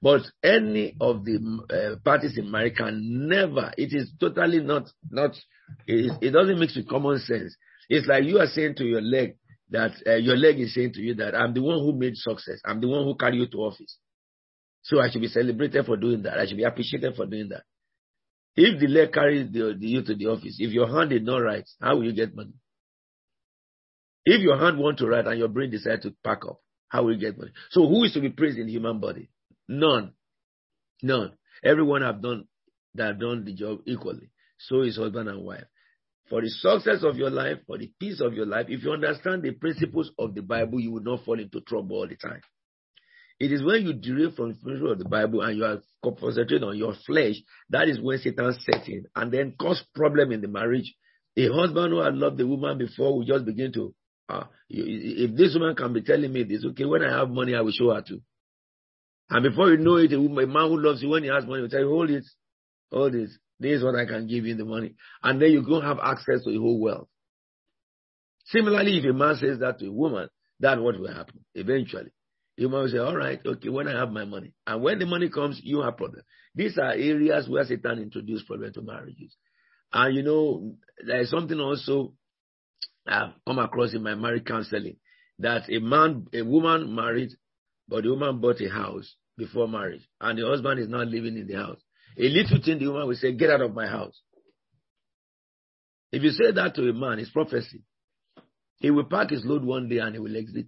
But 0.02 0.22
any 0.44 0.96
of 1.02 1.26
the 1.26 1.40
uh, 1.70 2.00
parties 2.04 2.38
in 2.38 2.52
marriage 2.52 2.76
can 2.78 3.28
never, 3.28 3.72
it 3.78 3.94
is 3.94 4.12
totally 4.20 4.60
not, 4.60 4.90
not, 5.10 5.32
it, 5.88 6.18
it 6.22 6.32
doesn't 6.32 6.60
mix 6.60 6.76
with 6.76 6.88
common 6.88 7.20
sense. 7.20 7.56
It's 7.90 8.08
like 8.08 8.24
you 8.26 8.40
are 8.40 8.48
saying 8.48 8.76
to 8.76 8.84
your 8.84 9.02
leg 9.02 9.36
that 9.70 9.92
uh, 10.06 10.16
your 10.16 10.36
leg 10.36 10.60
is 10.60 10.74
saying 10.74 10.94
to 10.94 11.02
you 11.02 11.16
that 11.16 11.36
I'm 11.36 11.54
the 11.54 11.62
one 11.62 11.80
who 11.80 11.94
made 11.94 12.16
success. 12.16 12.60
I'm 12.66 12.82
the 12.82 12.88
one 12.88 13.04
who 13.04 13.16
carried 13.16 13.40
you 13.40 13.48
to 13.48 13.58
office. 13.58 13.98
So 14.84 15.00
I 15.02 15.10
should 15.10 15.22
be 15.22 15.28
celebrated 15.28 15.86
for 15.86 15.98
doing 15.98 16.24
that. 16.24 16.40
I 16.40 16.46
should 16.46 16.58
be 16.58 16.64
appreciated 16.64 17.16
for 17.16 17.26
doing 17.26 17.50
that. 17.50 17.64
If 18.56 18.80
the 18.80 18.88
leg 18.88 19.14
carries 19.14 19.52
the, 19.52 19.76
the, 19.78 19.88
you 19.88 20.04
to 20.04 20.16
the 20.16 20.28
office, 20.28 20.56
if 20.60 20.72
your 20.72 20.88
hand 20.88 21.12
did 21.12 21.24
not 21.26 21.38
write, 21.40 21.70
how 21.82 21.98
will 21.98 22.06
you 22.06 22.14
get 22.14 22.36
money? 22.36 22.54
If 24.26 24.42
your 24.42 24.58
hand 24.58 24.80
want 24.80 24.98
to 25.00 25.08
write 25.08 25.28
and 25.28 25.38
your 25.38 25.48
brain 25.48 25.70
decide 25.70 26.02
to 26.04 26.16
pack 26.24 26.40
up, 26.48 26.60
how 26.90 27.04
will 27.04 27.14
you 27.14 27.20
get 27.20 27.38
money? 27.38 27.52
So 27.70 27.88
who 27.88 28.04
is 28.04 28.14
to 28.14 28.22
be 28.22 28.30
praised 28.30 28.58
in 28.58 28.68
human 28.68 29.00
body? 29.00 29.30
None. 29.68 30.14
None. 31.04 31.34
Everyone 31.64 32.02
have 32.02 32.22
done 32.22 32.46
that 32.96 33.08
have 33.08 33.20
done 33.20 33.46
the 33.46 33.54
job 33.54 33.80
equally. 33.86 34.32
So 34.58 34.82
is 34.82 34.98
husband 34.98 35.30
and 35.30 35.44
wife. 35.44 35.66
For 36.30 36.42
the 36.42 36.50
success 36.50 37.04
of 37.04 37.16
your 37.16 37.30
life, 37.30 37.60
for 37.66 37.78
the 37.78 37.92
peace 38.00 38.20
of 38.20 38.34
your 38.34 38.46
life, 38.46 38.66
if 38.70 38.84
you 38.84 38.92
understand 38.92 39.44
the 39.44 39.52
principles 39.52 40.12
of 40.20 40.36
the 40.36 40.42
Bible, 40.42 40.80
you 40.80 40.92
will 40.92 41.04
not 41.04 41.24
fall 41.24 41.40
into 41.40 41.62
trouble 41.62 41.96
all 41.96 42.08
the 42.08 42.18
time. 42.18 42.42
It 43.40 43.52
is 43.52 43.64
when 43.64 43.86
you 43.86 43.94
derive 43.94 44.36
from 44.36 44.50
the 44.50 44.56
principle 44.56 44.92
of 44.92 44.98
the 44.98 45.08
Bible 45.08 45.42
and 45.42 45.58
you 45.58 45.64
are 45.64 45.80
concentrating 46.04 46.68
on 46.68 46.78
your 46.78 46.96
flesh, 47.06 47.36
that 47.70 47.88
is 47.88 48.02
when 48.02 48.18
Satan 48.18 48.54
sets 48.60 48.88
in 48.88 49.06
and 49.16 49.32
then 49.32 49.54
cause 49.60 49.82
problem 49.94 50.32
in 50.32 50.42
the 50.42 50.48
marriage. 50.48 50.94
A 51.38 51.48
husband 51.50 51.94
who 51.94 52.00
had 52.00 52.16
loved 52.16 52.38
the 52.38 52.48
woman 52.48 52.80
before 52.80 53.16
will 53.16 53.26
just 53.26 53.46
begin 53.46 53.72
to, 53.74 53.94
uh, 54.28 54.46
if 54.70 55.36
this 55.38 55.54
woman 55.54 55.76
can 55.76 55.94
be 55.94 56.02
telling 56.02 56.34
me 56.34 56.44
this, 56.44 56.66
okay, 56.66 56.86
when 56.86 57.04
I 57.04 57.16
have 57.16 57.30
money, 57.30 57.54
I 57.56 57.62
will 57.62 57.72
show 57.72 57.94
her 57.94 58.02
to. 58.02 58.20
And 59.30 59.44
before 59.44 59.70
you 59.70 59.78
know 59.78 59.98
it, 59.98 60.14
a, 60.14 60.20
woman, 60.20 60.44
a 60.44 60.48
man 60.48 60.70
who 60.70 60.80
loves 60.82 61.04
you, 61.04 61.10
when 61.10 61.24
he 61.24 61.30
has 61.30 61.46
money, 61.46 61.62
will 61.62 61.70
tell 61.70 61.82
you, 61.82 61.90
hold 61.90 62.10
it, 62.10 62.26
hold 62.92 63.14
this. 63.14 63.38
This 63.60 63.80
is 63.80 63.84
what 63.84 63.96
I 63.96 64.06
can 64.06 64.28
give 64.28 64.46
you 64.46 64.56
the 64.56 64.66
money. 64.66 64.96
And 65.24 65.42
then 65.42 65.52
you 65.52 65.64
don't 65.64 65.84
have 65.84 66.00
access 66.00 66.44
to 66.44 66.52
the 66.52 66.60
whole 66.60 66.80
world. 66.80 67.08
Similarly, 68.46 68.98
if 68.98 69.06
a 69.06 69.14
man 69.14 69.36
says 69.36 69.60
that 69.60 69.80
to 69.80 69.88
a 69.88 69.92
woman, 69.92 70.30
that's 70.60 70.80
what 70.80 71.00
will 71.00 71.14
happen 71.14 71.46
eventually. 71.54 72.12
You 72.56 72.70
might 72.70 72.90
say, 72.90 72.98
all 72.98 73.16
right, 73.16 73.40
okay, 73.46 73.70
when 73.70 73.88
I 73.88 74.00
have 74.00 74.12
my 74.12 74.26
money. 74.26 74.54
And 74.66 74.82
when 74.82 75.00
the 75.00 75.06
money 75.06 75.30
comes, 75.30 75.60
you 75.64 75.82
have 75.82 75.98
problem. 75.98 76.24
These 76.56 76.78
are 76.78 76.92
areas 76.92 77.48
where 77.48 77.64
Satan 77.66 78.00
introduced 78.00 78.48
problem 78.48 78.74
to 78.74 78.82
marriages. 78.82 79.36
And 79.94 80.16
you 80.16 80.24
know, 80.24 80.76
there 81.06 81.22
is 81.22 81.30
something 81.30 81.60
also 81.60 82.14
I've 83.08 83.34
come 83.46 83.60
across 83.60 83.94
in 83.94 84.04
my 84.04 84.16
marriage 84.16 84.46
counseling 84.46 84.98
that 85.40 85.70
a 85.70 85.80
man, 85.80 86.28
a 86.34 86.42
woman 86.42 86.94
married, 86.94 87.30
but 87.88 88.04
the 88.04 88.10
woman 88.10 88.42
bought 88.42 88.60
a 88.62 88.70
house 88.70 89.16
before 89.38 89.68
marriage, 89.68 90.02
and 90.20 90.38
the 90.38 90.46
husband 90.48 90.80
is 90.80 90.90
not 90.90 91.08
living 91.08 91.38
in 91.38 91.48
the 91.48 91.54
house. 91.54 91.80
A 92.18 92.30
little 92.30 92.60
thing, 92.64 92.80
the 92.80 92.88
woman 92.88 93.08
will 93.08 93.16
say, 93.16 93.34
Get 93.34 93.52
out 93.52 93.62
of 93.62 93.74
my 93.74 93.88
house. 93.88 94.20
If 96.12 96.24
you 96.24 96.32
say 96.32 96.52
that 96.52 96.74
to 96.76 96.90
a 96.90 96.94
man, 96.94 97.20
it's 97.20 97.30
prophecy. 97.30 97.84
He 98.78 98.92
will 98.92 99.06
pack 99.06 99.30
his 99.30 99.44
load 99.46 99.64
one 99.64 99.90
day 99.90 99.98
and 99.98 100.16
he 100.16 100.20
will 100.20 100.36
exit. 100.36 100.68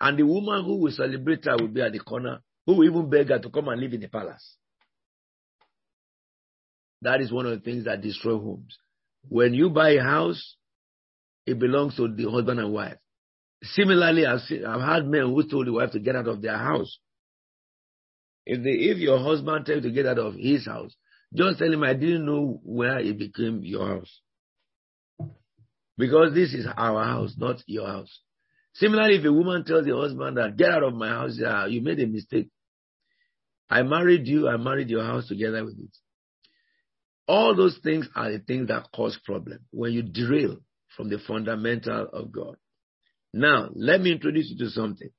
And 0.00 0.18
the 0.18 0.24
woman 0.24 0.64
who 0.64 0.76
will 0.76 0.92
celebrate 0.92 1.44
her 1.44 1.56
will 1.58 1.68
be 1.68 1.82
at 1.82 1.92
the 1.92 2.00
corner, 2.00 2.40
who 2.66 2.74
will 2.74 2.84
even 2.84 3.08
beg 3.10 3.28
her 3.28 3.38
to 3.38 3.50
come 3.50 3.68
and 3.68 3.80
live 3.80 3.92
in 3.92 4.00
the 4.00 4.08
palace. 4.08 4.56
That 7.02 7.20
is 7.20 7.30
one 7.30 7.46
of 7.46 7.52
the 7.52 7.60
things 7.60 7.84
that 7.84 8.00
destroy 8.00 8.38
homes. 8.38 8.76
When 9.28 9.54
you 9.54 9.70
buy 9.70 9.90
a 9.90 10.02
house, 10.02 10.56
it 11.46 11.58
belongs 11.58 11.96
to 11.96 12.08
the 12.08 12.30
husband 12.30 12.60
and 12.60 12.72
wife. 12.72 12.96
Similarly, 13.62 14.26
I've, 14.26 14.40
seen, 14.40 14.64
I've 14.64 14.80
had 14.80 15.06
men 15.06 15.22
who 15.22 15.48
told 15.48 15.66
the 15.66 15.72
wife 15.72 15.92
to 15.92 16.00
get 16.00 16.16
out 16.16 16.28
of 16.28 16.42
their 16.42 16.56
house. 16.56 16.98
If, 18.46 18.60
if 18.64 18.98
your 18.98 19.18
husband 19.18 19.66
tells 19.66 19.84
you 19.84 19.90
to 19.90 19.94
get 19.94 20.06
out 20.06 20.18
of 20.18 20.34
his 20.34 20.66
house, 20.66 20.94
just 21.34 21.58
tell 21.58 21.72
him, 21.72 21.82
I 21.82 21.94
didn't 21.94 22.26
know 22.26 22.60
where 22.62 22.98
it 22.98 23.18
became 23.18 23.60
your 23.62 23.86
house. 23.86 24.20
Because 25.96 26.34
this 26.34 26.52
is 26.52 26.66
our 26.76 27.04
house, 27.04 27.34
not 27.36 27.62
your 27.66 27.86
house. 27.86 28.20
Similarly, 28.74 29.16
if 29.16 29.24
a 29.24 29.32
woman 29.32 29.64
tells 29.64 29.84
the 29.84 29.96
husband 29.96 30.36
that, 30.36 30.56
get 30.56 30.70
out 30.70 30.82
of 30.82 30.94
my 30.94 31.08
house, 31.08 31.40
uh, 31.44 31.66
you 31.66 31.80
made 31.80 32.00
a 32.00 32.06
mistake. 32.06 32.48
I 33.70 33.82
married 33.82 34.26
you, 34.26 34.48
I 34.48 34.56
married 34.56 34.90
your 34.90 35.04
house 35.04 35.28
together 35.28 35.64
with 35.64 35.78
it. 35.78 35.96
All 37.26 37.54
those 37.56 37.78
things 37.82 38.08
are 38.14 38.30
the 38.30 38.40
things 38.40 38.68
that 38.68 38.88
cause 38.94 39.18
problem 39.24 39.60
when 39.70 39.92
you 39.92 40.02
derail 40.02 40.58
from 40.96 41.08
the 41.08 41.18
fundamental 41.18 42.08
of 42.12 42.30
God. 42.30 42.56
Now, 43.32 43.70
let 43.74 44.00
me 44.00 44.12
introduce 44.12 44.50
you 44.50 44.58
to 44.58 44.70
something. 44.70 45.10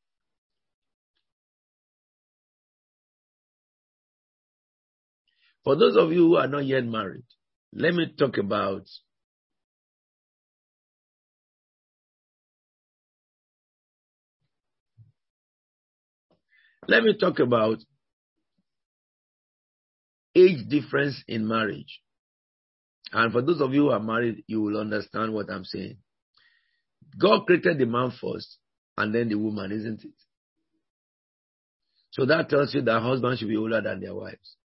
For 5.65 5.75
those 5.75 5.97
of 5.97 6.11
you 6.11 6.27
who 6.27 6.35
are 6.35 6.47
not 6.47 6.65
yet 6.65 6.85
married, 6.85 7.25
let 7.73 7.93
me 7.95 8.13
talk 8.17 8.37
about 8.37 8.83
let 16.87 17.03
me 17.03 17.17
talk 17.19 17.39
about 17.39 17.79
age 20.35 20.67
difference 20.69 21.23
in 21.27 21.47
marriage. 21.47 21.99
And 23.11 23.33
for 23.33 23.41
those 23.41 23.59
of 23.59 23.73
you 23.73 23.85
who 23.85 23.89
are 23.89 23.99
married, 23.99 24.43
you 24.47 24.61
will 24.61 24.79
understand 24.79 25.33
what 25.33 25.49
I'm 25.49 25.65
saying. 25.65 25.97
God 27.17 27.47
created 27.47 27.79
the 27.79 27.85
man 27.87 28.11
first 28.11 28.57
and 28.97 29.15
then 29.15 29.29
the 29.29 29.35
woman, 29.35 29.71
isn't 29.71 30.03
it? 30.03 30.13
So 32.11 32.25
that 32.27 32.49
tells 32.49 32.73
you 32.75 32.81
that 32.83 33.01
husbands 33.01 33.39
should 33.39 33.49
be 33.49 33.57
older 33.57 33.81
than 33.81 33.99
their 33.99 34.13
wives. 34.13 34.55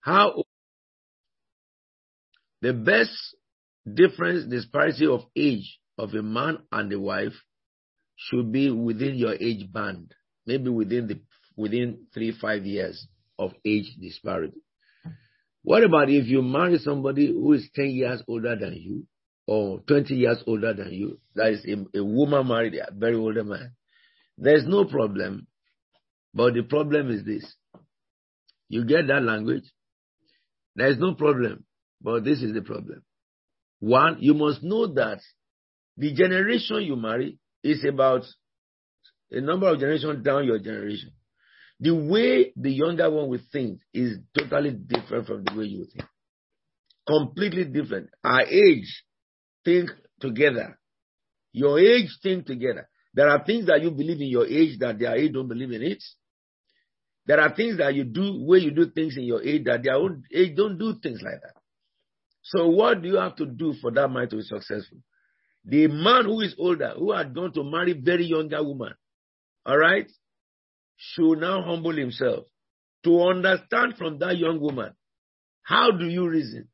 How 0.00 0.44
the 2.62 2.72
best 2.72 3.12
difference, 3.92 4.46
disparity 4.46 5.06
of 5.06 5.22
age 5.36 5.78
of 5.98 6.14
a 6.14 6.22
man 6.22 6.58
and 6.72 6.92
a 6.92 7.00
wife 7.00 7.34
should 8.16 8.52
be 8.52 8.70
within 8.70 9.14
your 9.14 9.34
age 9.34 9.70
band, 9.72 10.12
maybe 10.46 10.68
within 10.68 11.06
the 11.06 11.20
within 11.56 12.06
three 12.14 12.32
five 12.32 12.64
years 12.64 13.06
of 13.38 13.52
age 13.64 13.96
disparity. 14.00 14.60
What 15.62 15.84
about 15.84 16.10
if 16.10 16.26
you 16.26 16.42
marry 16.42 16.78
somebody 16.78 17.26
who 17.26 17.52
is 17.52 17.68
10 17.74 17.90
years 17.90 18.22
older 18.26 18.56
than 18.56 18.74
you 18.74 19.06
or 19.46 19.80
20 19.80 20.14
years 20.14 20.42
older 20.46 20.72
than 20.72 20.92
you? 20.92 21.20
That 21.34 21.52
is 21.52 21.66
a, 21.66 21.98
a 21.98 22.04
woman 22.04 22.48
married 22.48 22.74
a 22.74 22.90
very 22.92 23.16
older 23.16 23.44
man. 23.44 23.72
There's 24.38 24.64
no 24.66 24.86
problem. 24.86 25.46
But 26.32 26.54
the 26.54 26.62
problem 26.62 27.10
is 27.10 27.24
this. 27.24 27.54
You 28.68 28.84
get 28.84 29.08
that 29.08 29.22
language? 29.22 29.64
There's 30.74 30.98
no 30.98 31.14
problem. 31.14 31.64
But 32.00 32.24
this 32.24 32.42
is 32.42 32.54
the 32.54 32.62
problem. 32.62 33.02
One, 33.80 34.18
you 34.20 34.34
must 34.34 34.62
know 34.62 34.86
that 34.94 35.20
the 35.96 36.14
generation 36.14 36.82
you 36.82 36.96
marry 36.96 37.38
is 37.62 37.84
about 37.84 38.24
a 39.30 39.40
number 39.40 39.68
of 39.68 39.78
generations 39.78 40.24
down 40.24 40.44
your 40.44 40.58
generation. 40.58 41.12
The 41.78 41.94
way 41.94 42.52
the 42.56 42.70
younger 42.70 43.10
one 43.10 43.28
will 43.28 43.40
think 43.52 43.80
is 43.94 44.18
totally 44.36 44.72
different 44.72 45.26
from 45.26 45.44
the 45.44 45.54
way 45.56 45.64
you 45.64 45.86
think. 45.92 46.08
Completely 47.06 47.64
different. 47.64 48.10
Our 48.22 48.42
age 48.42 49.04
think 49.64 49.90
together. 50.20 50.78
Your 51.52 51.80
age 51.80 52.08
think 52.22 52.46
together. 52.46 52.88
There 53.14 53.28
are 53.28 53.44
things 53.44 53.66
that 53.66 53.82
you 53.82 53.90
believe 53.90 54.20
in 54.20 54.28
your 54.28 54.46
age 54.46 54.78
that 54.80 54.98
their 54.98 55.16
age 55.16 55.32
don't 55.32 55.48
believe 55.48 55.72
in 55.72 55.82
it. 55.82 56.02
There 57.30 57.38
are 57.38 57.54
things 57.54 57.78
that 57.78 57.94
you 57.94 58.02
do 58.02 58.42
where 58.44 58.58
you 58.58 58.72
do 58.72 58.90
things 58.90 59.16
in 59.16 59.22
your 59.22 59.40
age 59.40 59.62
that 59.66 59.86
own 59.86 60.24
age 60.34 60.56
don't 60.56 60.78
do 60.78 60.96
things 61.00 61.22
like 61.22 61.40
that. 61.40 61.54
So 62.42 62.66
what 62.66 63.02
do 63.02 63.08
you 63.08 63.18
have 63.18 63.36
to 63.36 63.46
do 63.46 63.72
for 63.80 63.92
that 63.92 64.08
man 64.08 64.28
to 64.30 64.38
be 64.38 64.42
successful? 64.42 64.98
The 65.64 65.86
man 65.86 66.24
who 66.24 66.40
is 66.40 66.56
older, 66.58 66.92
who 66.98 67.12
had 67.12 67.32
gone 67.32 67.52
to 67.52 67.62
marry 67.62 67.92
very 67.92 68.24
younger 68.24 68.64
woman, 68.64 68.94
all 69.64 69.78
right, 69.78 70.10
should 70.96 71.36
now 71.36 71.62
humble 71.62 71.96
himself 71.96 72.46
to 73.04 73.22
understand 73.22 73.94
from 73.96 74.18
that 74.18 74.36
young 74.36 74.58
woman 74.58 74.92
how 75.62 75.92
do 75.92 76.06
you 76.06 76.28
reason? 76.28 76.66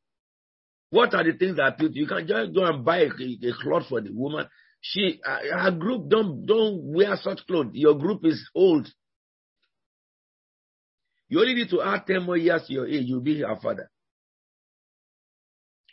What 0.88 1.12
are 1.12 1.22
the 1.22 1.36
things 1.36 1.58
that 1.58 1.74
appeal 1.74 1.90
to 1.90 1.94
you? 1.94 2.04
You 2.04 2.08
can 2.08 2.26
just 2.26 2.54
go 2.54 2.64
and 2.64 2.82
buy 2.82 3.00
a, 3.00 3.08
a 3.08 3.52
cloth 3.62 3.88
for 3.90 4.00
the 4.00 4.08
woman. 4.10 4.46
She, 4.80 5.20
uh, 5.22 5.64
her 5.64 5.72
group 5.72 6.08
don't 6.08 6.46
don't 6.46 6.94
wear 6.94 7.14
such 7.20 7.46
clothes. 7.46 7.72
Your 7.74 7.98
group 7.98 8.24
is 8.24 8.48
old. 8.54 8.88
You 11.28 11.40
only 11.40 11.54
need 11.54 11.70
to 11.70 11.82
add 11.82 12.06
ten 12.06 12.22
more 12.22 12.36
years 12.36 12.66
to 12.66 12.72
your 12.72 12.86
age. 12.86 13.04
You'll 13.06 13.20
be 13.20 13.40
her 13.40 13.56
father. 13.60 13.90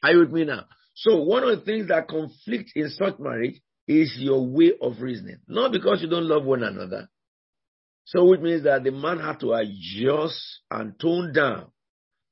Are 0.04 0.12
you 0.12 0.20
with 0.20 0.32
me 0.32 0.46
now? 0.46 0.66
So 0.96 1.22
one 1.24 1.44
of 1.44 1.58
the 1.58 1.66
things 1.66 1.88
that 1.88 2.08
conflict 2.08 2.72
in 2.76 2.90
such 2.90 3.20
marriage 3.20 3.60
is 3.88 4.16
your 4.20 4.46
way 4.46 4.74
of 4.82 5.02
reasoning. 5.02 5.38
Not 5.48 5.72
because 5.72 6.02
you 6.02 6.10
don't 6.10 6.28
love 6.28 6.46
one 6.46 6.64
another, 6.64 7.10
so 8.06 8.26
which 8.26 8.42
means 8.42 8.64
that 8.64 8.84
the 8.84 8.92
man 8.92 9.20
had 9.20 9.40
to 9.40 9.54
adjust 9.54 10.40
and 10.70 11.00
tone 11.00 11.34
down 11.34 11.72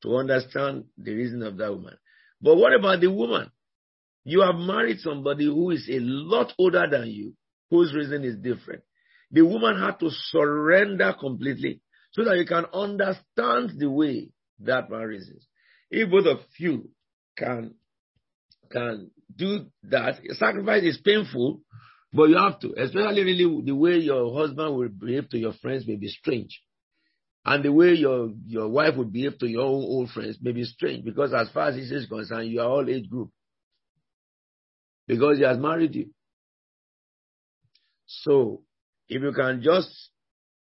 to 0.04 0.16
understand 0.18 0.86
the 0.97 1.14
reason 1.14 1.43
of 1.43 1.58
that 1.58 1.72
woman. 1.72 1.95
But 2.41 2.56
what 2.56 2.74
about 2.74 3.02
the 3.02 3.12
woman? 3.12 3.49
You 4.24 4.41
have 4.41 4.56
married 4.56 4.99
somebody 4.99 5.45
who 5.45 5.72
is 5.72 5.89
a 5.89 5.99
lot 5.99 6.54
older 6.60 6.86
than 6.89 7.08
you, 7.08 7.34
whose 7.70 7.93
reason 7.93 8.24
is 8.24 8.36
different. 8.36 8.84
The 9.32 9.41
woman 9.41 9.80
had 9.80 9.99
to 9.99 10.10
surrender 10.10 11.14
completely 11.20 11.82
so 12.12 12.24
that 12.24 12.38
you 12.38 12.45
can 12.45 12.66
understand 12.74 13.72
the 13.78 13.89
way 13.89 14.30
that 14.59 14.89
man 14.89 15.01
reasons. 15.01 15.47
If 15.89 16.09
both 16.09 16.26
of 16.26 16.39
you 16.57 16.89
can 17.38 17.76
can 18.72 19.12
do 19.36 19.66
that, 19.84 20.20
sacrifice 20.34 20.84
is 20.84 20.99
painful, 21.03 21.62
but 22.14 22.30
you 22.30 22.38
have 22.38 22.59
to, 22.62 22.74
especially 22.78 23.24
really 23.24 23.62
the 23.66 23.76
way 23.76 23.97
your 23.97 24.34
husband 24.34 24.76
will 24.76 24.89
behave 24.89 25.30
to 25.30 25.38
your 25.38 25.53
friends 25.53 25.86
may 25.88 25.95
be 25.95 26.07
strange. 26.07 26.62
And 27.43 27.64
the 27.64 27.72
way 27.72 27.93
your, 27.93 28.32
your 28.45 28.70
wife 28.70 28.95
would 28.97 29.12
behave 29.12 29.39
to 29.39 29.47
your 29.47 29.64
own 29.64 29.84
old 29.84 30.12
friends 30.12 30.38
may 30.41 30.51
be 30.51 30.64
strange 30.64 31.03
because 31.03 31.34
as 31.34 31.49
far 31.49 31.70
as 31.70 31.76
this 31.76 31.91
is 31.91 32.07
concerned, 32.07 32.49
you 32.49 32.62
are 32.62 32.70
all 32.70 32.88
age 32.88 33.09
group. 33.09 33.30
Because 35.07 35.38
he 35.38 35.43
has 35.43 35.57
married 35.57 35.95
you. 35.95 36.09
So, 38.05 38.62
if 39.07 39.22
you 39.22 39.32
can 39.34 39.62
just 39.64 39.89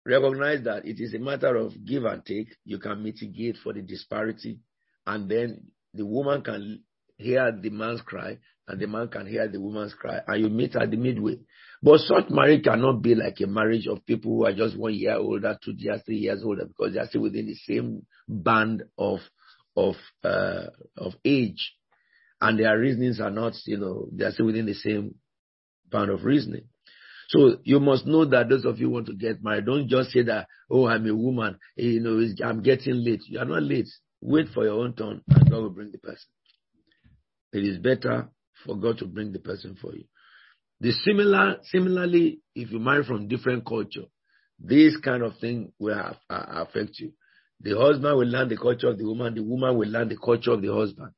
recognize 0.06 0.64
that 0.64 0.86
it 0.86 1.00
is 1.00 1.14
a 1.14 1.20
matter 1.20 1.56
of 1.56 1.86
give 1.86 2.06
and 2.06 2.26
take, 2.26 2.50
you 2.66 2.80
can 2.80 3.04
mitigate 3.04 3.58
for 3.64 3.74
the 3.74 3.82
disparity, 3.82 4.60
and 5.06 5.30
then 5.30 5.68
the 5.94 6.06
woman 6.06 6.42
can 6.42 6.84
hear 7.18 7.52
the 7.52 7.70
man's 7.70 8.02
cry, 8.02 8.38
and 8.68 8.80
the 8.80 8.88
man 8.88 9.08
can 9.08 9.28
hear 9.28 9.48
the 9.48 9.60
woman's 9.60 9.94
cry, 9.94 10.20
and 10.28 10.42
you 10.44 10.50
meet 10.50 10.76
at 10.76 10.90
the 10.92 10.98
midway. 10.98 11.38
But 11.82 12.00
such 12.00 12.30
marriage 12.30 12.64
cannot 12.64 13.02
be 13.02 13.14
like 13.16 13.40
a 13.42 13.48
marriage 13.48 13.88
of 13.88 14.06
people 14.06 14.32
who 14.38 14.46
are 14.46 14.54
just 14.54 14.78
one 14.78 14.94
year 14.94 15.16
older, 15.16 15.58
two 15.64 15.74
years, 15.78 16.02
three 16.06 16.18
years 16.18 16.42
older, 16.44 16.66
because 16.66 16.94
they 16.94 17.00
are 17.00 17.08
still 17.08 17.22
within 17.22 17.48
the 17.48 17.56
same 17.56 18.06
band 18.28 18.84
of 18.98 19.20
of 19.76 19.96
uh, 20.24 20.68
of 20.98 21.14
age, 21.26 21.74
and 22.40 22.60
their 22.60 22.78
reasonings 22.78 23.20
are 23.20 23.32
not, 23.32 23.54
you 23.66 23.78
know, 23.78 24.08
they 24.12 24.26
are 24.26 24.32
still 24.32 24.46
within 24.46 24.66
the 24.66 24.74
same 24.74 25.16
band 25.90 26.10
of 26.12 26.24
reasoning. 26.24 26.66
So 27.30 27.58
you 27.64 27.80
must 27.80 28.06
know 28.06 28.26
that 28.26 28.50
those 28.50 28.66
of 28.66 28.80
you 28.80 28.90
want 28.90 29.08
to 29.08 29.16
get 29.16 29.44
married, 29.44 29.66
don't 29.66 29.88
just 29.88 30.12
say 30.12 30.24
that, 30.24 30.48
oh, 30.70 30.88
I'm 30.88 31.08
a 31.08 31.16
woman, 31.16 31.58
you 31.76 32.00
know, 32.00 32.22
I'm 32.46 32.62
getting 32.62 33.04
late. 33.04 33.22
You 33.28 33.40
are 33.40 33.46
not 33.46 33.64
late. 33.64 33.88
Wait 34.22 34.48
for 34.54 34.64
your 34.64 34.84
own 34.84 34.94
turn, 34.94 35.22
and 35.28 35.50
God 35.50 35.62
will 35.62 35.70
bring 35.70 35.92
the 35.92 35.98
person. 35.98 36.30
It 37.52 37.64
is 37.66 37.78
better 37.78 38.30
for 38.66 38.76
God 38.78 38.98
to 39.00 39.06
bring 39.06 39.32
the 39.32 39.40
person 39.40 39.76
for 39.80 39.94
you. 39.94 40.06
The 40.80 40.92
similar, 40.92 41.58
similarly, 41.64 42.40
if 42.56 42.72
you 42.72 42.80
marry 42.80 43.04
from 43.04 43.28
different 43.28 43.66
culture, 43.66 44.06
this 44.60 44.98
kind 44.98 45.24
of 45.24 45.38
thing 45.40 45.72
will 45.80 45.96
have, 45.96 46.18
uh, 46.30 46.66
affect 46.68 47.00
you. 47.00 47.14
The 47.62 47.78
husband 47.78 48.18
will 48.18 48.28
learn 48.28 48.50
the 48.50 48.58
culture 48.58 48.90
of 48.90 48.98
the 48.98 49.06
woman, 49.06 49.36
the 49.36 49.44
woman 49.44 49.78
will 49.78 49.90
learn 49.90 50.10
the 50.10 50.18
culture 50.18 50.52
of 50.52 50.62
the 50.62 50.74
husband. 50.74 51.12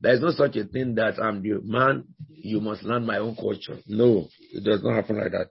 There 0.00 0.12
is 0.14 0.20
no 0.20 0.30
such 0.30 0.56
a 0.56 0.64
thing 0.64 0.94
that 0.96 1.18
I'm 1.18 1.42
the 1.42 1.60
man, 1.62 2.04
you 2.28 2.60
must 2.60 2.82
learn 2.82 3.06
my 3.06 3.18
own 3.18 3.34
culture. 3.34 3.78
No, 3.86 4.28
it 4.52 4.62
does 4.64 4.82
not 4.82 4.94
happen 4.94 5.18
like 5.18 5.32
that. 5.32 5.48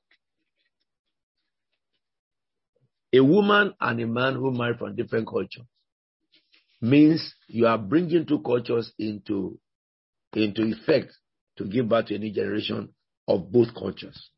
A 3.13 3.23
woman 3.23 3.73
and 3.79 3.99
a 4.01 4.07
man 4.07 4.35
who 4.35 4.51
marry 4.51 4.75
from 4.77 4.95
different 4.95 5.27
culture 5.27 5.63
means 6.81 7.33
you 7.47 7.65
are 7.65 7.77
bringing 7.77 8.25
two 8.25 8.39
cultures 8.41 8.91
into, 8.99 9.57
into 10.33 10.63
effect 10.63 11.13
to 11.57 11.65
give 11.65 11.87
birth 11.89 12.07
to 12.07 12.15
a 12.15 12.19
new 12.19 12.31
generation 12.31 12.89
of 13.27 13.51
both 13.51 13.73
cultures. 13.73 14.29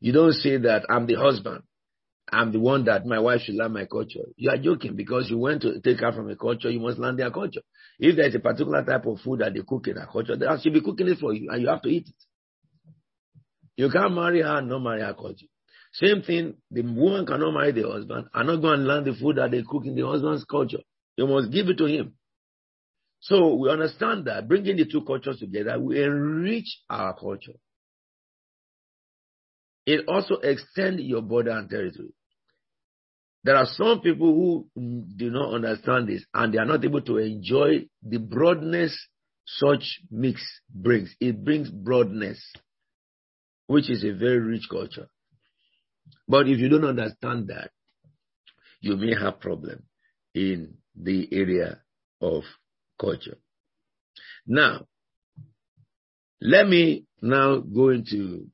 You 0.00 0.12
don't 0.12 0.32
say 0.32 0.56
that 0.58 0.84
I'm 0.88 1.06
the 1.06 1.14
husband. 1.14 1.62
I'm 2.32 2.52
the 2.52 2.60
one 2.60 2.84
that 2.84 3.04
my 3.04 3.18
wife 3.18 3.42
should 3.42 3.56
learn 3.56 3.72
my 3.72 3.84
culture. 3.84 4.24
You 4.36 4.50
are 4.50 4.56
joking 4.56 4.96
because 4.96 5.28
you 5.28 5.38
went 5.38 5.62
to 5.62 5.80
take 5.80 6.00
her 6.00 6.12
from 6.12 6.30
a 6.30 6.36
culture, 6.36 6.70
you 6.70 6.80
must 6.80 6.98
learn 6.98 7.16
their 7.16 7.30
culture. 7.30 7.60
If 8.02 8.16
there's 8.16 8.34
a 8.34 8.40
particular 8.40 8.84
type 8.84 9.06
of 9.06 9.20
food 9.20 9.38
that 9.40 9.54
they 9.54 9.60
cook 9.60 9.86
in 9.86 9.96
a 9.96 10.08
culture, 10.08 10.34
they 10.34 10.46
should 10.60 10.72
be 10.72 10.80
cooking 10.80 11.06
it 11.06 11.18
for 11.20 11.32
you 11.32 11.48
and 11.48 11.62
you 11.62 11.68
have 11.68 11.82
to 11.82 11.88
eat 11.88 12.08
it. 12.08 12.14
You 13.76 13.90
can't 13.90 14.12
marry 14.12 14.42
her 14.42 14.58
and 14.58 14.68
not 14.68 14.80
marry 14.80 15.02
her 15.02 15.14
culture. 15.14 15.46
Same 15.92 16.20
thing, 16.22 16.54
the 16.68 16.82
woman 16.82 17.24
cannot 17.24 17.52
marry 17.52 17.70
the 17.70 17.88
husband 17.88 18.26
and 18.34 18.46
not 18.48 18.56
go 18.56 18.72
and 18.72 18.88
learn 18.88 19.04
the 19.04 19.14
food 19.14 19.36
that 19.36 19.52
they 19.52 19.62
cook 19.62 19.86
in 19.86 19.94
the 19.94 20.04
husband's 20.04 20.44
culture. 20.44 20.80
You 21.16 21.28
must 21.28 21.52
give 21.52 21.68
it 21.68 21.78
to 21.78 21.84
him. 21.84 22.14
So 23.20 23.54
we 23.54 23.70
understand 23.70 24.24
that 24.24 24.48
bringing 24.48 24.78
the 24.78 24.84
two 24.84 25.02
cultures 25.02 25.38
together 25.38 25.78
will 25.78 25.96
enrich 25.96 26.80
our 26.90 27.14
culture. 27.16 27.54
It 29.86 30.06
also 30.08 30.40
extends 30.42 31.02
your 31.02 31.22
border 31.22 31.52
and 31.52 31.70
territory. 31.70 32.14
There 33.44 33.56
are 33.56 33.66
some 33.66 34.00
people 34.00 34.32
who 34.34 34.68
do 35.16 35.30
not 35.30 35.54
understand 35.54 36.08
this 36.08 36.24
and 36.32 36.54
they 36.54 36.58
are 36.58 36.64
not 36.64 36.84
able 36.84 37.02
to 37.02 37.18
enjoy 37.18 37.86
the 38.02 38.18
broadness, 38.18 38.96
such 39.46 40.00
mix 40.10 40.40
brings. 40.72 41.14
It 41.20 41.44
brings 41.44 41.68
broadness, 41.68 42.40
which 43.66 43.90
is 43.90 44.04
a 44.04 44.12
very 44.12 44.38
rich 44.38 44.68
culture. 44.70 45.08
But 46.28 46.48
if 46.48 46.58
you 46.58 46.68
don't 46.68 46.84
understand 46.84 47.48
that, 47.48 47.70
you 48.80 48.96
may 48.96 49.14
have 49.14 49.40
problem 49.40 49.84
in 50.34 50.74
the 50.94 51.28
area 51.32 51.80
of 52.20 52.44
culture. 53.00 53.38
Now, 54.46 54.86
let 56.40 56.68
me 56.68 57.06
now 57.20 57.58
go 57.58 57.88
into 57.90 58.48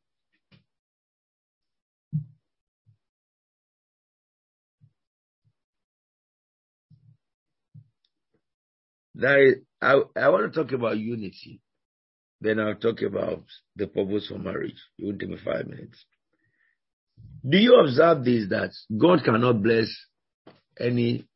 that 9.18 9.60
I, 9.80 10.00
I 10.16 10.28
want 10.28 10.52
to 10.52 10.62
talk 10.62 10.72
about 10.72 10.98
unity. 10.98 11.60
Then 12.40 12.60
I'll 12.60 12.76
talk 12.76 13.02
about 13.02 13.44
the 13.76 13.86
purpose 13.86 14.28
for 14.28 14.38
marriage. 14.38 14.80
It 14.98 15.04
won't 15.04 15.20
take 15.20 15.28
me 15.28 15.38
five 15.44 15.66
minutes. 15.66 16.04
Do 17.48 17.58
you 17.58 17.80
observe 17.80 18.24
this 18.24 18.48
that 18.50 18.70
God 18.96 19.24
cannot 19.24 19.62
bless 19.62 19.88
any 20.78 21.26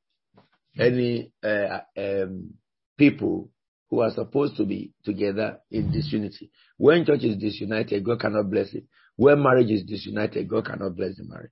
any 0.78 1.32
uh, 1.44 1.80
um, 1.96 2.54
people 2.96 3.50
who 3.90 4.00
are 4.00 4.10
supposed 4.10 4.56
to 4.56 4.64
be 4.64 4.92
together 5.04 5.58
in 5.70 5.92
disunity. 5.92 6.50
When 6.78 7.04
church 7.04 7.24
is 7.24 7.36
disunited, 7.36 8.04
God 8.04 8.20
cannot 8.20 8.50
bless 8.50 8.72
it. 8.72 8.84
When 9.16 9.42
marriage 9.42 9.70
is 9.70 9.84
disunited, 9.84 10.48
God 10.48 10.64
cannot 10.64 10.96
bless 10.96 11.16
the 11.16 11.24
marriage. 11.24 11.50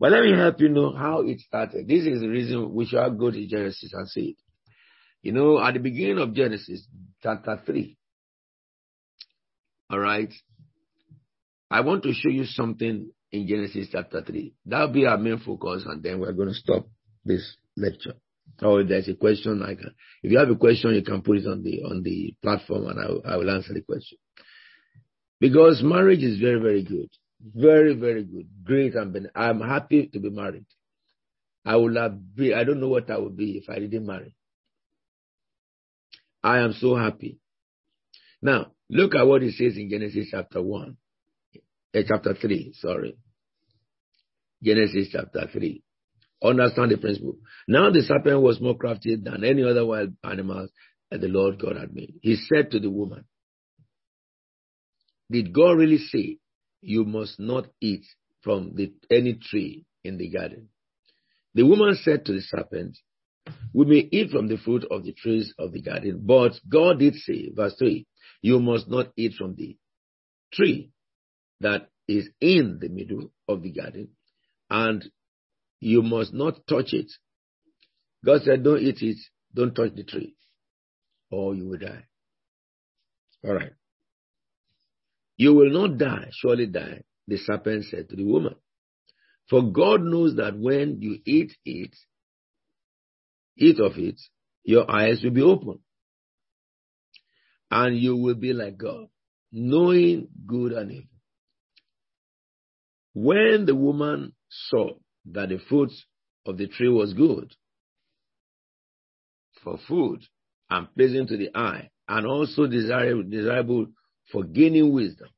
But 0.00 0.12
let 0.12 0.22
me 0.22 0.32
help 0.32 0.60
you 0.60 0.68
know 0.68 0.94
how 0.94 1.22
it 1.22 1.40
started. 1.40 1.88
This 1.88 2.06
is 2.06 2.20
the 2.20 2.28
reason 2.28 2.72
we 2.72 2.86
should 2.86 3.18
go 3.18 3.30
to 3.30 3.46
Genesis 3.46 3.92
and 3.92 4.08
see 4.08 4.30
it. 4.30 4.36
You 5.22 5.32
know, 5.32 5.60
at 5.60 5.74
the 5.74 5.80
beginning 5.80 6.18
of 6.18 6.34
Genesis, 6.34 6.86
chapter 7.22 7.60
3, 7.66 7.96
all 9.90 9.98
right, 9.98 10.32
I 11.70 11.80
want 11.80 12.04
to 12.04 12.12
show 12.12 12.28
you 12.28 12.44
something 12.44 13.10
in 13.32 13.48
Genesis 13.48 13.88
chapter 13.90 14.22
3. 14.22 14.54
That'll 14.66 14.92
be 14.92 15.06
our 15.06 15.18
main 15.18 15.38
focus, 15.38 15.84
and 15.86 16.02
then 16.02 16.20
we're 16.20 16.32
going 16.32 16.48
to 16.48 16.54
stop 16.54 16.86
this 17.24 17.56
lecture. 17.76 18.14
Or 18.62 18.80
if 18.80 18.88
there's 18.88 19.08
a 19.08 19.14
question, 19.14 19.62
I 19.62 19.74
can. 19.74 19.94
If 20.22 20.32
you 20.32 20.38
have 20.38 20.48
a 20.48 20.56
question, 20.56 20.94
you 20.94 21.02
can 21.02 21.22
put 21.22 21.38
it 21.38 21.46
on 21.46 21.62
the 21.62 21.82
on 21.82 22.02
the 22.02 22.34
platform, 22.42 22.86
and 22.86 22.98
I 22.98 23.32
I 23.32 23.36
will 23.36 23.50
answer 23.50 23.74
the 23.74 23.82
question. 23.82 24.18
Because 25.40 25.82
marriage 25.82 26.22
is 26.22 26.40
very, 26.40 26.60
very 26.60 26.82
good, 26.82 27.08
very, 27.40 27.94
very 27.94 28.24
good, 28.24 28.48
great. 28.64 28.94
I'm 28.96 29.14
I'm 29.34 29.60
happy 29.60 30.08
to 30.12 30.20
be 30.20 30.30
married. 30.30 30.66
I 31.64 31.76
would 31.76 31.96
have 31.96 32.34
be. 32.34 32.54
I 32.54 32.64
don't 32.64 32.80
know 32.80 32.88
what 32.88 33.10
I 33.10 33.18
would 33.18 33.36
be 33.36 33.58
if 33.58 33.68
I 33.68 33.78
didn't 33.78 34.06
marry. 34.06 34.34
I 36.42 36.58
am 36.58 36.72
so 36.72 36.96
happy. 36.96 37.38
Now 38.40 38.72
look 38.88 39.14
at 39.14 39.26
what 39.26 39.42
it 39.42 39.54
says 39.54 39.76
in 39.76 39.90
Genesis 39.90 40.28
chapter 40.30 40.62
one 40.62 40.96
uh, 41.94 42.02
chapter 42.06 42.34
3, 42.34 42.74
sorry. 42.80 43.16
Genesis 44.62 45.08
chapter 45.12 45.48
3. 45.50 45.82
Understand 46.42 46.92
the 46.92 46.98
principle. 46.98 47.38
Now 47.66 47.90
the 47.90 48.02
serpent 48.02 48.40
was 48.40 48.60
more 48.60 48.76
crafty 48.76 49.16
than 49.16 49.44
any 49.44 49.64
other 49.64 49.84
wild 49.84 50.14
animals 50.22 50.70
that 51.10 51.20
the 51.20 51.28
Lord 51.28 51.60
God 51.60 51.76
had 51.76 51.94
made. 51.94 52.14
He 52.22 52.36
said 52.36 52.70
to 52.72 52.78
the 52.78 52.90
woman, 52.90 53.24
Did 55.30 55.52
God 55.52 55.72
really 55.72 55.98
say 55.98 56.38
you 56.80 57.04
must 57.04 57.38
not 57.38 57.66
eat 57.80 58.04
from 58.42 58.74
the, 58.74 58.92
any 59.10 59.34
tree 59.34 59.84
in 60.04 60.18
the 60.18 60.28
garden? 60.30 60.68
The 61.54 61.64
woman 61.64 61.96
said 62.02 62.24
to 62.26 62.32
the 62.32 62.40
serpent, 62.40 62.98
We 63.72 63.84
may 63.84 64.08
eat 64.12 64.30
from 64.30 64.48
the 64.48 64.58
fruit 64.58 64.84
of 64.90 65.04
the 65.04 65.12
trees 65.12 65.52
of 65.58 65.72
the 65.72 65.82
garden, 65.82 66.22
but 66.24 66.52
God 66.68 66.98
did 66.98 67.14
say, 67.14 67.50
verse 67.54 67.74
3, 67.78 68.06
You 68.42 68.60
must 68.60 68.88
not 68.88 69.08
eat 69.16 69.34
from 69.34 69.54
the 69.54 69.76
tree 70.52 70.92
that 71.60 71.88
is 72.06 72.28
in 72.40 72.78
the 72.80 72.88
middle 72.88 73.32
of 73.48 73.62
the 73.62 73.72
garden, 73.72 74.10
and 74.70 75.04
you 75.80 76.02
must 76.02 76.32
not 76.32 76.66
touch 76.68 76.92
it. 76.92 77.10
God 78.24 78.42
said, 78.42 78.64
Don't 78.64 78.80
eat 78.80 78.98
it, 79.00 79.18
don't 79.54 79.74
touch 79.74 79.94
the 79.94 80.04
tree, 80.04 80.34
or 81.30 81.54
you 81.54 81.68
will 81.68 81.78
die. 81.78 82.04
All 83.44 83.54
right. 83.54 83.72
You 85.38 85.54
will 85.54 85.70
not 85.70 85.98
die, 85.98 86.28
surely 86.32 86.66
die, 86.66 87.02
the 87.28 87.38
serpent 87.38 87.84
said 87.84 88.08
to 88.08 88.16
the 88.16 88.24
woman. 88.24 88.56
For 89.48 89.62
God 89.72 90.02
knows 90.02 90.36
that 90.36 90.58
when 90.58 91.00
you 91.00 91.20
eat 91.24 91.52
it, 91.64 91.96
eat 93.56 93.78
of 93.78 93.92
it, 93.96 94.20
your 94.64 94.90
eyes 94.90 95.22
will 95.22 95.30
be 95.30 95.42
open. 95.42 95.78
And 97.70 97.96
you 97.96 98.16
will 98.16 98.34
be 98.34 98.52
like 98.52 98.76
God, 98.76 99.06
knowing 99.52 100.28
good 100.46 100.72
and 100.72 100.90
evil. 100.90 101.04
When 103.14 103.64
the 103.64 103.76
woman 103.76 104.32
saw 104.48 104.90
that 105.32 105.50
the 105.50 105.58
fruit 105.68 105.92
of 106.46 106.58
the 106.58 106.66
tree 106.66 106.88
was 106.88 107.14
good 107.14 107.54
for 109.62 109.78
food 109.86 110.20
and 110.68 110.92
pleasing 110.94 111.26
to 111.28 111.36
the 111.36 111.50
eye, 111.54 111.90
and 112.08 112.26
also 112.26 112.66
desirable, 112.66 113.24
desirable 113.28 113.86
for 114.30 114.44
gaining 114.44 114.92
wisdom, 114.92 115.28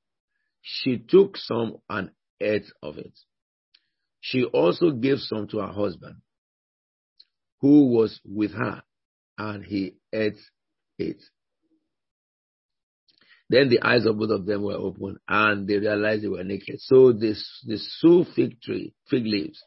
she 0.62 0.98
took 0.98 1.36
some 1.36 1.78
and 1.88 2.10
ate 2.40 2.70
of 2.82 2.98
it. 2.98 3.12
She 4.20 4.44
also 4.44 4.90
gave 4.90 5.18
some 5.18 5.48
to 5.48 5.58
her 5.58 5.72
husband, 5.72 6.16
who 7.60 7.88
was 7.88 8.20
with 8.24 8.52
her, 8.52 8.82
and 9.38 9.64
he 9.64 9.96
ate 10.12 10.38
it. 10.98 11.22
Then 13.48 13.68
the 13.68 13.80
eyes 13.82 14.06
of 14.06 14.16
both 14.16 14.30
of 14.30 14.46
them 14.46 14.62
were 14.62 14.74
open 14.74 15.16
and 15.26 15.66
they 15.66 15.78
realized 15.78 16.22
they 16.22 16.28
were 16.28 16.44
naked. 16.44 16.76
So 16.78 17.12
they, 17.12 17.34
they 17.66 18.24
fig 18.36 18.60
tree, 18.62 18.94
fig 19.08 19.24
leaves 19.24 19.60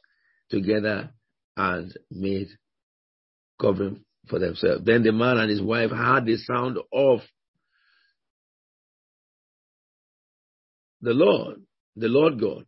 together 0.50 1.12
and 1.58 1.94
made 2.10 2.48
covering 3.60 4.06
for 4.30 4.40
themselves. 4.40 4.86
Then 4.86 5.04
the 5.04 5.12
man 5.12 5.38
and 5.38 5.50
his 5.50 5.62
wife 5.62 5.92
heard 5.92 6.26
the 6.26 6.38
sound 6.38 6.78
of 6.94 7.20
the 11.04 11.14
Lord, 11.14 11.62
the 11.96 12.08
Lord 12.08 12.40
God. 12.40 12.66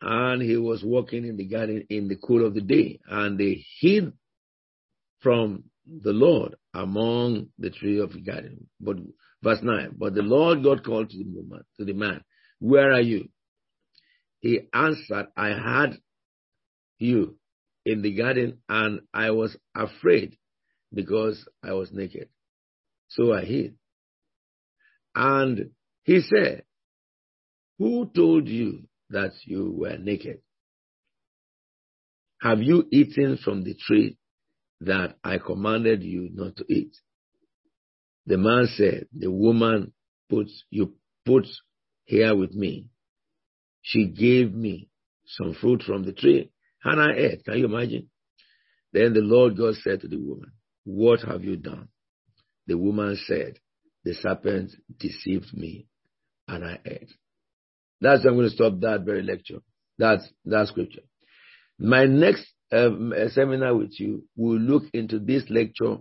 And 0.00 0.42
he 0.42 0.56
was 0.56 0.82
walking 0.84 1.24
in 1.24 1.36
the 1.36 1.46
garden 1.46 1.86
in 1.88 2.08
the 2.08 2.16
cool 2.16 2.44
of 2.44 2.54
the 2.54 2.60
day 2.60 2.98
and 3.08 3.38
they 3.38 3.64
hid 3.80 4.12
from 5.20 5.64
the 5.86 6.12
Lord 6.12 6.56
among 6.74 7.50
the 7.58 7.70
tree 7.70 8.00
of 8.00 8.12
the 8.12 8.20
garden. 8.20 8.68
But 8.80 8.96
Verse 9.44 9.60
9. 9.62 9.96
But 9.98 10.14
the 10.14 10.22
Lord 10.22 10.64
God 10.64 10.82
called 10.82 11.10
to 11.10 11.18
the 11.18 11.28
woman, 11.28 11.64
to 11.76 11.84
the 11.84 11.92
man, 11.92 12.24
Where 12.60 12.92
are 12.92 13.00
you? 13.00 13.28
He 14.40 14.60
answered, 14.72 15.26
I 15.36 15.48
had 15.48 15.98
you 16.98 17.36
in 17.84 18.00
the 18.00 18.14
garden 18.14 18.58
and 18.68 19.00
I 19.12 19.32
was 19.32 19.54
afraid 19.74 20.38
because 20.92 21.46
I 21.62 21.74
was 21.74 21.92
naked. 21.92 22.30
So 23.08 23.34
I 23.34 23.44
hid. 23.44 23.74
And 25.14 25.70
he 26.04 26.22
said, 26.22 26.62
Who 27.78 28.10
told 28.14 28.48
you 28.48 28.84
that 29.10 29.32
you 29.44 29.72
were 29.76 29.96
naked? 29.98 30.40
Have 32.40 32.62
you 32.62 32.86
eaten 32.92 33.38
from 33.38 33.64
the 33.64 33.74
tree 33.74 34.18
that 34.80 35.16
I 35.24 35.38
commanded 35.38 36.02
you 36.02 36.28
not 36.32 36.56
to 36.56 36.64
eat? 36.68 36.94
The 38.26 38.38
man 38.38 38.68
said, 38.76 39.06
the 39.12 39.30
woman 39.30 39.92
puts, 40.28 40.64
you 40.70 40.94
put 41.24 41.46
here 42.04 42.34
with 42.34 42.52
me. 42.52 42.86
She 43.82 44.06
gave 44.06 44.54
me 44.54 44.88
some 45.26 45.54
fruit 45.54 45.82
from 45.82 46.04
the 46.04 46.12
tree 46.12 46.50
and 46.84 47.00
I 47.00 47.14
ate. 47.14 47.44
Can 47.44 47.58
you 47.58 47.64
imagine? 47.66 48.08
Then 48.92 49.14
the 49.14 49.20
Lord 49.20 49.56
God 49.56 49.74
said 49.82 50.00
to 50.02 50.08
the 50.08 50.18
woman, 50.18 50.52
what 50.84 51.20
have 51.22 51.44
you 51.44 51.56
done? 51.56 51.88
The 52.66 52.78
woman 52.78 53.18
said, 53.26 53.58
the 54.04 54.14
serpent 54.14 54.72
deceived 54.98 55.52
me 55.54 55.86
and 56.46 56.64
I 56.64 56.78
ate. 56.84 57.10
That's 58.00 58.24
I'm 58.24 58.34
going 58.34 58.48
to 58.48 58.54
stop 58.54 58.80
that 58.80 59.02
very 59.04 59.22
lecture. 59.22 59.60
That's 59.98 60.26
that 60.46 60.68
scripture. 60.68 61.02
My 61.78 62.04
next 62.04 62.46
um, 62.72 63.12
seminar 63.30 63.74
with 63.74 63.98
you 63.98 64.24
will 64.36 64.58
look 64.58 64.84
into 64.92 65.18
this 65.18 65.44
lecture 65.48 65.96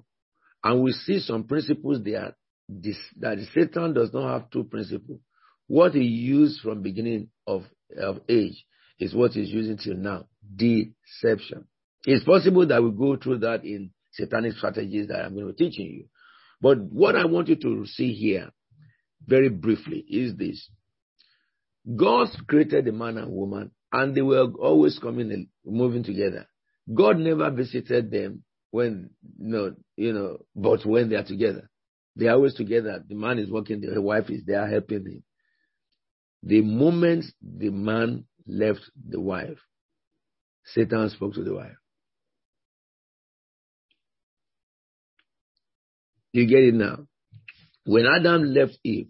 and 0.63 0.81
we'll 0.81 0.93
see 0.93 1.19
some 1.19 1.45
principles 1.45 2.03
there 2.03 2.35
this, 2.69 2.97
that 3.19 3.37
Satan 3.53 3.93
does 3.93 4.13
not 4.13 4.31
have 4.33 4.49
two 4.49 4.63
principles. 4.63 5.19
What 5.67 5.93
he 5.93 6.03
used 6.03 6.61
from 6.61 6.81
beginning 6.81 7.29
of, 7.47 7.63
of 7.97 8.21
age 8.29 8.65
is 8.99 9.13
what 9.13 9.31
he's 9.31 9.49
using 9.49 9.77
till 9.77 9.95
now. 9.95 10.25
Deception. 10.55 11.65
It's 12.05 12.23
possible 12.23 12.67
that 12.67 12.83
we 12.83 12.91
go 12.91 13.15
through 13.17 13.39
that 13.39 13.63
in 13.63 13.91
satanic 14.11 14.53
strategies 14.53 15.07
that 15.07 15.23
I'm 15.23 15.35
going 15.35 15.47
to 15.47 15.53
be 15.53 15.69
teaching 15.69 15.87
you. 15.87 16.05
But 16.61 16.79
what 16.79 17.15
I 17.15 17.25
want 17.25 17.47
you 17.49 17.55
to 17.55 17.85
see 17.85 18.13
here, 18.13 18.49
very 19.25 19.49
briefly, 19.49 20.03
is 20.07 20.35
this. 20.35 20.69
God 21.95 22.29
created 22.47 22.85
the 22.85 22.91
man 22.91 23.17
and 23.17 23.31
woman, 23.31 23.71
and 23.91 24.15
they 24.15 24.21
were 24.21 24.51
always 24.59 24.97
coming 24.99 25.31
and 25.31 25.47
moving 25.65 26.03
together. 26.03 26.47
God 26.93 27.17
never 27.17 27.49
visited 27.51 28.09
them 28.09 28.43
when 28.71 29.11
no, 29.37 29.75
you 29.95 30.13
know, 30.13 30.39
but 30.55 30.85
when 30.85 31.09
they 31.09 31.15
are 31.15 31.23
together. 31.23 31.69
They 32.15 32.27
are 32.27 32.35
always 32.35 32.53
together. 32.53 33.03
The 33.07 33.15
man 33.15 33.39
is 33.39 33.49
working, 33.49 33.81
the 33.81 34.01
wife 34.01 34.29
is 34.29 34.43
there 34.45 34.67
helping 34.67 35.05
him. 35.05 35.23
The 36.43 36.61
moment 36.61 37.25
the 37.41 37.69
man 37.69 38.25
left 38.45 38.81
the 39.09 39.19
wife, 39.19 39.59
Satan 40.65 41.09
spoke 41.09 41.33
to 41.35 41.43
the 41.43 41.55
wife. 41.55 41.77
You 46.31 46.47
get 46.47 46.63
it 46.63 46.73
now? 46.73 47.07
When 47.85 48.05
Adam 48.05 48.43
left 48.53 48.77
Eve, 48.83 49.09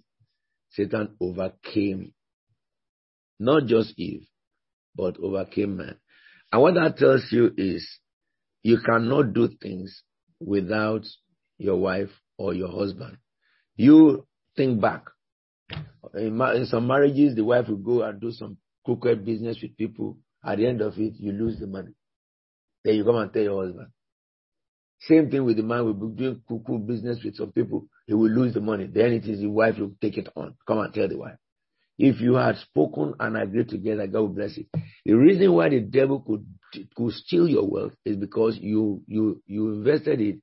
Satan 0.72 1.16
overcame 1.22 2.14
not 3.44 3.66
just 3.66 3.94
Eve, 3.98 4.26
but 4.96 5.18
overcame 5.22 5.78
man. 5.78 5.96
And 6.52 6.62
what 6.62 6.76
that 6.76 6.98
tells 6.98 7.26
you 7.32 7.52
is 7.58 7.88
you 8.62 8.78
cannot 8.86 9.34
do 9.34 9.50
things 9.62 10.04
without 10.40 11.02
your 11.58 11.78
wife 11.78 12.10
or 12.38 12.54
your 12.54 12.72
husband. 12.72 13.18
You 13.76 14.28
think 14.56 14.82
back. 14.82 15.06
In, 16.16 16.40
in 16.40 16.66
some 16.68 16.88
marriages, 16.88 17.36
the 17.36 17.44
wife 17.44 17.68
will 17.68 17.78
go 17.78 18.04
and 18.04 18.22
do 18.22 18.32
some 18.32 18.58
crooked 18.86 19.26
business 19.26 19.58
with 19.62 19.78
people. 19.78 20.18
At 20.46 20.58
the 20.58 20.68
end 20.68 20.82
of 20.82 20.98
it, 20.98 21.14
you 21.18 21.32
lose 21.32 21.60
the 21.60 21.68
money. 21.68 21.94
Then 22.84 22.96
you 22.96 23.04
come 23.06 23.16
and 23.16 23.32
tell 23.32 23.44
your 23.44 23.66
husband. 23.66 23.88
Same 25.00 25.30
thing 25.30 25.44
with 25.44 25.58
the 25.58 25.64
man 25.64 25.86
will 25.86 25.94
be 25.94 26.16
doing 26.16 26.42
cuckoo 26.48 26.78
business 26.78 27.20
with 27.24 27.36
some 27.36 27.52
people. 27.52 27.88
He 28.08 28.14
will 28.14 28.30
lose 28.30 28.54
the 28.54 28.62
money. 28.62 28.88
Then 28.88 29.14
it 29.14 29.26
is 29.26 29.40
the 29.40 29.50
wife 29.50 29.76
who 29.76 29.96
take 30.02 30.18
it 30.18 30.30
on. 30.36 30.56
Come 30.68 30.80
and 30.80 30.94
tell 30.94 31.08
the 31.08 31.18
wife. 31.18 31.38
If 31.98 32.22
you 32.22 32.36
had 32.36 32.58
spoken 32.58 33.14
and 33.20 33.38
agreed 33.38 33.70
together, 33.70 34.08
God 34.08 34.20
will 34.22 34.28
bless 34.30 34.58
it. 34.58 34.66
The 35.06 35.14
reason 35.14 35.54
why 35.54 35.70
the 35.70 35.80
devil 35.82 36.22
could 36.22 36.46
could 36.96 37.14
steal 37.14 37.48
your 37.48 37.70
wealth 37.70 37.94
is 38.04 38.18
because 38.18 38.58
you 38.60 39.04
you 39.08 39.42
you 39.46 39.74
invested 39.74 40.20
it 40.20 40.38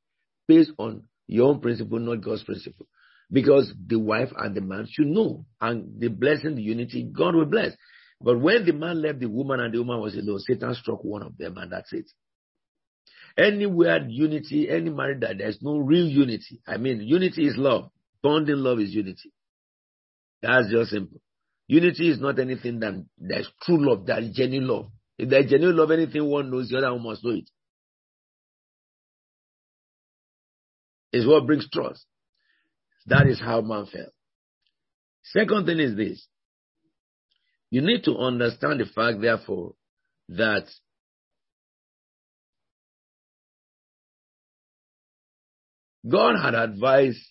based 0.46 0.70
on 0.78 1.04
your 1.26 1.48
own 1.48 1.60
principle, 1.60 1.98
not 1.98 2.22
God's 2.22 2.44
principle. 2.44 2.86
Because 3.32 3.72
the 3.86 3.98
wife 3.98 4.30
and 4.36 4.54
the 4.56 4.60
man 4.60 4.86
should 4.90 5.06
know, 5.06 5.44
and 5.60 6.00
the 6.00 6.08
blessing, 6.08 6.56
the 6.56 6.62
unity, 6.62 7.04
God 7.04 7.34
will 7.34 7.46
bless. 7.46 7.72
But 8.20 8.40
when 8.40 8.66
the 8.66 8.72
man 8.72 9.00
left 9.00 9.20
the 9.20 9.28
woman 9.28 9.60
and 9.60 9.72
the 9.72 9.78
woman 9.78 10.00
was 10.00 10.14
alone, 10.14 10.40
Satan 10.40 10.74
struck 10.74 11.02
one 11.04 11.22
of 11.22 11.38
them, 11.38 11.56
and 11.56 11.72
that's 11.72 11.92
it. 11.92 12.10
Anywhere 13.38 14.04
unity, 14.08 14.68
any 14.68 14.90
marriage 14.90 15.20
that 15.20 15.38
there's 15.38 15.58
no 15.62 15.78
real 15.78 16.06
unity. 16.06 16.60
I 16.66 16.76
mean, 16.76 17.00
unity 17.00 17.46
is 17.46 17.56
love. 17.56 17.90
Bonding 18.22 18.56
love 18.56 18.80
is 18.80 18.92
unity. 18.92 19.32
That's 20.42 20.70
just 20.70 20.90
simple. 20.90 21.20
Unity 21.70 22.10
is 22.10 22.18
not 22.18 22.40
anything 22.40 22.80
that 22.80 22.94
there's 23.16 23.48
true 23.62 23.78
love, 23.78 24.06
that 24.06 24.24
is 24.24 24.34
genuine 24.34 24.66
love. 24.66 24.86
If 25.16 25.28
there's 25.30 25.48
genuine 25.48 25.76
love, 25.76 25.92
anything 25.92 26.28
one 26.28 26.50
knows, 26.50 26.68
the 26.68 26.78
other 26.78 26.92
one 26.94 27.04
must 27.04 27.24
know 27.24 27.30
it. 27.30 27.48
Is 31.12 31.24
what 31.24 31.46
brings 31.46 31.70
trust. 31.70 32.04
That 33.06 33.28
is 33.28 33.38
how 33.38 33.60
man 33.60 33.86
fell. 33.86 34.08
Second 35.22 35.66
thing 35.66 35.78
is 35.78 35.94
this. 35.96 36.26
You 37.70 37.82
need 37.82 38.02
to 38.02 38.16
understand 38.16 38.80
the 38.80 38.86
fact, 38.86 39.20
therefore, 39.20 39.74
that 40.30 40.66
God 46.08 46.34
had 46.42 46.56
advised 46.56 47.22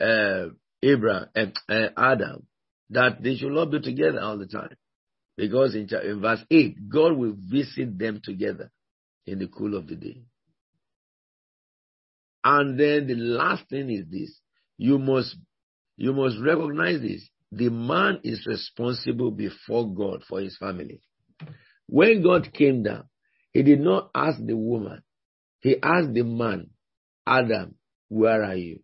uh, 0.00 0.46
Abraham, 0.82 1.26
uh, 1.36 1.44
uh, 1.70 1.88
Adam 1.98 2.46
that 2.90 3.22
they 3.22 3.36
should 3.36 3.52
not 3.52 3.70
be 3.70 3.80
together 3.80 4.20
all 4.20 4.38
the 4.38 4.46
time. 4.46 4.76
Because 5.36 5.74
in, 5.74 5.88
in 6.04 6.20
verse 6.20 6.44
8, 6.50 6.88
God 6.88 7.16
will 7.16 7.34
visit 7.38 7.98
them 7.98 8.20
together 8.22 8.70
in 9.26 9.38
the 9.38 9.48
cool 9.48 9.76
of 9.76 9.86
the 9.86 9.96
day. 9.96 10.22
And 12.42 12.78
then 12.78 13.06
the 13.06 13.16
last 13.16 13.68
thing 13.68 13.90
is 13.90 14.04
this. 14.10 14.38
You 14.78 14.98
must, 14.98 15.36
you 15.96 16.12
must 16.12 16.36
recognize 16.40 17.00
this. 17.00 17.28
The 17.52 17.70
man 17.70 18.20
is 18.22 18.46
responsible 18.46 19.30
before 19.30 19.92
God 19.92 20.22
for 20.28 20.40
his 20.40 20.56
family. 20.56 21.00
When 21.86 22.22
God 22.22 22.52
came 22.52 22.82
down, 22.82 23.08
he 23.52 23.62
did 23.62 23.80
not 23.80 24.10
ask 24.14 24.38
the 24.44 24.56
woman. 24.56 25.02
He 25.60 25.76
asked 25.82 26.12
the 26.12 26.22
man, 26.22 26.70
Adam, 27.26 27.74
where 28.08 28.44
are 28.44 28.56
you? 28.56 28.80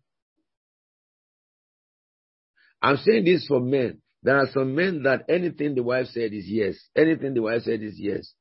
I'm 2.83 2.97
saying 2.97 3.23
this 3.23 3.47
for 3.47 3.61
men. 3.61 4.01
There 4.23 4.37
are 4.37 4.47
some 4.53 4.75
men 4.75 5.03
that 5.03 5.23
anything 5.29 5.73
the 5.73 5.83
wife 5.83 6.07
said 6.07 6.33
is 6.33 6.45
yes. 6.47 6.75
Anything 6.95 7.33
the 7.33 7.41
wife 7.41 7.61
said 7.63 7.81
is 7.81 7.95
yes. 7.97 8.33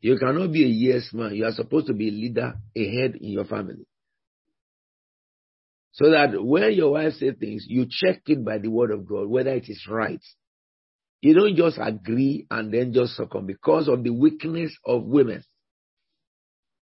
You 0.00 0.16
cannot 0.18 0.52
be 0.52 0.64
a 0.64 0.68
yes 0.68 1.10
man. 1.12 1.34
You 1.34 1.44
are 1.44 1.52
supposed 1.52 1.88
to 1.88 1.94
be 1.94 2.08
a 2.08 2.12
leader, 2.12 2.54
a 2.76 2.96
head 2.96 3.16
in 3.20 3.30
your 3.30 3.44
family. 3.44 3.86
So 5.92 6.10
that 6.12 6.30
when 6.40 6.72
your 6.74 6.92
wife 6.92 7.14
says 7.14 7.34
things, 7.40 7.64
you 7.66 7.86
check 7.90 8.22
it 8.26 8.44
by 8.44 8.58
the 8.58 8.68
word 8.68 8.92
of 8.92 9.06
God, 9.06 9.28
whether 9.28 9.50
it 9.50 9.68
is 9.68 9.84
right. 9.90 10.22
You 11.20 11.34
don't 11.34 11.56
just 11.56 11.78
agree 11.80 12.46
and 12.48 12.72
then 12.72 12.92
just 12.92 13.16
succumb 13.16 13.46
because 13.46 13.88
of 13.88 14.04
the 14.04 14.10
weakness 14.10 14.76
of 14.86 15.02
women 15.02 15.42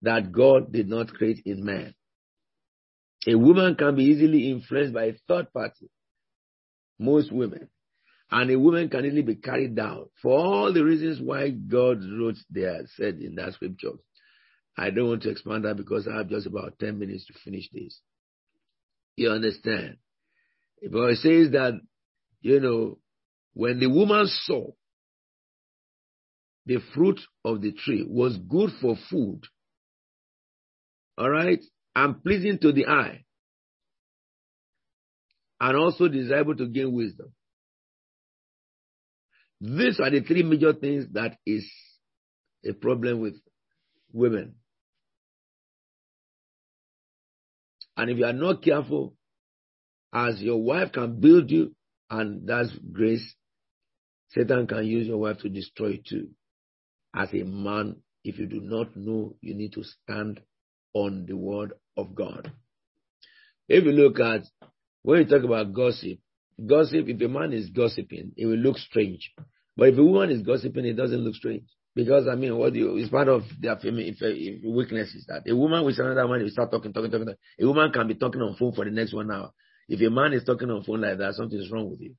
that 0.03 0.32
God 0.32 0.72
did 0.72 0.89
not 0.89 1.14
create 1.14 1.43
in 1.45 1.64
man. 1.64 1.95
A 3.28 3.37
woman 3.37 3.76
can 3.76 3.95
be 3.95 4.05
easily 4.05 4.51
influenced 4.51 4.93
by 4.93 5.05
a 5.05 5.14
third 5.28 5.53
party 5.53 5.89
most 6.99 7.33
women. 7.33 7.69
And 8.31 8.51
a 8.51 8.59
woman 8.59 8.89
can 8.89 9.05
easily 9.05 9.23
be 9.23 9.37
carried 9.37 9.77
down 9.77 10.07
for 10.23 10.39
all 10.39 10.73
the 10.73 10.85
reasons 10.85 11.21
why 11.21 11.51
God 11.51 11.99
wrote 12.19 12.37
there, 12.51 12.83
said 12.97 13.19
in 13.19 13.37
that 13.37 13.53
scripture. 13.55 13.93
I 14.77 14.91
don't 14.91 15.09
want 15.09 15.23
to 15.23 15.31
expand 15.31 15.65
that 15.65 15.77
because 15.77 16.09
I 16.09 16.17
have 16.17 16.29
just 16.29 16.47
about 16.47 16.79
10 16.81 16.99
minutes 16.99 17.27
to 17.27 17.33
finish 17.45 17.69
this. 17.73 18.01
You 19.17 19.31
understand? 19.31 19.99
But 20.91 21.11
it 21.11 21.19
says 21.19 21.53
that, 21.53 21.81
you 22.41 22.61
know, 22.61 22.99
when 23.53 23.79
the 23.79 23.89
woman 23.89 24.27
saw 24.27 24.73
the 26.67 26.79
fruit 26.95 27.21
of 27.45 27.61
the 27.61 27.73
tree 27.73 28.05
was 28.07 28.37
good 28.37 28.71
for 28.81 28.97
food, 29.11 29.43
all 31.17 31.31
right, 31.31 31.63
and 31.95 32.23
pleasing 32.23 32.59
to 32.59 32.73
the 32.73 32.87
eye, 32.87 33.25
and 35.61 35.77
also 35.77 36.09
desirable 36.09 36.57
to 36.57 36.67
gain 36.67 36.93
wisdom. 36.93 37.33
These 39.61 40.01
are 40.01 40.11
the 40.11 40.21
three 40.21 40.43
major 40.43 40.73
things 40.73 41.07
that 41.13 41.39
is 41.47 41.71
a 42.65 42.73
problem 42.73 43.21
with 43.21 43.35
women. 44.13 44.57
And 47.97 48.11
if 48.11 48.19
you 48.19 48.25
are 48.25 48.33
not 48.33 48.63
careful, 48.63 49.15
as 50.13 50.41
your 50.41 50.63
wife 50.63 50.93
can 50.93 51.21
build 51.21 51.51
you, 51.51 51.75
and 52.11 52.47
that's 52.47 52.71
grace, 52.93 53.35
Satan 54.31 54.67
can 54.67 54.85
use 54.87 55.07
your 55.07 55.19
wife 55.19 55.39
to 55.39 55.49
destroy 55.49 55.89
you 55.89 56.03
too. 56.07 56.29
As 57.15 57.33
a 57.33 57.45
man, 57.45 57.97
if 58.25 58.39
you 58.39 58.47
do 58.47 58.61
not 58.61 58.97
know, 58.97 59.37
you 59.41 59.55
need 59.55 59.73
to 59.75 59.85
stand 59.85 60.41
on 60.93 61.27
the 61.27 61.37
word 61.37 61.73
of 61.97 62.15
God. 62.15 62.53
If 63.69 63.85
you 63.85 63.93
look 63.93 64.21
at 64.21 64.43
when 65.05 65.19
you 65.21 65.27
talk 65.27 65.45
about 65.45 65.73
gossip, 65.75 66.19
gossip, 66.67 67.07
if 67.07 67.21
a 67.21 67.29
man 67.29 67.53
is 67.53 67.69
gossiping, 67.69 68.33
it 68.37 68.47
will 68.47 68.57
look 68.57 68.79
strange. 68.79 69.31
But 69.77 69.91
if 69.91 69.99
a 69.99 70.03
woman 70.03 70.31
is 70.31 70.43
gossiping, 70.43 70.87
it 70.87 70.95
doesn't 70.95 71.21
look 71.21 71.35
strange. 71.35 71.65
Because, 71.95 72.27
I 72.27 72.35
mean, 72.37 72.57
what 72.57 72.75
you, 72.75 72.97
it's 72.97 73.11
part 73.11 73.29
of 73.29 73.43
their 73.61 73.77
weakness 73.77 75.15
is 75.15 75.27
that 75.29 75.43
a 75.47 75.55
woman 75.55 75.85
with 75.85 75.99
another 75.99 76.27
man, 76.27 76.43
will 76.43 76.49
start 76.49 76.71
talking, 76.71 76.93
talking, 76.93 77.11
talking, 77.11 77.29
a 77.61 77.67
woman 77.67 77.93
can 77.93 78.09
be 78.09 78.15
talking 78.15 78.41
on 78.41 78.57
phone 78.57 78.73
for 78.73 78.87
the 78.87 78.91
next 78.91 79.13
one 79.13 79.31
hour. 79.31 79.51
If 79.89 80.01
a 80.01 80.11
man 80.11 80.33
is 80.33 80.45
talking 80.45 80.71
on 80.71 80.83
phone 80.85 81.03
like 81.03 81.19
that, 81.19 81.35
something 81.35 81.59
is 81.59 81.71
wrong 81.71 81.91
with 81.91 82.01
you. 82.01 82.15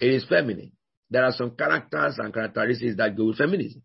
It 0.00 0.10
is 0.10 0.26
feminine. 0.28 0.72
There 1.08 1.24
are 1.24 1.32
some 1.32 1.52
characters 1.52 2.18
and 2.18 2.34
characteristics 2.34 2.96
that 2.96 3.16
go 3.16 3.26
with 3.26 3.38
feminism. 3.38 3.82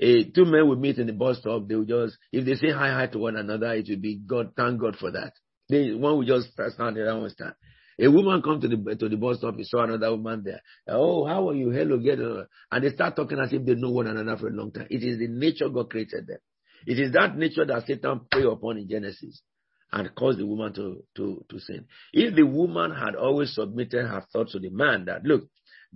A, 0.00 0.24
two 0.24 0.46
men 0.46 0.66
will 0.66 0.76
meet 0.76 0.96
in 0.96 1.06
the 1.06 1.12
bus 1.12 1.38
stop, 1.38 1.68
they 1.68 1.74
will 1.74 1.84
just, 1.84 2.16
if 2.32 2.46
they 2.46 2.54
say 2.54 2.72
hi 2.72 2.88
hi 2.88 3.08
to 3.08 3.18
one 3.18 3.36
another, 3.36 3.74
it 3.74 3.86
will 3.90 3.98
be 3.98 4.16
God, 4.16 4.52
thank 4.56 4.80
God 4.80 4.96
for 4.96 5.10
that. 5.10 5.34
They, 5.70 5.92
one 5.92 6.16
will 6.18 6.24
just 6.24 6.52
stand, 6.52 6.96
the 6.96 7.08
other 7.08 7.20
one. 7.20 7.30
A 8.02 8.10
woman 8.10 8.40
come 8.40 8.60
to 8.60 8.68
the 8.68 8.96
to 8.96 9.08
the 9.10 9.16
bus 9.16 9.38
stop, 9.38 9.56
he 9.56 9.64
saw 9.64 9.84
another 9.84 10.10
woman 10.12 10.42
there. 10.42 10.62
Oh, 10.88 11.26
how 11.26 11.50
are 11.50 11.54
you? 11.54 11.70
Hello, 11.70 11.98
get. 11.98 12.18
And 12.18 12.84
they 12.84 12.90
start 12.90 13.14
talking 13.14 13.38
as 13.38 13.52
if 13.52 13.64
they 13.64 13.74
know 13.74 13.90
one 13.90 14.06
another 14.06 14.38
for 14.38 14.48
a 14.48 14.52
long 14.52 14.72
time. 14.72 14.86
It 14.88 15.02
is 15.02 15.18
the 15.18 15.28
nature 15.28 15.68
God 15.68 15.90
created 15.90 16.26
them. 16.26 16.38
It 16.86 16.98
is 16.98 17.12
that 17.12 17.36
nature 17.36 17.66
that 17.66 17.86
Satan 17.86 18.22
prey 18.30 18.44
upon 18.44 18.78
in 18.78 18.88
Genesis 18.88 19.42
and 19.92 20.14
caused 20.14 20.38
the 20.38 20.46
woman 20.46 20.72
to, 20.74 21.04
to, 21.16 21.44
to 21.50 21.58
sin. 21.60 21.86
If 22.12 22.34
the 22.34 22.46
woman 22.46 22.92
had 22.94 23.16
always 23.16 23.54
submitted 23.54 24.06
her 24.06 24.24
thoughts 24.32 24.52
to 24.52 24.60
the 24.60 24.70
man 24.70 25.04
that, 25.06 25.24
look, 25.24 25.48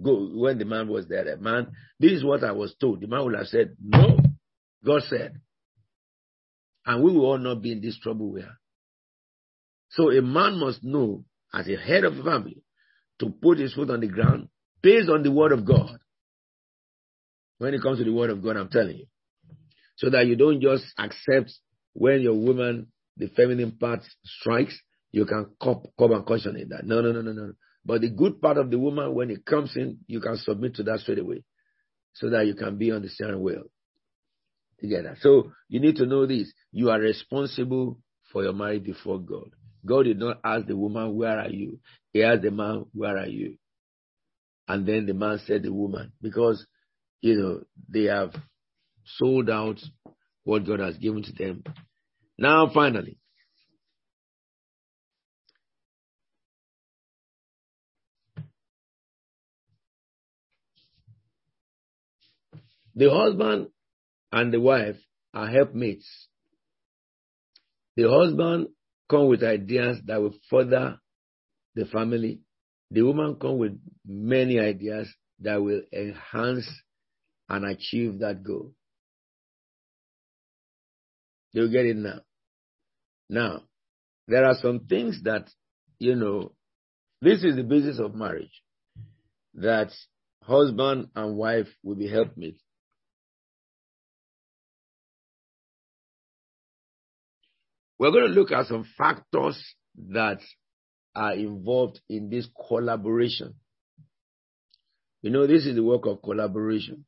go, 0.03 0.31
when 0.35 0.59
the 0.59 0.65
man 0.65 0.89
was 0.89 1.07
there, 1.09 1.25
the 1.25 1.37
man, 1.39 1.69
this 1.99 2.13
is 2.13 2.25
what 2.25 2.45
I 2.45 2.53
was 2.53 2.75
told. 2.79 3.01
The 3.01 3.07
man 3.07 3.25
would 3.25 3.37
have 3.37 3.47
said, 3.47 3.77
no, 3.81 4.19
God 4.85 5.03
said. 5.09 5.41
And 6.85 7.03
we 7.03 7.13
will 7.13 7.25
all 7.25 7.39
not 7.39 7.63
be 7.63 7.73
in 7.73 7.81
this 7.81 7.99
trouble 7.99 8.31
we 8.33 8.43
are. 8.43 8.59
So 9.95 10.11
a 10.11 10.21
man 10.21 10.59
must 10.59 10.83
know, 10.83 11.25
as 11.53 11.69
a 11.69 11.77
head 11.77 12.05
of 12.05 12.19
a 12.19 12.23
family, 12.23 12.63
to 13.21 13.31
put 13.31 13.59
his 13.59 13.75
foot 13.75 13.91
on 13.91 14.01
the 14.01 14.09
ground 14.09 14.49
based 14.83 15.09
on 15.09 15.23
the 15.23 15.31
word 15.31 15.53
of 15.53 15.65
God. 15.65 15.99
When 17.59 17.75
it 17.75 17.83
comes 17.83 17.99
to 17.99 18.05
the 18.05 18.13
word 18.13 18.31
of 18.31 18.43
God, 18.43 18.57
I'm 18.57 18.69
telling 18.69 18.97
you. 18.97 19.07
So 19.97 20.11
that 20.11 20.27
you 20.27 20.35
don't 20.35 20.61
just 20.61 20.85
accept 20.99 21.53
when 21.93 22.21
your 22.21 22.35
woman, 22.35 22.89
the 23.17 23.29
feminine 23.29 23.73
part 23.73 24.01
strikes, 24.25 24.77
you 25.13 25.27
can 25.27 25.53
come, 25.63 25.85
come 25.97 26.11
and 26.11 26.27
caution 26.27 26.57
it 26.57 26.71
that 26.71 26.85
no, 26.85 27.01
no, 27.01 27.13
no, 27.13 27.23
no, 27.23 27.31
no. 27.31 27.53
But 27.85 28.01
the 28.01 28.11
good 28.11 28.41
part 28.43 28.59
of 28.59 28.73
the 28.73 28.79
woman, 28.79 29.15
when 29.15 29.31
it 29.31 29.47
comes 29.47 29.77
in, 29.77 29.99
you 30.09 30.21
can 30.21 30.37
submit 30.39 30.75
to 30.77 30.83
that 30.85 31.01
straight 31.01 31.21
away 31.21 31.45
so 32.15 32.31
that 32.31 32.47
you 32.47 32.55
can 32.55 32.79
be 32.79 32.91
on 32.91 33.03
the 33.03 33.09
steering 33.09 33.41
wheel 33.41 33.63
together. 34.81 35.17
So 35.21 35.53
you 35.69 35.79
need 35.79 35.97
to 35.97 36.07
know 36.07 36.27
this. 36.27 36.53
You 36.73 36.91
are 36.91 36.99
responsible 36.99 38.01
for 38.33 38.43
your 38.43 38.55
marriage 38.55 38.83
before 38.83 39.21
God. 39.21 39.51
God 39.87 40.05
did 40.05 40.19
not 40.19 40.41
ask 40.45 40.67
the 40.67 40.77
woman, 40.77 41.15
Where 41.17 41.39
are 41.39 41.51
you? 41.51 41.81
He 42.13 42.23
asked 42.23 42.43
the 42.43 42.51
man, 42.51 42.87
Where 42.93 43.19
are 43.19 43.27
you? 43.27 43.57
And 44.67 44.87
then 44.87 45.07
the 45.07 45.15
man 45.15 45.41
said, 45.47 45.63
The 45.63 45.73
woman, 45.73 46.13
because, 46.23 46.67
you 47.21 47.35
know, 47.35 47.61
they 47.89 48.05
have 48.05 48.35
sold 49.05 49.51
out 49.51 49.81
what 50.45 50.67
God 50.67 50.81
has 50.81 50.97
given 50.97 51.23
to 51.23 51.33
them. 51.33 51.65
Now, 52.39 52.71
finally, 52.73 53.19
the 62.95 63.11
husband 63.11 63.69
and 64.33 64.53
the 64.53 64.61
wife 64.61 64.97
are 65.33 65.49
helpmates. 65.49 66.29
The 67.97 68.11
husband 68.11 68.69
come 69.09 69.29
with 69.29 69.43
ideas 69.43 69.99
that 70.07 70.21
will 70.21 70.35
further 70.51 70.99
the 71.75 71.87
family. 71.87 72.41
The 72.91 73.03
woman 73.03 73.37
come 73.41 73.59
with 73.59 73.79
many 74.07 74.59
ideas 74.59 75.13
that 75.41 75.63
will 75.63 75.83
enhance 75.93 76.69
and 77.49 77.65
achieve 77.65 78.21
that 78.21 78.43
goal. 78.43 78.73
You 81.53 81.69
get 81.69 81.87
it 81.87 81.97
now. 81.97 82.21
Now, 83.29 83.63
there 84.27 84.45
are 84.45 84.57
some 84.61 84.81
things 84.81 85.21
that, 85.25 85.49
you 85.99 86.15
know, 86.15 86.53
this 87.21 87.45
is 87.45 87.57
the 87.57 87.63
basis 87.63 87.99
of 87.99 88.15
marriage. 88.15 88.63
That 89.55 89.91
husband 90.43 91.09
and 91.15 91.37
wife 91.37 91.69
will 91.83 91.95
be 91.95 92.09
helpmates. 92.09 92.61
We're 98.05 98.11
going 98.11 98.35
to 98.35 98.39
look 98.39 98.53
at 98.53 98.67
some 98.67 98.85
factors 98.99 99.59
that 100.11 100.39
are 101.15 101.33
involved 101.33 102.01
in 102.11 102.29
this 102.29 102.47
collaboration. 102.69 103.55
You 105.23 105.31
know, 105.31 105.47
this 105.47 105.65
is 105.65 105.75
the 105.75 105.83
work 105.83 106.05
of 106.05 106.21
collaboration. 106.21 107.07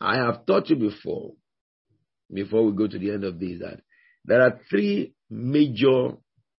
I 0.00 0.16
have 0.16 0.46
taught 0.46 0.70
you 0.70 0.76
before, 0.76 1.32
before 2.32 2.64
we 2.64 2.72
go 2.72 2.88
to 2.88 2.98
the 2.98 3.10
end 3.10 3.24
of 3.24 3.38
this, 3.38 3.58
that 3.60 3.80
there 4.24 4.40
are 4.40 4.58
three 4.70 5.12
major, 5.28 6.12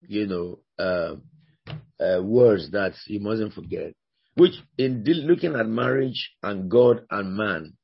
you 0.02 0.26
know, 0.26 0.58
uh, 0.78 1.14
uh, 1.98 2.20
words 2.22 2.70
that 2.72 2.92
you 3.06 3.20
mustn't 3.20 3.54
forget. 3.54 3.94
Which, 4.34 4.56
in 4.76 5.04
looking 5.06 5.54
at 5.54 5.66
marriage 5.66 6.32
and 6.42 6.70
God 6.70 7.06
and 7.10 7.34
man, 7.34 7.78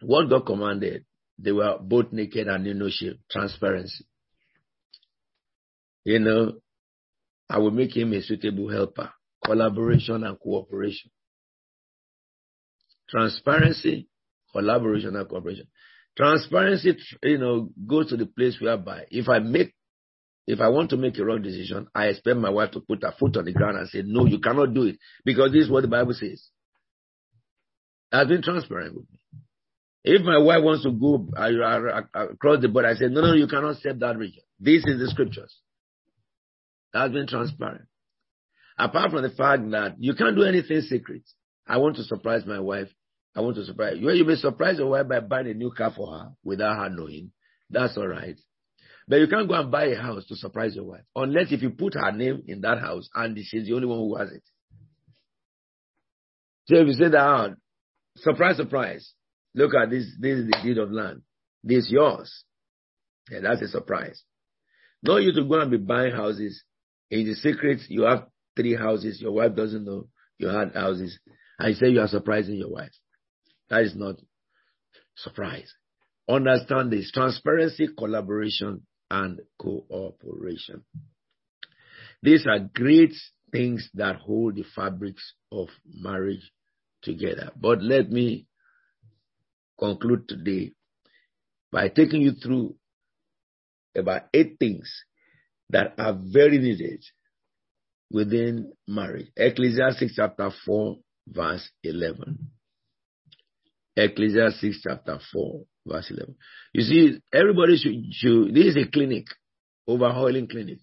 what 0.00 0.28
God 0.28 0.46
commanded 0.46 1.04
they 1.38 1.52
were 1.52 1.78
both 1.80 2.12
naked 2.12 2.48
and 2.48 2.66
in 2.66 2.78
no 2.78 2.88
shame. 2.90 3.18
Transparency. 3.30 4.06
You 6.04 6.20
know, 6.20 6.52
I 7.48 7.58
will 7.58 7.70
make 7.70 7.96
him 7.96 8.12
a 8.12 8.22
suitable 8.22 8.70
helper. 8.70 9.10
Collaboration 9.44 10.24
and 10.24 10.38
cooperation. 10.40 11.10
Transparency, 13.08 14.08
collaboration 14.52 15.14
and 15.14 15.28
cooperation. 15.28 15.68
Transparency, 16.16 16.96
you 17.22 17.38
know, 17.38 17.70
goes 17.86 18.08
to 18.08 18.16
the 18.16 18.26
place 18.26 18.56
whereby 18.60 19.04
if 19.10 19.28
I 19.28 19.38
make, 19.38 19.74
if 20.46 20.60
I 20.60 20.68
want 20.68 20.90
to 20.90 20.96
make 20.96 21.18
a 21.18 21.24
wrong 21.24 21.42
decision, 21.42 21.88
I 21.94 22.06
expect 22.06 22.38
my 22.38 22.50
wife 22.50 22.70
to 22.72 22.80
put 22.80 23.02
her 23.02 23.12
foot 23.18 23.36
on 23.36 23.44
the 23.44 23.52
ground 23.52 23.78
and 23.78 23.88
say, 23.88 24.02
no, 24.04 24.24
you 24.24 24.38
cannot 24.40 24.72
do 24.72 24.84
it 24.84 24.96
because 25.24 25.52
this 25.52 25.64
is 25.64 25.70
what 25.70 25.82
the 25.82 25.88
Bible 25.88 26.14
says. 26.14 26.48
I've 28.10 28.28
been 28.28 28.42
transparent 28.42 28.94
with 28.94 29.10
me. 29.10 29.18
If 30.08 30.22
my 30.22 30.38
wife 30.38 30.62
wants 30.62 30.84
to 30.84 30.92
go 30.92 31.26
across 32.14 32.60
the 32.60 32.68
border, 32.68 32.86
I 32.86 32.94
say, 32.94 33.08
no, 33.08 33.22
no, 33.22 33.32
you 33.32 33.48
cannot 33.48 33.78
step 33.78 33.98
that 33.98 34.16
region. 34.16 34.44
This 34.60 34.84
is 34.86 35.00
the 35.00 35.08
scriptures. 35.08 35.52
That's 36.92 37.12
been 37.12 37.26
transparent. 37.26 37.86
Apart 38.78 39.10
from 39.10 39.22
the 39.22 39.30
fact 39.30 39.68
that 39.72 39.96
you 39.98 40.14
can't 40.14 40.36
do 40.36 40.44
anything 40.44 40.82
secret. 40.82 41.22
I 41.66 41.78
want 41.78 41.96
to 41.96 42.04
surprise 42.04 42.46
my 42.46 42.60
wife. 42.60 42.86
I 43.34 43.40
want 43.40 43.56
to 43.56 43.64
surprise 43.64 43.96
you. 43.98 44.08
You 44.12 44.24
may 44.24 44.36
surprise 44.36 44.78
your 44.78 44.90
wife 44.90 45.08
by 45.08 45.18
buying 45.18 45.48
a 45.48 45.54
new 45.54 45.72
car 45.72 45.92
for 45.94 46.12
her 46.12 46.30
without 46.44 46.76
her 46.76 46.88
knowing. 46.88 47.32
That's 47.68 47.98
all 47.98 48.06
right. 48.06 48.38
But 49.08 49.16
you 49.16 49.26
can't 49.26 49.48
go 49.48 49.54
and 49.54 49.72
buy 49.72 49.86
a 49.86 49.96
house 50.00 50.24
to 50.26 50.36
surprise 50.36 50.76
your 50.76 50.84
wife. 50.84 51.02
Unless 51.16 51.50
if 51.50 51.62
you 51.62 51.70
put 51.70 51.94
her 51.94 52.12
name 52.12 52.44
in 52.46 52.60
that 52.60 52.78
house 52.78 53.08
and 53.12 53.36
she's 53.42 53.66
the 53.66 53.74
only 53.74 53.88
one 53.88 53.98
who 53.98 54.16
has 54.16 54.30
it. 54.30 54.44
So 56.66 56.76
if 56.76 56.86
you 56.86 56.92
say 56.92 57.08
that 57.08 57.56
surprise, 58.18 58.56
surprise. 58.56 59.12
Look 59.56 59.74
at 59.74 59.90
this. 59.90 60.04
This 60.20 60.38
is 60.40 60.46
the 60.46 60.58
deed 60.62 60.78
of 60.78 60.92
land. 60.92 61.22
This 61.64 61.86
is 61.86 61.90
yours. 61.90 62.44
Yeah, 63.30 63.40
that's 63.42 63.62
a 63.62 63.68
surprise. 63.68 64.22
Not 65.02 65.22
you 65.22 65.32
to 65.32 65.44
go 65.44 65.60
and 65.60 65.70
be 65.70 65.78
buying 65.78 66.14
houses. 66.14 66.62
In 67.10 67.24
the 67.26 67.34
secret, 67.34 67.80
you 67.88 68.02
have 68.02 68.26
three 68.54 68.76
houses. 68.76 69.20
Your 69.20 69.32
wife 69.32 69.56
doesn't 69.56 69.84
know 69.84 70.08
you 70.38 70.48
had 70.48 70.74
houses. 70.74 71.18
I 71.58 71.72
say 71.72 71.88
you 71.88 72.00
are 72.00 72.08
surprising 72.08 72.56
your 72.56 72.70
wife. 72.70 72.92
That 73.70 73.82
is 73.82 73.96
not 73.96 74.16
surprise. 75.16 75.72
Understand 76.28 76.92
this 76.92 77.10
transparency, 77.10 77.88
collaboration, 77.96 78.86
and 79.10 79.40
cooperation. 79.58 80.84
These 82.22 82.46
are 82.46 82.58
great 82.74 83.14
things 83.52 83.88
that 83.94 84.16
hold 84.16 84.56
the 84.56 84.64
fabrics 84.74 85.32
of 85.50 85.68
marriage 85.86 86.52
together. 87.02 87.52
But 87.56 87.82
let 87.82 88.10
me 88.10 88.46
conclude 89.78 90.28
today 90.28 90.72
by 91.72 91.88
taking 91.88 92.22
you 92.22 92.32
through 92.32 92.76
about 93.96 94.22
eight 94.34 94.56
things 94.58 94.90
that 95.70 95.94
are 95.98 96.16
very 96.18 96.58
needed 96.58 97.04
within 98.10 98.72
marriage. 98.86 99.28
Ecclesiastes 99.36 100.14
chapter 100.14 100.50
4, 100.64 100.96
verse 101.28 101.68
11. 101.82 102.50
Ecclesiastes 103.96 104.80
chapter 104.82 105.18
4, 105.32 105.64
verse 105.86 106.10
11. 106.10 106.34
You 106.72 106.82
see, 106.82 107.20
everybody 107.32 107.76
should, 107.76 108.12
should, 108.12 108.54
this 108.54 108.66
is 108.66 108.76
a 108.76 108.90
clinic, 108.90 109.26
overhauling 109.88 110.48
clinic. 110.48 110.78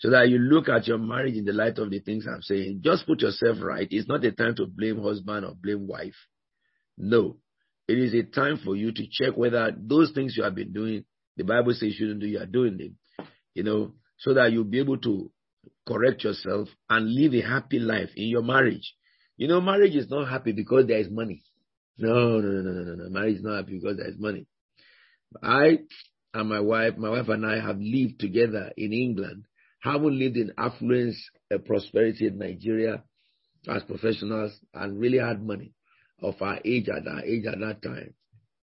So 0.00 0.10
that 0.10 0.28
you 0.28 0.38
look 0.38 0.68
at 0.68 0.86
your 0.86 0.98
marriage 0.98 1.36
in 1.36 1.44
the 1.44 1.52
light 1.52 1.78
of 1.78 1.90
the 1.90 2.00
things 2.00 2.26
I'm 2.26 2.42
saying. 2.42 2.80
Just 2.84 3.06
put 3.06 3.22
yourself 3.22 3.58
right. 3.62 3.88
It's 3.90 4.08
not 4.08 4.24
a 4.24 4.32
time 4.32 4.54
to 4.56 4.66
blame 4.66 5.02
husband 5.02 5.46
or 5.46 5.54
blame 5.54 5.86
wife. 5.86 6.16
No. 6.98 7.38
It 7.86 7.98
is 7.98 8.14
a 8.14 8.22
time 8.22 8.58
for 8.64 8.76
you 8.76 8.92
to 8.92 9.06
check 9.10 9.36
whether 9.36 9.70
those 9.76 10.12
things 10.12 10.36
you 10.36 10.44
have 10.44 10.54
been 10.54 10.72
doing, 10.72 11.04
the 11.36 11.44
Bible 11.44 11.72
says 11.72 11.82
you 11.82 11.92
shouldn't 11.92 12.20
do, 12.20 12.26
you 12.26 12.38
are 12.40 12.46
doing 12.46 12.78
them. 12.78 12.96
You 13.54 13.62
know, 13.62 13.92
so 14.18 14.34
that 14.34 14.52
you'll 14.52 14.64
be 14.64 14.80
able 14.80 14.98
to 14.98 15.30
correct 15.86 16.24
yourself 16.24 16.68
and 16.88 17.12
live 17.12 17.34
a 17.34 17.46
happy 17.46 17.78
life 17.78 18.10
in 18.16 18.28
your 18.28 18.42
marriage. 18.42 18.94
You 19.36 19.48
know, 19.48 19.60
marriage 19.60 19.94
is 19.94 20.08
not 20.08 20.28
happy 20.28 20.52
because 20.52 20.86
there 20.86 20.98
is 20.98 21.10
money. 21.10 21.42
No, 21.98 22.40
no, 22.40 22.48
no, 22.48 22.70
no, 22.70 22.82
no, 22.82 22.94
no. 22.94 23.10
Marriage 23.10 23.36
is 23.36 23.42
not 23.42 23.56
happy 23.56 23.78
because 23.78 23.98
there 23.98 24.08
is 24.08 24.18
money. 24.18 24.46
I 25.42 25.80
and 26.32 26.48
my 26.48 26.60
wife, 26.60 26.96
my 26.96 27.10
wife 27.10 27.28
and 27.28 27.46
I 27.46 27.60
have 27.60 27.78
lived 27.78 28.18
together 28.18 28.72
in 28.76 28.92
England, 28.92 29.44
haven't 29.80 30.18
lived 30.18 30.36
in 30.36 30.52
affluence, 30.58 31.16
uh, 31.52 31.58
prosperity 31.58 32.26
in 32.26 32.38
Nigeria 32.38 33.04
as 33.68 33.82
professionals 33.84 34.52
and 34.72 34.98
really 34.98 35.18
had 35.18 35.42
money 35.42 35.72
of 36.22 36.40
our 36.40 36.58
age 36.64 36.88
at 36.88 37.06
our 37.06 37.24
age 37.24 37.46
at 37.46 37.58
that 37.60 37.82
time. 37.82 38.14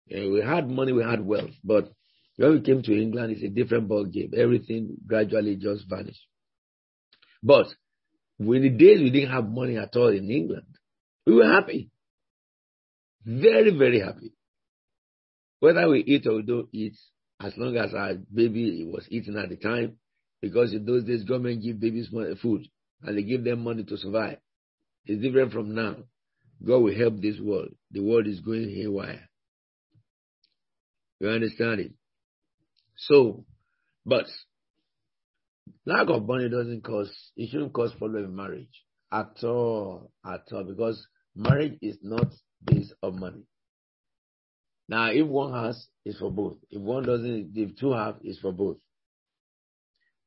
we 0.10 0.42
had 0.42 0.70
money, 0.70 0.94
we 0.94 1.04
had 1.04 1.26
wealth, 1.26 1.56
but 1.64 1.92
when 2.38 2.52
we 2.54 2.62
came 2.62 2.84
to 2.84 2.94
England, 2.94 3.32
it's 3.34 3.44
a 3.44 3.50
different 3.50 3.88
ball 3.88 4.06
game. 4.06 4.32
Everything 4.36 4.96
gradually 5.06 5.56
just 5.56 5.86
vanished. 5.90 6.26
But 7.42 7.68
when 8.38 8.62
the 8.62 8.70
days 8.70 9.02
we 9.02 9.10
didn't 9.10 9.32
have 9.32 9.50
money 9.50 9.78
at 9.78 9.96
all 9.96 10.10
in 10.10 10.30
England, 10.30 10.68
we 11.26 11.36
were 11.36 11.52
happy. 11.52 11.90
Very, 13.26 13.76
very 13.76 14.00
happy. 14.00 14.34
Whether 15.60 15.90
we 15.90 16.00
eat 16.02 16.28
or 16.28 16.36
we 16.36 16.44
don't 16.44 16.70
eat, 16.72 16.96
as 17.40 17.54
long 17.58 17.76
as 17.78 17.94
our 17.94 18.14
baby 18.34 18.86
was 18.86 19.08
eating 19.10 19.38
at 19.38 19.50
the 19.50 19.58
time, 19.58 19.98
because 20.42 20.74
in 20.74 20.86
those 20.86 21.04
days 21.04 21.24
government 21.24 21.64
give 21.64 21.80
babies 21.80 22.10
food 22.42 22.68
and 23.02 23.18
they 23.18 23.24
give 23.24 23.44
them 23.44 23.64
money 23.64 23.84
to 23.84 23.98
survive. 23.98 24.38
It's 25.06 25.22
different 25.22 25.52
from 25.52 25.74
now. 25.74 25.96
God 26.66 26.80
will 26.80 26.96
help 26.96 27.22
this 27.22 27.40
world. 27.40 27.70
The 27.92 28.02
world 28.02 28.28
is 28.28 28.42
going 28.42 28.70
haywire. 28.70 29.30
You 31.20 31.30
understand 31.30 31.80
it? 31.80 31.92
So, 32.98 33.46
but 34.06 34.26
lack 35.86 36.10
of 36.10 36.26
money 36.28 36.50
doesn't 36.50 36.84
cause, 36.84 37.12
it 37.36 37.50
shouldn't 37.50 37.74
cause 37.74 37.94
problem 37.94 38.26
in 38.26 38.36
marriage 38.36 38.84
at 39.12 39.44
all, 39.44 40.12
at 40.26 40.42
all, 40.52 40.64
because 40.64 41.06
marriage 41.36 41.78
is 41.82 41.98
not 42.02 42.28
based 42.64 42.94
on 43.04 43.20
money. 43.20 43.44
Now, 44.90 45.12
if 45.12 45.28
one 45.28 45.54
has, 45.54 45.88
it's 46.06 46.20
for 46.20 46.32
both. 46.32 46.58
If 46.70 46.82
one 46.82 47.04
doesn't, 47.04 47.52
if 47.56 47.76
two 47.78 47.92
have, 47.92 48.18
it's 48.22 48.40
for 48.40 48.52
both. 48.52 48.78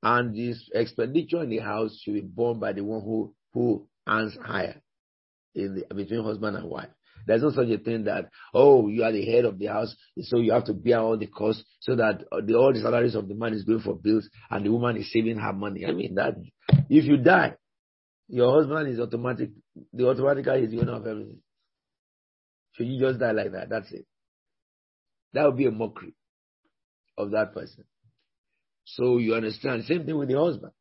And 0.03 0.35
this 0.35 0.68
expenditure 0.74 1.43
in 1.43 1.51
the 1.51 1.59
house 1.59 1.99
should 2.03 2.14
be 2.14 2.20
borne 2.20 2.59
by 2.59 2.72
the 2.72 2.85
one 2.85 3.01
who, 3.01 3.35
who 3.53 3.89
earns 4.07 4.37
higher 4.43 4.81
the, 5.55 5.84
between 5.94 6.24
husband 6.24 6.57
and 6.57 6.68
wife. 6.68 6.90
There's 7.26 7.42
no 7.42 7.51
such 7.51 7.68
a 7.68 7.78
thing 7.78 8.05
that, 8.05 8.30
oh, 8.55 8.88
you 8.88 9.05
are 9.05 9.12
the 9.12 9.24
head 9.24 9.44
of 9.44 9.59
the 9.59 9.66
house, 9.66 9.94
so 10.22 10.38
you 10.38 10.53
have 10.53 10.64
to 10.64 10.72
bear 10.72 11.01
all 11.01 11.18
the 11.18 11.26
costs 11.26 11.64
so 11.80 11.96
that 11.96 12.24
uh, 12.32 12.40
the, 12.44 12.55
all 12.55 12.72
the 12.72 12.80
salaries 12.80 13.14
of 13.14 13.28
the 13.28 13.34
man 13.34 13.53
is 13.53 13.64
going 13.64 13.80
for 13.80 13.94
bills 13.94 14.28
and 14.51 14.64
the 14.64 14.72
woman 14.72 14.96
is 14.96 15.12
saving 15.12 15.36
her 15.36 15.53
money. 15.53 15.84
I 15.86 15.92
mean, 15.92 16.14
that, 16.14 16.34
if 16.88 17.05
you 17.05 17.18
die, 17.18 17.57
your 18.28 18.53
husband 18.59 18.88
is 18.88 19.01
automatic, 19.01 19.51
the 19.92 20.09
automatic 20.09 20.46
guy 20.46 20.57
is 20.57 20.70
the 20.70 20.80
owner 20.80 20.94
of 20.94 21.07
everything. 21.07 21.40
Should 22.72 22.86
you 22.86 23.01
just 23.01 23.18
die 23.18 23.32
like 23.32 23.53
that? 23.53 23.68
That's 23.68 23.92
it. 23.92 24.07
That 25.32 25.44
would 25.44 25.57
be 25.57 25.66
a 25.66 25.70
mockery 25.70 26.14
of 27.18 27.32
that 27.32 27.53
person. 27.53 27.84
So 28.84 29.18
you 29.18 29.34
understand. 29.34 29.84
Same 29.84 30.05
thing 30.05 30.16
with 30.16 30.28
the 30.28 30.38
husband. 30.38 30.72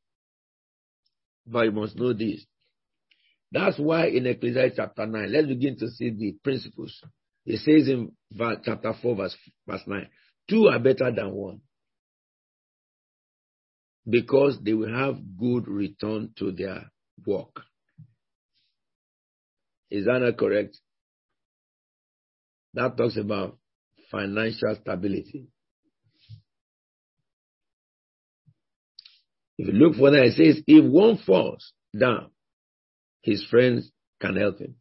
But 1.45 1.65
you 1.65 1.72
must 1.72 1.95
know 1.95 2.13
this. 2.13 2.45
That's 3.52 3.80
why 3.80 4.08
in 4.08 4.28
Ecclesiastes 4.28 4.78
chapter 4.78 5.06
9, 5.06 5.32
let's 5.32 5.47
begin 5.47 5.78
to 5.80 5.89
see 5.89 6.12
the 6.12 6.36
principles. 6.43 7.02
It 7.45 7.58
says 7.60 7.88
in 7.89 8.12
chapter 8.64 8.93
4, 9.02 9.16
verse, 9.16 9.36
verse 9.68 9.82
9, 9.88 10.08
two 10.50 10.68
are 10.68 10.80
better 10.80 11.12
than 11.12 11.32
one 11.32 11.62
because 14.08 14.58
they 14.62 14.74
will 14.74 14.93
have 14.93 15.18
good 15.38 15.68
return 15.68 16.32
to 16.38 16.52
their 16.52 16.91
work. 17.26 17.62
Is 19.89 20.06
that 20.06 20.20
not 20.20 20.38
correct? 20.38 20.78
That 22.76 22.97
talks 22.97 23.18
about 23.18 23.58
financial 24.12 24.76
stability. 24.80 25.47
If 29.58 29.68
you 29.68 29.74
look 29.74 29.95
further, 29.95 30.24
it 30.24 30.34
says, 30.34 30.64
if 30.68 30.86
one 30.86 31.18
falls 31.18 31.74
down, 31.97 32.30
his 33.22 33.45
friends 33.49 33.91
can 34.22 34.36
help 34.36 34.59
him. 34.59 34.76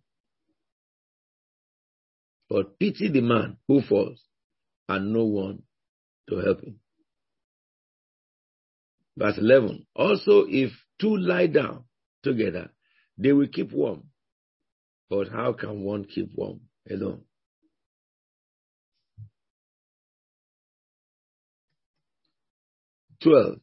But 2.49 2.79
pity 2.79 3.11
the 3.11 3.21
man 3.21 3.59
who 3.67 3.83
falls 3.83 4.23
and 4.89 5.13
no 5.13 5.25
one 5.25 5.63
to 6.29 6.37
help 6.37 6.63
him. 6.63 6.81
Verse 9.17 9.37
11. 9.37 9.87
Also, 9.95 10.45
if 10.49 10.71
two 11.01 11.17
lie 11.17 11.49
down 11.49 11.85
together, 12.23 12.71
they 13.17 13.33
will 13.33 13.49
keep 13.49 13.73
warm. 13.73 14.05
But 15.11 15.29
how 15.29 15.53
can 15.53 15.83
one 15.83 16.05
keep 16.05 16.31
warm 16.35 16.61
alone? 16.89 17.23
Twelve. 23.21 23.59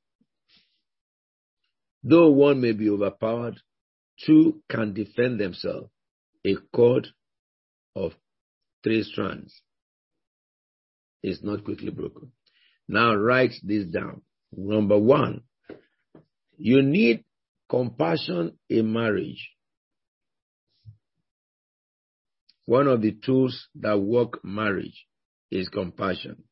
Though 2.03 2.29
one 2.31 2.59
may 2.59 2.73
be 2.73 2.89
overpowered, 2.89 3.61
two 4.25 4.61
can 4.69 4.93
defend 4.93 5.39
themselves. 5.39 5.89
A 6.45 6.55
cord 6.73 7.07
of 7.95 8.13
three 8.83 9.03
strands 9.03 9.61
is 11.23 11.43
not 11.43 11.63
quickly 11.63 11.89
broken. 11.89 12.31
Now 12.87 13.15
write 13.15 13.53
this 13.63 13.85
down. 13.85 14.21
Number 14.55 14.97
one, 14.99 15.41
you 16.57 16.81
need 16.83 17.23
compassion 17.69 18.57
in 18.69 18.93
marriage. 18.93 19.49
One 22.65 22.87
of 22.87 23.01
the 23.01 23.11
tools 23.11 23.67
that 23.75 23.99
work 23.99 24.43
marriage 24.43 25.05
is 25.51 25.69
compassion. 25.69 26.43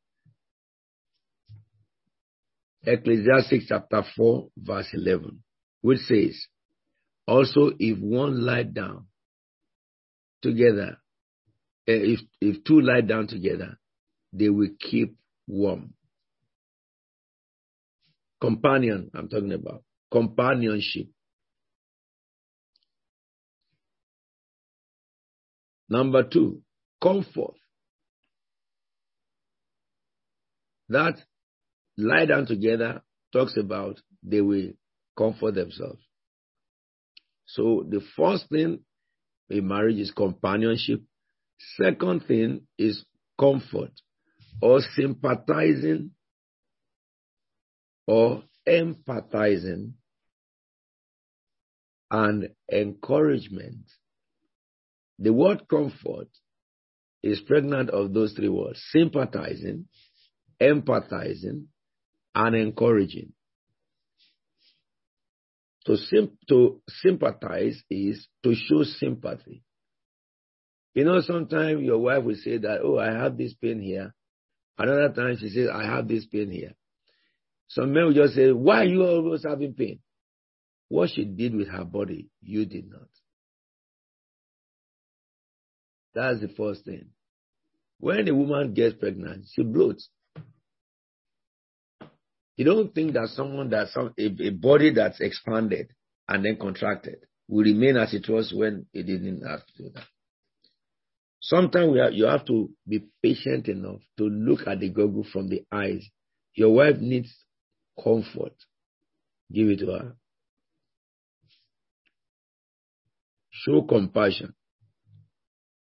Ecclesiastes 2.85 3.65
chapter 3.67 4.03
4 4.15 4.49
verse 4.57 4.89
11, 4.93 5.41
which 5.81 5.99
says, 5.99 6.35
also 7.27 7.71
if 7.79 7.99
one 7.99 8.45
lie 8.45 8.63
down 8.63 9.07
together, 10.41 10.97
eh, 11.87 12.15
if, 12.15 12.19
if 12.41 12.63
two 12.63 12.81
lie 12.81 13.01
down 13.01 13.27
together, 13.27 13.77
they 14.31 14.49
will 14.49 14.69
keep 14.79 15.15
warm. 15.47 15.93
Companion, 18.41 19.09
I'm 19.13 19.29
talking 19.29 19.53
about. 19.53 19.83
Companionship. 20.11 21.07
Number 25.89 26.23
two, 26.23 26.61
comfort. 27.01 27.55
That 30.89 31.15
lie 31.97 32.25
down 32.25 32.45
together 32.47 33.01
talks 33.31 33.55
about 33.57 33.99
they 34.21 34.41
will 34.41 34.71
comfort 35.17 35.55
themselves. 35.55 36.01
So 37.45 37.85
the 37.87 38.01
first 38.15 38.49
thing 38.49 38.79
in 39.49 39.67
marriage 39.67 39.99
is 39.99 40.11
companionship. 40.11 41.01
Second 41.77 42.25
thing 42.25 42.67
is 42.77 43.05
comfort 43.39 43.91
or 44.61 44.79
sympathizing 44.95 46.11
or 48.07 48.43
empathizing 48.67 49.93
and 52.11 52.49
encouragement. 52.71 53.85
The 55.19 55.33
word 55.33 55.67
comfort 55.69 56.29
is 57.21 57.39
pregnant 57.41 57.89
of 57.89 58.13
those 58.13 58.33
three 58.33 58.49
words 58.49 58.83
sympathizing, 58.91 59.85
empathizing, 60.61 61.65
and 62.35 62.55
encouraging. 62.55 63.33
To, 65.85 65.97
sim- 65.97 66.37
to 66.47 66.81
sympathize 66.87 67.81
is 67.89 68.27
to 68.43 68.55
show 68.55 68.83
sympathy. 68.83 69.63
You 70.93 71.05
know, 71.05 71.21
sometimes 71.21 71.81
your 71.81 71.99
wife 71.99 72.23
will 72.23 72.35
say 72.35 72.57
that, 72.57 72.79
oh, 72.83 72.99
I 72.99 73.11
have 73.11 73.37
this 73.37 73.53
pain 73.53 73.81
here. 73.81 74.13
Another 74.77 75.09
time 75.13 75.37
she 75.39 75.49
says, 75.49 75.69
I 75.73 75.83
have 75.85 76.07
this 76.07 76.25
pain 76.25 76.51
here. 76.51 76.73
Some 77.67 77.93
men 77.93 78.05
will 78.05 78.13
just 78.13 78.35
say, 78.35 78.51
why 78.51 78.81
are 78.81 78.85
you 78.85 79.03
always 79.03 79.43
having 79.43 79.73
pain? 79.73 79.99
What 80.89 81.09
she 81.09 81.25
did 81.25 81.55
with 81.55 81.67
her 81.69 81.83
body, 81.83 82.29
you 82.41 82.65
did 82.65 82.89
not. 82.89 83.07
That's 86.13 86.39
the 86.41 86.49
first 86.49 86.85
thing. 86.85 87.07
When 87.99 88.27
a 88.27 88.35
woman 88.35 88.73
gets 88.73 88.95
pregnant, 88.95 89.45
she 89.51 89.63
bloats. 89.63 90.03
You 92.55 92.65
don't 92.65 92.93
think 92.93 93.13
that 93.13 93.29
someone 93.29 93.69
that 93.71 93.89
some 93.89 94.13
a, 94.17 94.25
a, 94.47 94.49
body 94.51 94.93
that's 94.93 95.19
expanded 95.19 95.87
and 96.27 96.45
then 96.45 96.57
contracted 96.57 97.17
will 97.47 97.63
remain 97.63 97.97
as 97.97 98.13
it 98.13 98.29
was 98.29 98.53
when 98.55 98.85
it 98.93 99.03
didn't 99.03 99.41
have 99.47 99.65
to 99.65 99.73
do 99.77 99.89
that. 99.95 100.03
Sometimes 101.41 101.97
have, 101.99 102.13
you 102.13 102.25
have 102.25 102.45
to 102.45 102.69
be 102.87 103.03
patient 103.21 103.67
enough 103.67 103.99
to 104.17 104.23
look 104.23 104.67
at 104.67 104.79
the 104.79 104.89
goggle 104.89 105.25
from 105.31 105.49
the 105.49 105.63
eyes. 105.71 106.07
Your 106.53 106.73
wife 106.73 106.97
needs 106.99 107.35
comfort. 108.01 108.53
Give 109.51 109.67
it 109.69 109.79
to 109.79 109.87
her. 109.87 110.15
Show 113.51 113.81
compassion. 113.81 114.53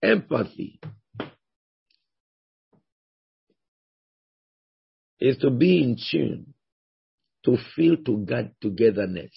Empathy. 0.02 0.80
Is 5.20 5.36
to 5.38 5.50
be 5.50 5.82
in 5.82 5.96
tune, 6.10 6.54
to 7.44 7.56
feel 7.74 7.96
togetherness. 7.96 9.32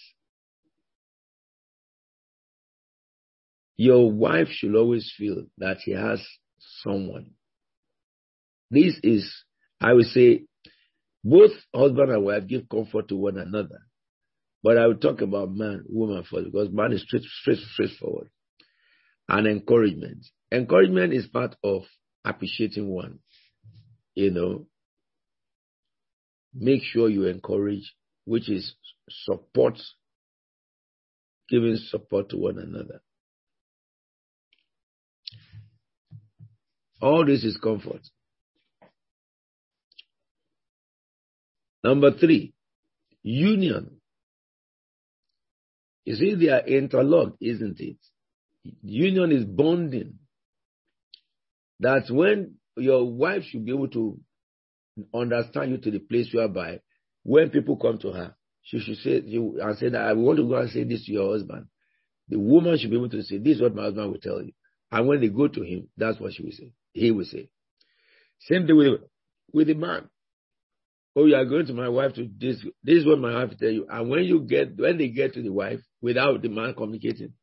Your 3.78 4.12
wife 4.12 4.50
should 4.50 4.76
always 4.76 5.12
feel 5.18 5.46
that 5.58 5.78
she 5.84 5.92
has 5.92 6.22
someone. 6.84 7.32
This 8.70 9.00
is, 9.04 9.32
I 9.80 9.94
would 9.94 10.06
say, 10.06 10.46
both 11.24 11.52
husband 11.74 12.12
and 12.12 12.24
wife 12.24 12.48
give 12.48 12.70
comfort 12.70 13.08
to 13.10 13.16
one 13.16 13.38
another. 13.38 13.80
But 14.64 14.78
I 14.78 14.88
will 14.88 14.98
talk 14.98 15.22
about 15.22 15.52
man, 15.52 15.84
woman 15.88 16.24
first 16.30 16.46
because 16.46 16.70
man 16.72 16.94
is 16.94 17.02
straight, 17.02 17.24
straight, 17.24 17.58
straightforward. 17.58 18.30
And 19.28 19.48
encouragement. 19.48 20.26
Encouragement 20.52 21.14
is 21.14 21.26
part 21.28 21.56
of 21.64 21.84
appreciating 22.24 22.88
one. 22.88 23.20
You 24.14 24.32
know, 24.32 24.68
make 26.54 26.84
sure 26.84 27.10
you 27.10 27.26
encourage, 27.26 27.94
which 28.26 28.50
is 28.50 28.76
support, 29.10 29.80
giving 31.50 31.78
support 31.78 32.30
to 32.30 32.38
one 32.38 32.58
another. 32.58 33.02
All 37.02 37.26
this 37.26 37.44
is 37.44 37.58
comfort. 37.58 38.02
Number 41.84 42.12
three, 42.12 42.54
union. 43.24 44.02
You 46.06 46.16
see, 46.16 46.36
they 46.36 46.50
are 46.50 46.66
interlocked, 46.66 47.38
isn't 47.42 47.80
it? 47.80 47.98
Union 48.84 49.32
is 49.32 49.46
bonding. 49.46 50.20
That's 51.80 52.12
when 52.12 52.56
your 52.78 53.12
wife 53.12 53.44
should 53.44 53.66
be 53.66 53.72
able 53.74 53.88
to 53.90 54.20
understand 55.14 55.72
you 55.72 55.78
to 55.78 55.92
the 55.92 56.00
place 56.00 56.30
whereby 56.34 56.80
when 57.24 57.50
people 57.50 57.78
come 57.78 57.98
to 58.00 58.12
her, 58.12 58.36
she 58.64 58.80
should 58.80 58.98
say 58.98 59.22
you 59.26 59.60
and 59.62 59.78
say 59.78 59.90
that 59.90 60.02
I 60.02 60.14
want 60.14 60.38
to 60.38 60.48
go 60.48 60.56
and 60.56 60.70
say 60.70 60.84
this 60.84 61.06
to 61.06 61.12
your 61.12 61.32
husband. 61.32 61.68
The 62.30 62.40
woman 62.40 62.78
should 62.78 62.90
be 62.92 62.98
able 62.98 63.10
to 63.10 63.24
say, 63.24 63.38
This 63.40 63.58
is 63.58 63.62
what 63.62 63.76
my 63.76 63.84
husband 63.84 64.12
will 64.12 64.20
tell 64.20 64.42
you. 64.42 64.54
And 64.92 65.08
when 65.08 65.22
they 65.22 65.30
go 65.30 65.48
to 65.48 65.62
him, 65.64 65.90
that's 65.98 66.20
what 66.20 66.34
she 66.34 66.44
will 66.44 66.52
say. 66.52 66.74
He 66.94 67.12
will 67.12 67.26
say. 67.26 67.50
Same 68.40 68.68
thing 68.68 68.76
with, 68.76 69.02
with 69.54 69.68
the 69.68 69.74
man. 69.74 70.10
Oh, 71.16 71.26
you 71.26 71.36
are 71.36 71.46
going 71.46 71.66
to 71.66 71.74
my 71.74 71.90
wife 71.90 72.14
to 72.16 72.30
this. 72.38 72.64
This 72.84 73.00
is 73.00 73.06
what 73.06 73.20
my 73.20 73.34
wife 73.34 73.50
will 73.50 73.58
tell 73.58 73.70
you. 73.70 73.86
And 73.90 74.10
when 74.10 74.24
you 74.24 74.42
get, 74.42 74.78
when 74.78 74.98
they 74.98 75.10
get 75.10 75.34
to 75.34 75.42
the 75.42 75.52
wife 75.52 75.80
without 76.02 76.42
the 76.42 76.50
man 76.50 76.74
communicating, 76.74 77.34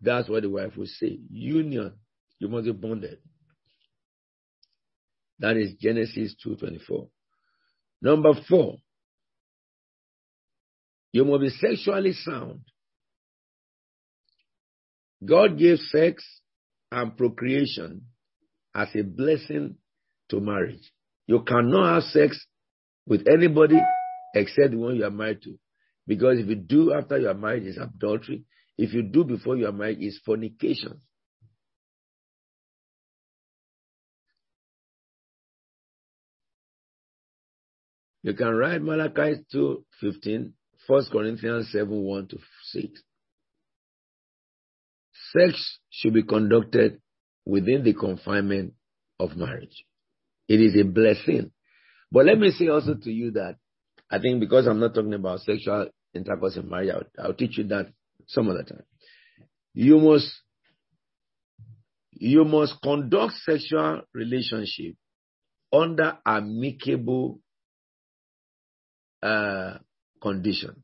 that's 0.00 0.28
what 0.28 0.42
the 0.42 0.50
wife 0.50 0.76
will 0.76 0.86
say. 0.86 1.18
Union. 1.30 1.92
You 2.38 2.48
must 2.48 2.66
be 2.66 2.72
bonded. 2.72 3.18
That 5.38 5.56
is 5.56 5.74
Genesis 5.80 6.34
2.24. 6.44 7.08
Number 8.02 8.32
four. 8.48 8.76
You 11.12 11.24
must 11.24 11.40
be 11.40 11.48
sexually 11.50 12.12
sound. 12.12 12.60
God 15.24 15.58
gave 15.58 15.78
sex 15.78 16.24
and 16.92 17.16
procreation 17.16 18.02
as 18.74 18.88
a 18.94 19.02
blessing 19.02 19.76
to 20.28 20.40
marriage. 20.40 20.92
You 21.26 21.42
cannot 21.42 21.94
have 21.94 22.02
sex 22.04 22.38
with 23.06 23.26
anybody 23.26 23.78
except 24.34 24.72
the 24.72 24.76
one 24.76 24.96
you 24.96 25.04
are 25.04 25.10
married 25.10 25.42
to. 25.42 25.58
Because 26.06 26.38
if 26.38 26.46
you 26.46 26.54
do 26.54 26.92
after 26.92 27.18
you 27.18 27.28
are 27.28 27.34
married, 27.34 27.66
it's 27.66 27.78
adultery. 27.78 28.44
If 28.76 28.94
you 28.94 29.02
do 29.02 29.24
before 29.24 29.56
you 29.56 29.66
are 29.66 29.72
married, 29.72 29.98
it's 30.00 30.18
fornication. 30.24 31.00
You 38.28 38.34
can 38.34 38.54
write 38.54 38.82
Malachi 38.82 39.42
2 39.50 39.84
15, 40.02 40.52
1 40.86 41.04
Corinthians 41.10 41.72
7 41.72 41.88
1 41.88 42.28
to 42.28 42.38
6. 42.72 43.02
Sex 45.32 45.78
should 45.88 46.12
be 46.12 46.24
conducted 46.24 47.00
within 47.46 47.84
the 47.84 47.94
confinement 47.94 48.74
of 49.18 49.34
marriage. 49.34 49.82
It 50.46 50.60
is 50.60 50.78
a 50.78 50.84
blessing. 50.84 51.52
But 52.12 52.26
let 52.26 52.38
me 52.38 52.50
say 52.50 52.68
also 52.68 52.96
to 53.02 53.10
you 53.10 53.30
that 53.30 53.56
I 54.10 54.18
think 54.18 54.40
because 54.40 54.66
I'm 54.66 54.78
not 54.78 54.94
talking 54.94 55.14
about 55.14 55.40
sexual 55.40 55.88
intercourse 56.12 56.58
in 56.58 56.68
marriage, 56.68 56.90
I'll, 56.92 57.24
I'll 57.24 57.34
teach 57.34 57.56
you 57.56 57.64
that 57.68 57.86
some 58.26 58.50
other 58.50 58.62
time. 58.62 58.82
You 59.72 59.98
must 60.00 60.30
you 62.12 62.44
must 62.44 62.74
conduct 62.82 63.36
sexual 63.46 64.02
relationship 64.12 64.96
under 65.72 66.18
amicable 66.26 67.40
uh, 69.22 69.78
condition. 70.22 70.82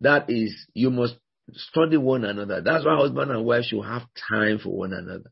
That 0.00 0.30
is, 0.30 0.54
you 0.74 0.90
must 0.90 1.16
study 1.54 1.96
one 1.96 2.24
another. 2.24 2.60
That's 2.62 2.84
why 2.84 2.96
husband 2.96 3.30
and 3.30 3.44
wife 3.44 3.64
should 3.64 3.84
have 3.84 4.02
time 4.28 4.58
for 4.58 4.70
one 4.70 4.92
another. 4.92 5.30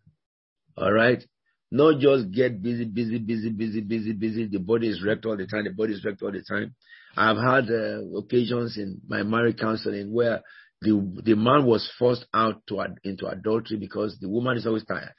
All 0.77 0.93
right? 0.93 1.23
Not 1.71 2.01
just 2.01 2.31
get 2.31 2.63
busy, 2.63 2.85
busy, 2.85 3.19
busy, 3.19 3.51
busy, 3.51 3.81
busy, 3.81 4.13
busy. 4.13 4.47
The 4.47 4.59
body 4.59 4.89
is 4.89 5.03
wrecked 5.05 5.27
all 5.27 5.37
the 5.37 5.47
time. 5.47 5.65
The 5.65 5.71
body 5.71 5.93
is 5.93 6.05
wrecked 6.05 6.23
all 6.23 6.33
the 6.33 6.43
time. 6.43 6.75
I've 7.17 7.37
had 7.37 7.71
uh, 7.71 8.19
occasions 8.19 8.79
in 8.79 9.01
my 9.07 9.23
marriage 9.23 9.59
counseling 9.59 10.13
where 10.13 10.43
the 10.81 11.23
the 11.25 11.35
man 11.35 11.67
was 11.67 11.91
forced 11.99 12.27
out 12.33 12.63
to 12.69 12.85
into 13.03 13.27
adultery 13.27 13.77
because 13.77 14.17
the 14.21 14.29
woman 14.29 14.57
is 14.57 14.67
always 14.67 14.85
tired, 14.85 15.15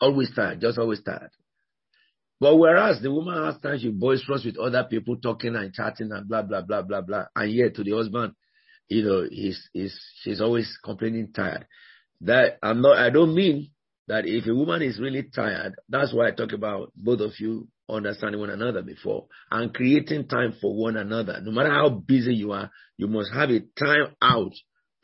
always 0.00 0.30
tired, 0.34 0.60
just 0.60 0.78
always 0.78 1.02
tired. 1.02 1.30
But 2.42 2.56
whereas 2.56 3.00
the 3.00 3.12
woman 3.12 3.40
has 3.44 3.60
time, 3.60 3.78
she 3.78 3.90
boisterous 3.90 4.44
with 4.44 4.58
other 4.58 4.82
people 4.90 5.16
talking 5.16 5.54
and 5.54 5.72
chatting 5.72 6.10
and 6.10 6.28
blah 6.28 6.42
blah 6.42 6.62
blah 6.62 6.82
blah 6.82 7.00
blah, 7.00 7.26
and 7.36 7.52
yet 7.52 7.76
to 7.76 7.84
the 7.84 7.92
husband, 7.92 8.32
you 8.88 9.04
know, 9.04 9.28
he's, 9.30 9.68
he's, 9.72 9.96
she's 10.22 10.40
always 10.40 10.76
complaining 10.84 11.32
tired. 11.32 11.68
That 12.22 12.58
I'm 12.60 12.82
not, 12.82 12.98
I 12.98 13.10
don't 13.10 13.36
mean 13.36 13.70
that 14.08 14.26
if 14.26 14.48
a 14.48 14.54
woman 14.56 14.82
is 14.82 14.98
really 14.98 15.22
tired, 15.22 15.74
that's 15.88 16.12
why 16.12 16.26
I 16.26 16.30
talk 16.32 16.52
about 16.52 16.92
both 16.96 17.20
of 17.20 17.30
you 17.38 17.68
understanding 17.88 18.40
one 18.40 18.50
another 18.50 18.82
before 18.82 19.26
and 19.48 19.72
creating 19.72 20.26
time 20.26 20.54
for 20.60 20.74
one 20.74 20.96
another. 20.96 21.40
No 21.44 21.52
matter 21.52 21.70
how 21.70 21.90
busy 21.90 22.34
you 22.34 22.50
are, 22.50 22.72
you 22.96 23.06
must 23.06 23.32
have 23.32 23.50
a 23.50 23.60
time 23.78 24.16
out 24.20 24.52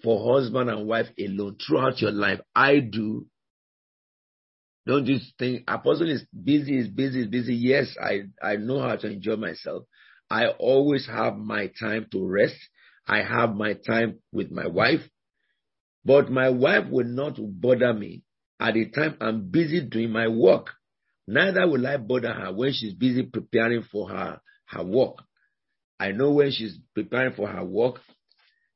for 0.03 0.35
husband 0.35 0.71
and 0.71 0.89
wife 0.89 1.07
alone 1.17 1.57
throughout 1.65 2.01
your 2.01 2.11
life. 2.11 2.41
I 2.57 2.81
do. 2.81 3.27
Don't 4.89 5.05
just 5.05 5.35
think 5.39 5.65
apostle 5.69 6.11
is 6.11 6.25
busy, 6.33 6.79
is 6.79 6.89
busy, 6.89 7.21
is 7.21 7.27
busy. 7.27 7.55
Yes, 7.55 7.95
I, 8.03 8.23
I 8.43 8.57
know 8.57 8.81
how 8.81 8.97
to 8.97 9.07
enjoy 9.07 9.37
myself. 9.37 9.85
I 10.31 10.47
always 10.59 11.07
have 11.07 11.37
my 11.37 11.71
time 11.79 12.07
to 12.13 12.27
rest. 12.27 12.57
I 13.07 13.19
have 13.23 13.55
my 13.55 13.75
time 13.75 14.21
with 14.33 14.51
my 14.51 14.67
wife, 14.67 15.03
but 16.07 16.31
my 16.31 16.49
wife 16.49 16.85
will 16.91 17.07
not 17.07 17.37
bother 17.39 17.93
me 17.93 18.23
at 18.59 18.75
the 18.75 18.87
time 18.89 19.19
I'm 19.21 19.51
busy 19.51 19.83
doing 19.83 20.11
my 20.11 20.29
work. 20.29 20.71
Neither 21.27 21.69
will 21.69 21.87
I 21.87 21.99
bother 21.99 22.33
her 22.33 22.55
when 22.55 22.73
she's 22.73 22.95
busy 22.95 23.25
preparing 23.25 23.83
for 23.93 24.09
her, 24.09 24.41
her 24.69 24.85
work. 24.85 25.17
I 26.01 26.13
know 26.13 26.31
when 26.31 26.51
she's 26.51 26.79
preparing 26.95 27.35
for 27.35 27.47
her 27.47 27.65
work, 27.65 28.01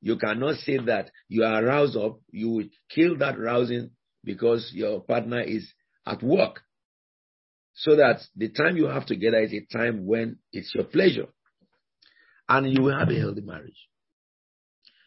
you 0.03 0.19
cannot 0.19 0.57
say 0.57 0.77
that 0.77 1.11
you 1.31 1.45
are 1.45 1.65
aroused 1.65 1.97
up, 1.97 2.21
you 2.31 2.51
will 2.51 2.69
kill 2.91 3.17
that 3.19 3.39
rousing 3.39 3.93
because 4.25 4.71
your 4.75 5.01
partner 5.01 5.41
is 5.41 5.73
at 6.07 6.23
work. 6.23 6.61
So 7.75 7.97
that 7.97 8.21
the 8.37 8.51
time 8.51 8.77
you 8.77 8.87
have 8.87 9.07
together 9.07 9.39
is 9.41 9.53
a 9.53 9.65
time 9.73 10.07
when 10.07 10.39
it's 10.53 10.75
your 10.75 10.85
pleasure. 10.85 11.29
And 12.49 12.71
you 12.71 12.83
will 12.83 12.99
have 12.99 13.09
a 13.09 13.19
healthy 13.19 13.41
marriage. 13.41 13.89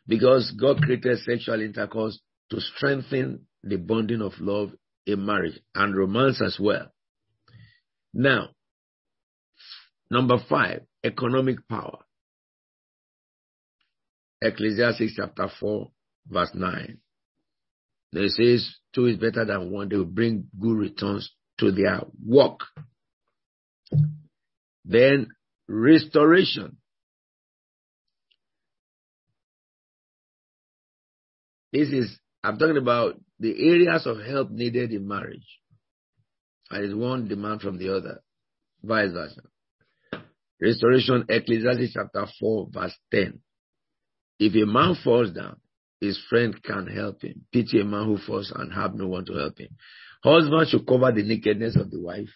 Because 0.07 0.51
God 0.59 0.81
created 0.81 1.19
sexual 1.19 1.61
intercourse 1.61 2.19
to 2.51 2.59
strengthen 2.59 3.47
the 3.63 3.77
bonding 3.77 4.21
of 4.21 4.33
love 4.39 4.71
in 5.05 5.25
marriage 5.25 5.59
and 5.73 5.95
romance 5.95 6.41
as 6.41 6.57
well. 6.59 6.91
Now, 8.13 8.49
number 10.09 10.37
five, 10.49 10.81
economic 11.03 11.67
power. 11.67 11.99
Ecclesiastes 14.41 15.13
chapter 15.15 15.49
4, 15.59 15.91
verse 16.27 16.51
9. 16.53 16.97
It 18.15 18.31
says, 18.31 18.75
two 18.93 19.07
is 19.07 19.17
better 19.17 19.45
than 19.45 19.71
one. 19.71 19.89
They 19.89 19.97
will 19.97 20.05
bring 20.05 20.47
good 20.59 20.77
returns 20.77 21.29
to 21.59 21.71
their 21.71 22.01
work. 22.25 22.59
Then 24.85 25.27
restoration. 25.67 26.77
This 31.73 31.89
is, 31.89 32.17
I'm 32.41 32.57
talking 32.57 32.77
about 32.77 33.19
the 33.39 33.51
areas 33.51 34.05
of 34.05 34.19
help 34.19 34.49
needed 34.49 34.91
in 34.91 35.07
marriage. 35.07 35.59
And 36.71 36.85
it's 36.85 36.95
one 36.95 37.27
demand 37.27 37.61
from 37.61 37.77
the 37.77 37.95
other, 37.95 38.21
vice 38.81 39.11
versa. 39.11 39.41
Restoration, 40.61 41.25
Ecclesiastes 41.27 41.93
chapter 41.93 42.25
4, 42.39 42.69
verse 42.71 42.95
10. 43.11 43.39
If 44.39 44.55
a 44.55 44.65
man 44.65 44.95
falls 45.03 45.31
down, 45.31 45.57
his 46.01 46.19
friend 46.29 46.61
can 46.61 46.87
help 46.87 47.21
him. 47.23 47.45
Pity 47.51 47.81
a 47.81 47.85
man 47.85 48.05
who 48.05 48.17
falls 48.17 48.51
and 48.55 48.73
have 48.73 48.95
no 48.95 49.07
one 49.07 49.25
to 49.25 49.33
help 49.33 49.59
him. 49.59 49.69
Husband 50.23 50.67
should 50.67 50.87
cover 50.87 51.11
the 51.11 51.23
nakedness 51.23 51.75
of 51.75 51.91
the 51.91 51.99
wife. 51.99 52.29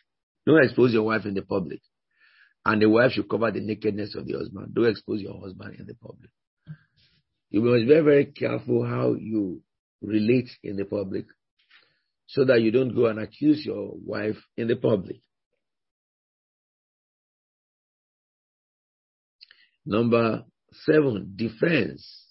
Don't 0.45 0.63
expose 0.63 0.93
your 0.93 1.03
wife 1.03 1.25
in 1.25 1.33
the 1.33 1.41
public. 1.41 1.81
And 2.65 2.81
the 2.81 2.89
wife 2.89 3.11
should 3.11 3.29
cover 3.29 3.51
the 3.51 3.61
nakedness 3.61 4.15
of 4.15 4.27
the 4.27 4.33
husband. 4.33 4.73
Don't 4.73 4.89
expose 4.89 5.21
your 5.21 5.39
husband 5.39 5.75
in 5.79 5.85
the 5.85 5.95
public. 5.95 6.29
You 7.49 7.61
must 7.61 7.81
be 7.81 7.87
very, 7.87 8.03
very 8.03 8.25
careful 8.25 8.85
how 8.85 9.13
you 9.13 9.61
relate 10.01 10.49
in 10.63 10.75
the 10.77 10.85
public 10.85 11.25
so 12.27 12.45
that 12.45 12.61
you 12.61 12.71
don't 12.71 12.95
go 12.95 13.07
and 13.07 13.19
accuse 13.19 13.65
your 13.65 13.93
wife 14.05 14.37
in 14.55 14.67
the 14.67 14.75
public. 14.75 15.17
Number 19.85 20.43
seven, 20.85 21.33
defense. 21.35 22.28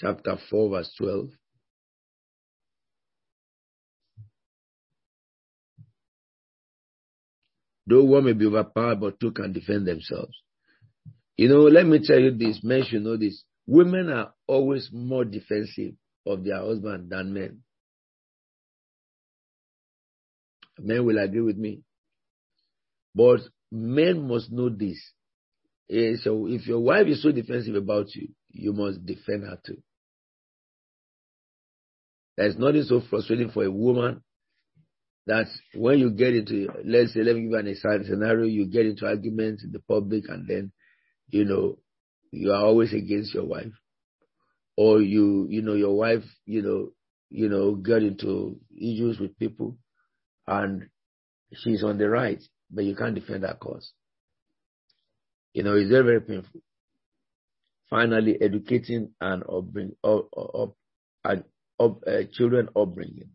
Chapter 0.00 0.36
4, 0.48 0.70
verse 0.70 0.94
12. 0.98 1.28
Though 7.86 8.04
one 8.04 8.24
may 8.24 8.32
be 8.32 8.46
overpowered, 8.46 9.00
but 9.00 9.20
two 9.20 9.32
can 9.32 9.52
defend 9.52 9.86
themselves. 9.86 10.32
You 11.36 11.48
know, 11.48 11.62
let 11.62 11.86
me 11.86 12.00
tell 12.02 12.18
you 12.18 12.30
this, 12.30 12.60
men 12.62 12.84
should 12.84 13.02
know 13.02 13.16
this. 13.16 13.44
Women 13.66 14.10
are 14.10 14.32
always 14.46 14.88
more 14.92 15.24
defensive 15.24 15.94
of 16.26 16.44
their 16.44 16.60
husband 16.60 17.10
than 17.10 17.34
men. 17.34 17.60
Men 20.78 21.04
will 21.04 21.18
agree 21.18 21.40
with 21.40 21.56
me. 21.56 21.82
But 23.14 23.40
men 23.70 24.26
must 24.26 24.50
know 24.50 24.68
this. 24.70 24.98
Eh, 25.90 26.14
so 26.22 26.46
if 26.46 26.66
your 26.66 26.80
wife 26.80 27.06
is 27.06 27.22
so 27.22 27.32
defensive 27.32 27.74
about 27.74 28.14
you, 28.14 28.28
you 28.50 28.72
must 28.72 29.04
defend 29.04 29.44
her 29.44 29.58
too. 29.64 29.82
There's 32.36 32.56
nothing 32.56 32.84
so 32.84 33.02
frustrating 33.08 33.50
for 33.50 33.64
a 33.64 33.70
woman 33.70 34.22
that 35.26 35.46
when 35.74 35.98
you 35.98 36.10
get 36.10 36.34
into, 36.34 36.68
let's 36.84 37.12
say, 37.14 37.22
let 37.22 37.36
me 37.36 37.42
give 37.42 37.50
you 37.50 37.56
an 37.58 38.04
scenario, 38.04 38.46
you 38.46 38.66
get 38.66 38.86
into 38.86 39.06
arguments 39.06 39.62
in 39.62 39.72
the 39.72 39.80
public 39.80 40.24
and 40.28 40.48
then, 40.48 40.72
you 41.28 41.44
know, 41.44 41.78
you 42.32 42.52
are 42.52 42.64
always 42.64 42.92
against 42.92 43.34
your 43.34 43.44
wife. 43.44 43.72
Or 44.76 45.00
you, 45.00 45.46
you 45.50 45.62
know, 45.62 45.74
your 45.74 45.96
wife, 45.96 46.24
you 46.46 46.62
know, 46.62 46.90
you 47.28 47.48
know, 47.48 47.74
get 47.74 48.02
into 48.02 48.58
issues 48.74 49.18
with 49.20 49.38
people 49.38 49.76
and 50.46 50.88
she's 51.52 51.84
on 51.84 51.98
the 51.98 52.08
right, 52.08 52.42
but 52.70 52.84
you 52.84 52.96
can't 52.96 53.14
defend 53.14 53.44
that 53.44 53.60
cause. 53.60 53.92
You 55.52 55.64
know, 55.64 55.74
it's 55.74 55.90
very, 55.90 56.04
very 56.04 56.20
painful. 56.20 56.60
Finally, 57.88 58.40
educating 58.40 59.10
and 59.20 59.42
upbring, 59.44 59.94
up, 60.02 60.28
up, 60.36 60.76
up, 61.24 61.44
up 61.80 62.02
uh, 62.06 62.22
children 62.32 62.68
upbringing. 62.76 63.30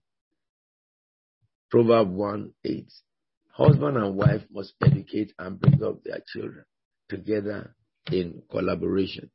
Proverb 1.72 2.12
1 2.12 2.52
8. 2.64 2.88
Husband 3.54 3.98
and 3.98 4.16
wife 4.16 4.42
must 4.52 4.74
educate 4.84 5.34
and 5.40 5.60
bring 5.60 5.84
up 5.84 6.04
their 6.04 6.20
children 6.32 6.66
together 7.10 7.76
in 8.12 8.42
collaboration. 8.52 9.32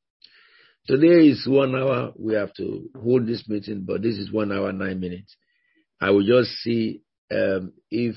Today 0.86 1.28
is 1.28 1.46
one 1.48 1.74
hour. 1.74 2.12
We 2.16 2.34
have 2.34 2.52
to 2.54 2.88
hold 3.02 3.26
this 3.26 3.48
meeting, 3.48 3.84
but 3.86 4.02
this 4.02 4.16
is 4.16 4.32
one 4.32 4.52
hour, 4.52 4.72
nine 4.72 5.00
minutes. 5.00 5.36
I 6.00 6.10
will 6.10 6.24
just 6.24 6.50
see 6.62 7.02
um, 7.30 7.72
if 7.90 8.16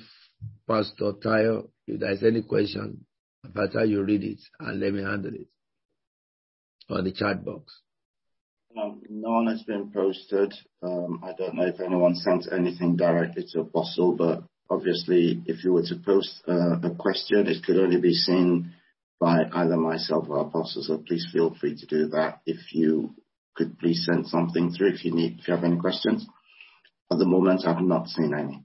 Pastor 0.68 1.14
Tayo, 1.24 1.70
if 1.88 2.00
there's 2.00 2.24
any 2.24 2.42
question, 2.42 3.06
Pastor, 3.54 3.86
you 3.86 4.04
read 4.04 4.24
it 4.24 4.40
and 4.60 4.80
let 4.80 4.94
me 4.94 5.04
handle 5.04 5.34
it 5.34 5.48
on 6.90 7.04
the 7.04 7.12
chat 7.12 7.44
box. 7.44 7.82
Um, 8.82 9.02
none 9.10 9.48
has 9.48 9.62
been 9.64 9.92
posted. 9.92 10.54
Um, 10.82 11.22
I 11.24 11.34
don't 11.34 11.56
know 11.56 11.66
if 11.68 11.80
anyone 11.80 12.16
sent 12.16 12.48
anything 12.52 12.96
directly 12.96 13.46
to 13.52 13.62
Apostle, 13.62 14.16
but 14.16 14.44
obviously, 14.70 15.44
if 15.46 15.64
you 15.64 15.74
were 15.74 15.84
to 15.84 15.96
post 16.04 16.42
uh, 16.48 16.80
a 16.82 16.96
question, 16.98 17.48
it 17.48 17.64
could 17.64 17.78
only 17.78 18.00
be 18.00 18.14
seen 18.14 18.74
by 19.20 19.44
either 19.54 19.78
myself 19.78 20.26
or 20.28 20.40
Apostle. 20.40 20.84
So 20.84 20.98
please 20.98 21.28
feel 21.32 21.56
free 21.60 21.76
to 21.76 21.86
do 21.86 22.08
that. 22.10 22.40
If 22.46 22.74
you 22.74 23.14
could 23.56 23.78
please 23.78 24.06
send 24.10 24.28
something 24.28 24.72
through 24.72 24.94
if 24.94 25.06
you 25.06 25.14
need, 25.14 25.40
if 25.40 25.48
you 25.48 25.54
have 25.54 25.64
any 25.64 25.80
questions. 25.80 26.26
At 27.12 27.20
the 27.20 27.26
moment, 27.26 27.68
I've 27.68 27.82
not 27.82 28.08
seen 28.08 28.34
any. 28.34 28.64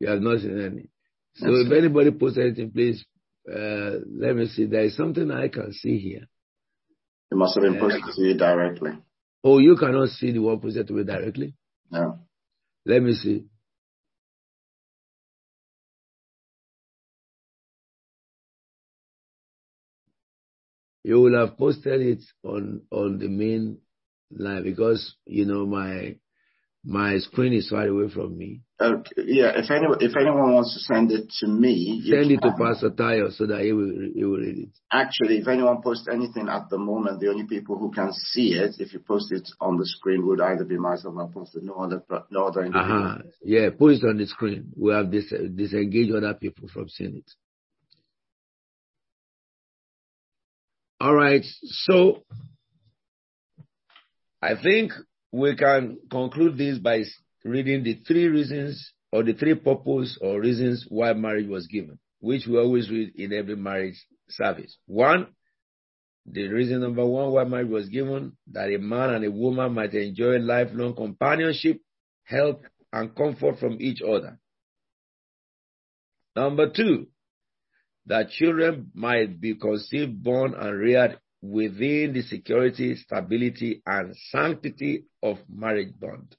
You 0.00 0.08
have 0.08 0.20
not 0.20 0.40
seen 0.40 0.60
any. 0.60 0.88
So 1.36 1.46
if 1.48 1.70
anybody 1.70 2.10
posts 2.10 2.38
anything, 2.38 2.72
please 2.72 3.04
uh, 3.48 3.98
let 4.18 4.34
me 4.34 4.46
see. 4.46 4.66
There 4.66 4.84
is 4.84 4.96
something 4.96 5.30
I 5.30 5.48
can 5.48 5.72
see 5.72 5.98
here. 5.98 6.26
It 7.30 7.36
must 7.36 7.54
have 7.54 7.62
been 7.62 7.78
posted 7.78 8.02
uh, 8.02 8.12
to 8.14 8.22
you 8.22 8.36
directly. 8.36 8.90
Oh, 9.44 9.58
you 9.58 9.76
cannot 9.76 10.08
see 10.08 10.32
the 10.32 10.38
one 10.40 10.58
posted 10.58 10.88
to 10.88 10.94
me 10.94 11.04
directly? 11.04 11.54
No. 11.90 12.20
Let 12.86 13.02
me 13.02 13.12
see. 13.14 13.44
You 21.04 21.20
will 21.20 21.38
have 21.38 21.58
posted 21.58 22.00
it 22.00 22.22
on 22.42 22.82
on 22.90 23.18
the 23.18 23.28
main 23.28 23.78
line 24.30 24.62
because 24.62 25.16
you 25.26 25.44
know 25.44 25.66
my 25.66 26.16
my 26.84 27.16
screen 27.18 27.54
is 27.54 27.70
far 27.70 27.86
away 27.86 28.10
from 28.10 28.36
me. 28.36 28.60
Okay. 28.80 29.22
Yeah, 29.24 29.52
if 29.56 29.70
anyone 29.70 29.98
if 30.00 30.14
anyone 30.16 30.52
wants 30.52 30.74
to 30.74 30.80
send 30.80 31.10
it 31.10 31.32
to 31.40 31.46
me, 31.46 32.02
send 32.04 32.30
it 32.30 32.42
to 32.42 32.52
Pastor 32.58 32.90
Tayo 32.90 33.32
so 33.32 33.46
that 33.46 33.62
he 33.62 33.72
will 33.72 34.10
he 34.14 34.24
will 34.24 34.36
read 34.36 34.58
it. 34.58 34.68
Actually, 34.92 35.38
if 35.38 35.48
anyone 35.48 35.80
posts 35.82 36.08
anything 36.12 36.48
at 36.48 36.68
the 36.68 36.76
moment, 36.76 37.20
the 37.20 37.28
only 37.28 37.46
people 37.46 37.78
who 37.78 37.90
can 37.90 38.12
see 38.12 38.52
it, 38.54 38.74
if 38.78 38.92
you 38.92 39.00
post 39.00 39.32
it 39.32 39.48
on 39.60 39.78
the 39.78 39.86
screen, 39.86 40.26
would 40.26 40.40
either 40.40 40.64
be 40.64 40.76
myself 40.76 41.14
or 41.16 41.28
Pastor. 41.28 41.60
No 41.62 41.74
other 41.74 42.02
no 42.30 42.48
other 42.48 42.64
individual. 42.64 43.04
Uh-huh. 43.04 43.18
Yeah, 43.42 43.70
post 43.70 44.02
it 44.02 44.08
on 44.08 44.18
the 44.18 44.26
screen. 44.26 44.72
We 44.76 44.92
have 44.92 45.10
this 45.10 45.32
disengage 45.54 46.10
other 46.10 46.34
people 46.34 46.68
from 46.68 46.88
seeing 46.88 47.16
it. 47.16 47.30
All 51.00 51.14
right, 51.14 51.44
so 51.62 52.24
I 54.40 54.54
think 54.62 54.92
we 55.34 55.56
can 55.56 55.98
conclude 56.12 56.56
this 56.56 56.78
by 56.78 57.02
reading 57.44 57.82
the 57.82 57.94
three 58.06 58.26
reasons 58.28 58.92
or 59.10 59.24
the 59.24 59.32
three 59.32 59.56
purposes 59.56 60.16
or 60.20 60.40
reasons 60.40 60.86
why 60.88 61.12
marriage 61.12 61.48
was 61.48 61.66
given, 61.66 61.98
which 62.20 62.46
we 62.46 62.56
always 62.56 62.88
read 62.88 63.10
in 63.16 63.32
every 63.32 63.56
marriage 63.56 64.00
service. 64.28 64.78
One, 64.86 65.26
the 66.24 66.46
reason 66.46 66.80
number 66.80 67.04
one 67.04 67.32
why 67.32 67.42
marriage 67.42 67.68
was 67.68 67.88
given, 67.88 68.36
that 68.52 68.72
a 68.72 68.78
man 68.78 69.10
and 69.10 69.24
a 69.24 69.30
woman 69.30 69.74
might 69.74 69.92
enjoy 69.94 70.38
lifelong 70.38 70.94
companionship, 70.94 71.80
help, 72.22 72.62
and 72.92 73.12
comfort 73.16 73.58
from 73.58 73.78
each 73.80 74.02
other. 74.02 74.38
Number 76.36 76.70
two, 76.70 77.08
that 78.06 78.30
children 78.30 78.92
might 78.94 79.40
be 79.40 79.56
conceived, 79.56 80.22
born, 80.22 80.54
and 80.54 80.78
reared 80.78 81.18
within 81.44 82.14
the 82.14 82.22
security, 82.22 82.96
stability, 82.96 83.82
and 83.86 84.16
sanctity 84.30 85.04
of 85.22 85.36
marriage 85.48 85.92
bond. 86.00 86.34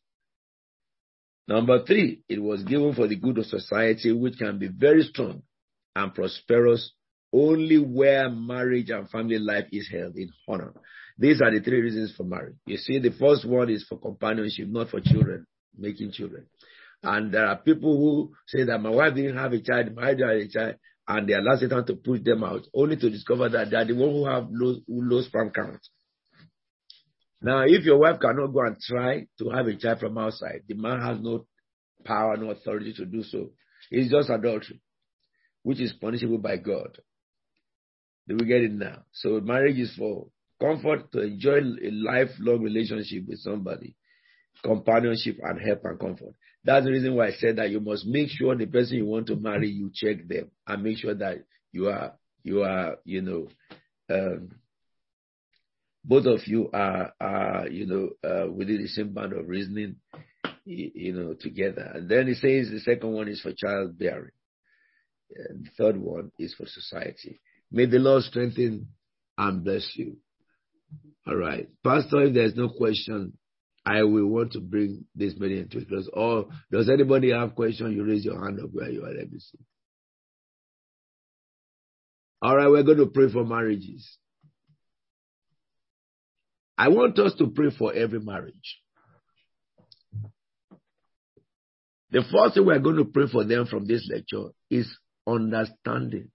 Number 1.47 1.85
three, 1.85 2.21
it 2.27 2.41
was 2.41 2.63
given 2.63 2.95
for 2.95 3.07
the 3.07 3.15
good 3.15 3.37
of 3.37 3.45
society, 3.45 4.11
which 4.11 4.39
can 4.39 4.57
be 4.57 4.67
very 4.67 5.03
strong 5.03 5.43
and 5.95 6.13
prosperous 6.13 6.91
only 7.31 7.77
where 7.77 8.29
marriage 8.29 8.89
and 8.89 9.07
family 9.09 9.37
life 9.37 9.65
is 9.71 9.87
held 9.91 10.15
in 10.15 10.31
honor. 10.47 10.73
These 11.19 11.39
are 11.41 11.51
the 11.51 11.63
three 11.63 11.81
reasons 11.81 12.15
for 12.17 12.23
marriage. 12.23 12.55
You 12.65 12.77
see, 12.77 12.97
the 12.97 13.11
first 13.11 13.47
one 13.47 13.69
is 13.69 13.85
for 13.87 13.99
companionship, 13.99 14.67
not 14.69 14.89
for 14.89 15.01
children, 15.01 15.45
making 15.77 16.13
children. 16.13 16.47
And 17.03 17.31
there 17.31 17.45
are 17.45 17.57
people 17.57 17.95
who 17.95 18.33
say 18.47 18.63
that 18.63 18.79
my 18.79 18.89
wife 18.89 19.13
didn't 19.13 19.37
have 19.37 19.53
a 19.53 19.61
child, 19.61 19.93
my 19.95 20.15
dad 20.15 20.29
had 20.29 20.37
a 20.37 20.47
child, 20.47 20.75
and 21.07 21.27
they 21.27 21.33
allow 21.33 21.55
Satan 21.55 21.85
to 21.85 21.95
push 21.95 22.21
them 22.23 22.43
out, 22.43 22.65
only 22.73 22.97
to 22.97 23.09
discover 23.09 23.49
that 23.49 23.69
they 23.69 23.77
are 23.77 23.85
the 23.85 23.93
one 23.93 24.11
who 24.11 24.25
have 24.25 24.47
low, 24.49 24.77
low 24.87 25.21
sperm 25.21 25.51
count. 25.51 25.79
Now, 27.41 27.63
if 27.67 27.83
your 27.83 27.99
wife 27.99 28.19
cannot 28.19 28.47
go 28.47 28.61
and 28.61 28.77
try 28.79 29.27
to 29.39 29.49
have 29.49 29.67
a 29.67 29.75
child 29.75 29.99
from 29.99 30.17
outside, 30.17 30.63
the 30.67 30.73
man 30.75 30.99
has 31.01 31.19
no 31.21 31.45
power, 32.03 32.37
no 32.37 32.51
authority 32.51 32.93
to 32.93 33.05
do 33.05 33.21
so. 33.23 33.51
It's 33.91 34.11
just 34.11 34.29
adultery, 34.29 34.81
which 35.61 35.79
is 35.79 35.93
punishable 35.93 36.39
by 36.39 36.57
God. 36.57 36.97
Do 38.27 38.37
we 38.39 38.47
get 38.47 38.61
it 38.61 38.71
now? 38.71 39.03
So 39.11 39.39
marriage 39.41 39.77
is 39.77 39.93
for 39.95 40.27
comfort, 40.59 41.11
to 41.11 41.21
enjoy 41.21 41.57
a 41.57 41.91
lifelong 41.91 42.63
relationship 42.63 43.27
with 43.27 43.39
somebody, 43.39 43.95
companionship 44.63 45.37
and 45.43 45.59
help 45.61 45.81
and 45.83 45.99
comfort. 45.99 46.33
That's 46.65 46.83
the 46.85 46.91
reason 46.91 47.15
why 47.15 47.27
I 47.27 47.31
said 47.33 47.57
that 47.57 47.69
you 47.69 47.79
must 47.79 48.07
make 48.07 48.29
sure 48.29 48.55
the 48.55 48.65
person 48.65 48.97
you 48.97 49.05
want 49.05 49.27
to 49.27 49.35
marry, 49.35 49.69
you 49.69 49.91
check 49.93 50.27
them 50.27 50.49
and 50.65 50.83
make 50.83 50.97
sure 50.97 51.13
that 51.13 51.43
you 51.71 51.89
are, 51.89 52.13
you 52.43 52.63
are, 52.63 52.97
you 53.05 53.21
know, 53.21 53.47
um, 54.09 54.49
both 56.03 56.25
of 56.25 56.47
you 56.47 56.69
are, 56.73 57.13
are 57.21 57.67
you 57.69 57.85
know, 57.85 58.09
uh, 58.27 58.49
within 58.51 58.81
the 58.81 58.87
same 58.87 59.13
band 59.13 59.33
of 59.33 59.47
reasoning, 59.47 59.97
you 60.65 61.13
know, 61.13 61.35
together. 61.39 61.91
And 61.93 62.09
then 62.09 62.27
he 62.27 62.33
says 62.33 62.71
the 62.71 62.79
second 62.79 63.11
one 63.11 63.27
is 63.27 63.41
for 63.41 63.53
childbearing. 63.53 64.31
And 65.35 65.65
the 65.65 65.69
third 65.77 65.97
one 65.97 66.31
is 66.39 66.55
for 66.55 66.65
society. 66.65 67.41
May 67.71 67.85
the 67.85 67.99
Lord 67.99 68.23
strengthen 68.23 68.87
and 69.37 69.63
bless 69.63 69.87
you. 69.95 70.17
All 71.27 71.35
right. 71.35 71.67
Pastor, 71.83 72.23
if 72.23 72.33
there's 72.33 72.55
no 72.55 72.69
question, 72.69 73.37
I 73.85 74.01
will 74.03 74.25
want 74.25 74.53
to 74.53 74.59
bring 74.59 75.05
this 75.13 75.35
meeting 75.37 75.69
to 75.69 75.77
a 75.77 75.85
close. 75.85 76.09
Or 76.11 76.47
does 76.71 76.89
anybody 76.89 77.31
have 77.31 77.55
question? 77.55 77.91
You 77.91 78.03
raise 78.03 78.25
your 78.25 78.43
hand 78.43 78.59
up 78.59 78.69
where 78.71 78.89
you 78.89 79.03
are. 79.03 79.13
Let 79.13 79.31
me 79.31 79.39
see. 79.39 79.59
All 82.41 82.55
right, 82.55 82.67
we're 82.67 82.83
going 82.83 82.97
to 82.97 83.05
pray 83.05 83.31
for 83.31 83.45
marriages. 83.45 84.17
I 86.77 86.89
want 86.89 87.17
us 87.19 87.33
to 87.35 87.47
pray 87.47 87.69
for 87.77 87.93
every 87.93 88.19
marriage. 88.19 88.81
The 92.11 92.23
first 92.31 92.55
thing 92.55 92.65
we're 92.65 92.79
going 92.79 92.97
to 92.97 93.05
pray 93.05 93.27
for 93.31 93.43
them 93.43 93.65
from 93.67 93.85
this 93.85 94.07
lecture 94.11 94.49
is 94.69 94.87
understanding. 95.27 96.31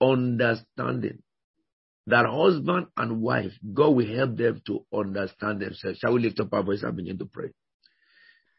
Understanding 0.00 1.22
that 2.06 2.26
husband 2.26 2.86
and 2.96 3.20
wife, 3.20 3.52
God 3.72 3.90
will 3.90 4.16
help 4.16 4.36
them 4.36 4.60
to 4.66 4.84
understand 4.92 5.60
themselves. 5.60 5.98
Shall 5.98 6.14
we 6.14 6.20
lift 6.20 6.40
up 6.40 6.52
our 6.52 6.62
voice 6.62 6.82
and 6.82 6.96
begin 6.96 7.18
to 7.18 7.26
pray? 7.26 7.50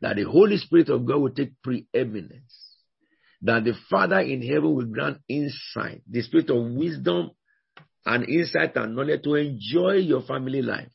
That 0.01 0.15
the 0.15 0.23
Holy 0.23 0.57
Spirit 0.57 0.89
of 0.89 1.05
God 1.05 1.21
will 1.21 1.31
take 1.31 1.53
preeminence. 1.61 2.75
That 3.41 3.63
the 3.63 3.73
Father 3.89 4.19
in 4.19 4.41
heaven 4.41 4.75
will 4.75 4.85
grant 4.85 5.19
insight, 5.27 6.01
the 6.09 6.21
spirit 6.21 6.49
of 6.49 6.71
wisdom 6.71 7.31
and 8.05 8.27
insight 8.27 8.75
and 8.75 8.95
knowledge 8.95 9.23
to 9.23 9.35
enjoy 9.35 9.93
your 9.93 10.21
family 10.21 10.61
life. 10.61 10.89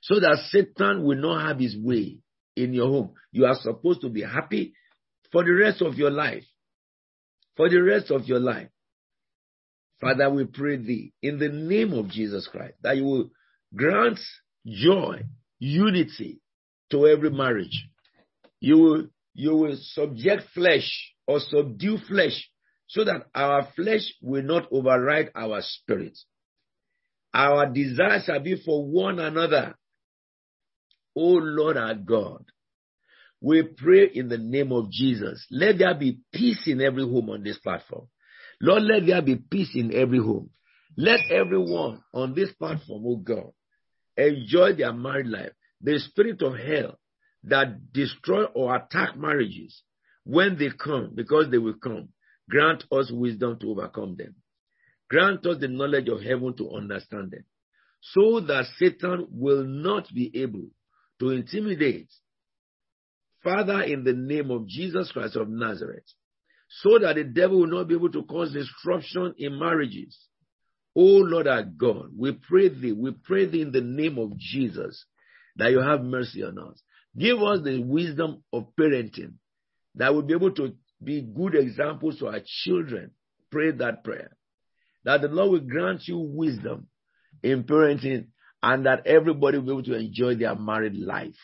So 0.00 0.20
that 0.20 0.38
Satan 0.50 1.04
will 1.04 1.16
not 1.16 1.46
have 1.46 1.58
his 1.58 1.76
way 1.76 2.18
in 2.56 2.74
your 2.74 2.88
home. 2.88 3.14
You 3.32 3.46
are 3.46 3.56
supposed 3.60 4.02
to 4.02 4.08
be 4.08 4.22
happy 4.22 4.74
for 5.32 5.44
the 5.44 5.52
rest 5.52 5.82
of 5.82 5.94
your 5.94 6.10
life. 6.10 6.44
For 7.56 7.68
the 7.68 7.80
rest 7.82 8.10
of 8.10 8.26
your 8.26 8.40
life. 8.40 8.68
Father, 10.04 10.28
we 10.28 10.44
pray 10.44 10.76
thee 10.76 11.12
in 11.22 11.38
the 11.38 11.48
name 11.48 11.94
of 11.94 12.10
Jesus 12.10 12.46
Christ 12.46 12.74
that 12.82 12.98
you 12.98 13.04
will 13.04 13.30
grant 13.74 14.20
joy, 14.66 15.22
unity, 15.58 16.40
to 16.90 17.06
every 17.06 17.30
marriage. 17.30 17.88
You 18.60 18.76
will, 18.76 19.06
you 19.32 19.56
will 19.56 19.76
subject 19.80 20.42
flesh 20.52 21.14
or 21.26 21.40
subdue 21.40 21.96
flesh 22.06 22.50
so 22.86 23.04
that 23.04 23.28
our 23.34 23.66
flesh 23.74 24.02
will 24.20 24.42
not 24.42 24.68
override 24.70 25.30
our 25.34 25.60
spirit. 25.62 26.18
Our 27.32 27.72
desire 27.72 28.20
shall 28.26 28.40
be 28.40 28.62
for 28.62 28.84
one 28.84 29.18
another. 29.18 29.74
O 31.16 31.28
Lord 31.40 31.78
our 31.78 31.94
God, 31.94 32.44
we 33.40 33.62
pray 33.62 34.10
in 34.12 34.28
the 34.28 34.38
name 34.38 34.70
of 34.70 34.90
Jesus. 34.90 35.46
Let 35.50 35.78
there 35.78 35.94
be 35.94 36.18
peace 36.30 36.64
in 36.66 36.82
every 36.82 37.04
home 37.04 37.30
on 37.30 37.42
this 37.42 37.58
platform. 37.58 38.08
Lord, 38.60 38.82
let 38.84 39.06
there 39.06 39.22
be 39.22 39.36
peace 39.36 39.70
in 39.74 39.94
every 39.94 40.18
home. 40.18 40.50
Let 40.96 41.20
everyone 41.30 42.02
on 42.12 42.34
this 42.34 42.52
platform, 42.52 43.02
oh 43.06 43.16
God, 43.16 43.50
enjoy 44.16 44.74
their 44.74 44.92
married 44.92 45.26
life. 45.26 45.52
The 45.80 45.98
spirit 45.98 46.40
of 46.42 46.56
hell 46.56 46.98
that 47.44 47.92
destroy 47.92 48.44
or 48.44 48.74
attack 48.74 49.16
marriages 49.16 49.82
when 50.24 50.56
they 50.58 50.70
come, 50.70 51.12
because 51.14 51.50
they 51.50 51.58
will 51.58 51.74
come, 51.74 52.08
grant 52.48 52.84
us 52.90 53.10
wisdom 53.12 53.58
to 53.60 53.70
overcome 53.70 54.16
them. 54.16 54.36
Grant 55.10 55.44
us 55.46 55.58
the 55.60 55.68
knowledge 55.68 56.08
of 56.08 56.22
heaven 56.22 56.54
to 56.56 56.70
understand 56.70 57.32
them, 57.32 57.44
so 58.00 58.40
that 58.40 58.66
Satan 58.78 59.26
will 59.30 59.64
not 59.64 60.08
be 60.14 60.30
able 60.42 60.68
to 61.20 61.30
intimidate. 61.30 62.08
Father, 63.42 63.82
in 63.82 64.04
the 64.04 64.14
name 64.14 64.50
of 64.50 64.66
Jesus 64.66 65.12
Christ 65.12 65.36
of 65.36 65.48
Nazareth, 65.48 66.04
so 66.80 66.98
that 66.98 67.14
the 67.14 67.24
devil 67.24 67.60
will 67.60 67.66
not 67.68 67.86
be 67.86 67.94
able 67.94 68.10
to 68.10 68.24
cause 68.24 68.52
disruption 68.52 69.34
in 69.38 69.58
marriages. 69.58 70.18
Oh 70.96 71.22
Lord 71.22 71.46
our 71.46 71.62
God, 71.62 72.10
we 72.16 72.32
pray 72.32 72.68
thee, 72.68 72.92
we 72.92 73.12
pray 73.12 73.46
thee 73.46 73.62
in 73.62 73.72
the 73.72 73.80
name 73.80 74.18
of 74.18 74.36
Jesus 74.36 75.04
that 75.56 75.70
you 75.70 75.80
have 75.80 76.02
mercy 76.02 76.42
on 76.42 76.58
us. 76.58 76.82
Give 77.16 77.40
us 77.42 77.60
the 77.62 77.80
wisdom 77.80 78.42
of 78.52 78.66
parenting 78.78 79.34
that 79.94 80.12
we'll 80.12 80.22
be 80.22 80.34
able 80.34 80.52
to 80.52 80.74
be 81.02 81.20
good 81.22 81.54
examples 81.54 82.18
to 82.18 82.26
our 82.26 82.40
children. 82.44 83.12
Pray 83.52 83.70
that 83.70 84.02
prayer. 84.02 84.36
That 85.04 85.20
the 85.20 85.28
Lord 85.28 85.52
will 85.52 85.68
grant 85.68 86.08
you 86.08 86.18
wisdom 86.18 86.88
in 87.42 87.64
parenting 87.64 88.28
and 88.62 88.86
that 88.86 89.06
everybody 89.06 89.58
will 89.58 89.64
be 89.64 89.72
able 89.72 89.82
to 89.84 89.94
enjoy 89.94 90.34
their 90.34 90.56
married 90.56 90.96
life. 90.96 91.36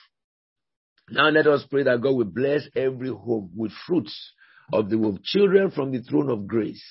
Now 1.08 1.28
let 1.28 1.46
us 1.46 1.64
pray 1.70 1.84
that 1.84 2.00
God 2.00 2.16
will 2.16 2.24
bless 2.24 2.62
every 2.74 3.10
home 3.10 3.52
with 3.54 3.72
fruits 3.86 4.32
of 4.72 4.90
the 4.90 4.98
womb. 4.98 5.20
Children 5.22 5.70
from 5.70 5.92
the 5.92 6.02
throne 6.02 6.30
of 6.30 6.46
grace. 6.46 6.84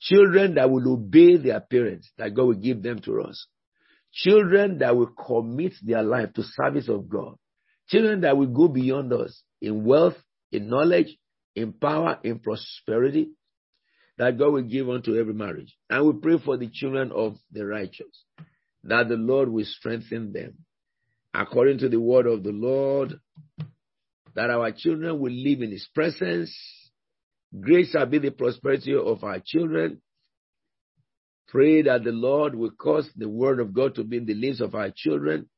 Children 0.00 0.54
that 0.56 0.70
will 0.70 0.92
obey 0.92 1.36
their 1.36 1.60
parents, 1.60 2.10
that 2.18 2.34
God 2.34 2.44
will 2.44 2.54
give 2.54 2.82
them 2.82 3.00
to 3.02 3.22
us. 3.22 3.46
Children 4.12 4.78
that 4.78 4.96
will 4.96 5.06
commit 5.08 5.74
their 5.82 6.02
life 6.02 6.32
to 6.34 6.42
service 6.42 6.88
of 6.88 7.08
God. 7.08 7.36
Children 7.88 8.22
that 8.22 8.36
will 8.36 8.48
go 8.48 8.68
beyond 8.68 9.12
us 9.12 9.42
in 9.60 9.84
wealth, 9.84 10.16
in 10.50 10.68
knowledge, 10.68 11.16
in 11.54 11.72
power, 11.72 12.18
in 12.22 12.38
prosperity, 12.40 13.30
that 14.18 14.38
God 14.38 14.52
will 14.52 14.62
give 14.62 14.88
unto 14.88 15.16
every 15.16 15.34
marriage. 15.34 15.74
And 15.88 16.06
we 16.06 16.12
pray 16.20 16.38
for 16.44 16.56
the 16.56 16.68
children 16.68 17.12
of 17.12 17.36
the 17.50 17.66
righteous, 17.66 18.24
that 18.84 19.08
the 19.08 19.16
Lord 19.16 19.48
will 19.50 19.64
strengthen 19.64 20.32
them. 20.32 20.58
According 21.34 21.78
to 21.78 21.88
the 21.88 22.00
word 22.00 22.26
of 22.26 22.42
the 22.42 22.52
Lord, 22.52 23.14
that 24.34 24.50
our 24.50 24.72
children 24.72 25.18
will 25.18 25.32
live 25.32 25.62
in 25.62 25.70
His 25.70 25.88
presence. 25.94 26.54
Great 27.60 27.88
shall 27.90 28.06
be 28.06 28.18
the 28.18 28.30
prosperity 28.30 28.94
of 28.94 29.22
our 29.22 29.40
children. 29.44 30.00
Pray 31.48 31.82
that 31.82 32.02
the 32.04 32.12
Lord 32.12 32.54
will 32.54 32.70
cause 32.70 33.10
the 33.14 33.28
word 33.28 33.60
of 33.60 33.74
God 33.74 33.94
to 33.96 34.04
be 34.04 34.16
in 34.16 34.24
the 34.24 34.34
lips 34.34 34.60
of 34.60 34.74
our 34.74 34.90
children 34.94 35.48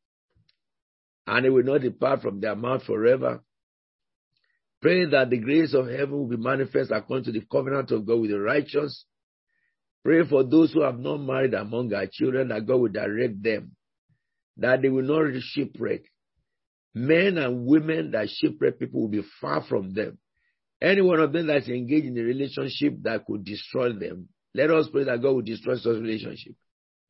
and 1.26 1.46
it 1.46 1.50
will 1.50 1.62
not 1.62 1.80
depart 1.80 2.22
from 2.22 2.40
their 2.40 2.56
mouth 2.56 2.82
forever. 2.84 3.42
Pray 4.82 5.06
that 5.06 5.30
the 5.30 5.38
grace 5.38 5.72
of 5.72 5.86
heaven 5.86 6.12
will 6.12 6.28
be 6.28 6.36
manifest 6.36 6.90
according 6.90 7.24
to 7.24 7.32
the 7.32 7.46
covenant 7.50 7.90
of 7.90 8.04
God 8.06 8.20
with 8.20 8.30
the 8.30 8.40
righteous. 8.40 9.06
Pray 10.04 10.26
for 10.28 10.44
those 10.44 10.72
who 10.72 10.82
have 10.82 10.98
not 10.98 11.18
married 11.18 11.54
among 11.54 11.94
our 11.94 12.06
children 12.10 12.48
that 12.48 12.66
God 12.66 12.76
will 12.76 12.92
direct 12.92 13.42
them, 13.42 13.72
that 14.58 14.82
they 14.82 14.90
will 14.90 15.02
not 15.02 15.40
shipwreck. 15.40 16.02
Men 16.92 17.38
and 17.38 17.64
women 17.64 18.10
that 18.10 18.28
shipwreck 18.28 18.78
people 18.78 19.00
will 19.00 19.08
be 19.08 19.22
far 19.40 19.64
from 19.66 19.94
them. 19.94 20.18
Any 20.84 21.00
one 21.00 21.20
of 21.20 21.32
them 21.32 21.46
that's 21.46 21.68
engaged 21.68 22.06
in 22.06 22.18
a 22.18 22.22
relationship 22.22 22.94
that 23.02 23.24
could 23.26 23.44
destroy 23.44 23.92
them, 23.92 24.28
let 24.54 24.70
us 24.70 24.88
pray 24.92 25.04
that 25.04 25.22
God 25.22 25.34
will 25.34 25.42
destroy 25.42 25.76
such 25.76 25.96
relationship. 25.96 26.54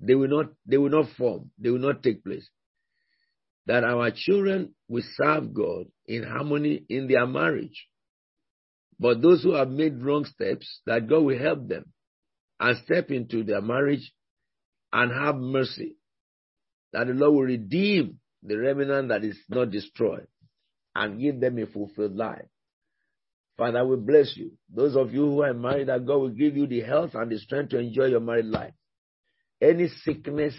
They 0.01 0.15
will 0.15 0.29
not, 0.29 0.47
they 0.65 0.77
will 0.77 0.91
not 0.91 1.11
form. 1.17 1.51
They 1.59 1.71
will 1.71 1.79
not 1.79 2.03
take 2.03 2.23
place 2.25 2.49
that 3.67 3.85
our 3.85 4.11
children 4.15 4.75
will 4.89 5.05
serve 5.17 5.55
God 5.55 5.87
in 6.07 6.23
harmony 6.23 6.85
in 6.89 7.09
their 7.09 7.27
marriage. 7.27 7.89
But 8.99 9.23
those 9.23 9.43
who 9.43 9.55
have 9.55 9.71
made 9.71 10.03
wrong 10.03 10.25
steps, 10.25 10.81
that 10.87 11.09
God 11.09 11.21
will 11.21 11.39
help 11.39 11.67
them 11.69 11.87
and 12.61 12.79
step 12.85 13.11
into 13.11 13.43
their 13.43 13.63
marriage 13.63 14.13
and 14.93 15.11
have 15.13 15.37
mercy. 15.37 15.97
That 16.93 17.09
the 17.09 17.15
Lord 17.15 17.35
will 17.35 17.43
redeem 17.43 18.19
the 18.43 18.57
remnant 18.57 19.09
that 19.09 19.25
is 19.25 19.39
not 19.49 19.71
destroyed 19.71 20.29
and 20.95 21.21
give 21.21 21.41
them 21.41 21.59
a 21.59 21.67
fulfilled 21.67 22.15
life. 22.15 22.47
Father, 23.57 23.87
we 23.87 23.97
bless 23.97 24.37
you. 24.37 24.53
Those 24.73 24.97
of 24.97 25.15
you 25.15 25.23
who 25.23 25.43
are 25.43 25.55
married, 25.55 25.89
that 25.89 26.05
God 26.05 26.17
will 26.17 26.31
give 26.31 26.57
you 26.57 26.67
the 26.67 26.81
health 26.81 27.15
and 27.15 27.31
the 27.31 27.39
strength 27.39 27.71
to 27.71 27.79
enjoy 27.79 28.07
your 28.07 28.21
married 28.21 28.47
life. 28.47 28.75
Any 29.61 29.89
sickness 29.89 30.55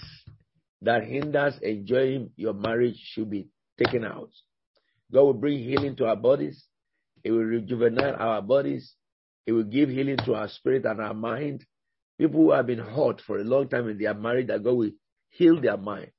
that 0.81 1.03
hinders 1.03 1.55
enjoying 1.61 2.31
your 2.37 2.53
marriage 2.53 2.95
should 2.97 3.29
be 3.29 3.49
taken 3.77 4.05
out. 4.05 4.29
God 5.11 5.21
will 5.23 5.33
bring 5.33 5.59
healing 5.59 5.95
to 5.97 6.05
our 6.05 6.15
bodies. 6.15 6.65
It 7.23 7.31
will 7.31 7.43
rejuvenate 7.43 8.15
our 8.15 8.41
bodies. 8.41 8.93
It 9.45 9.51
will 9.51 9.63
give 9.63 9.89
healing 9.89 10.17
to 10.25 10.35
our 10.35 10.47
spirit 10.47 10.85
and 10.85 11.01
our 11.01 11.13
mind. 11.13 11.65
People 12.17 12.41
who 12.41 12.51
have 12.51 12.67
been 12.67 12.79
hurt 12.79 13.21
for 13.27 13.37
a 13.39 13.43
long 13.43 13.67
time 13.67 13.89
in 13.89 13.97
their 13.97 14.13
marriage, 14.13 14.47
that 14.47 14.63
God 14.63 14.73
will 14.73 14.91
heal 15.29 15.59
their 15.59 15.77
mind 15.77 16.11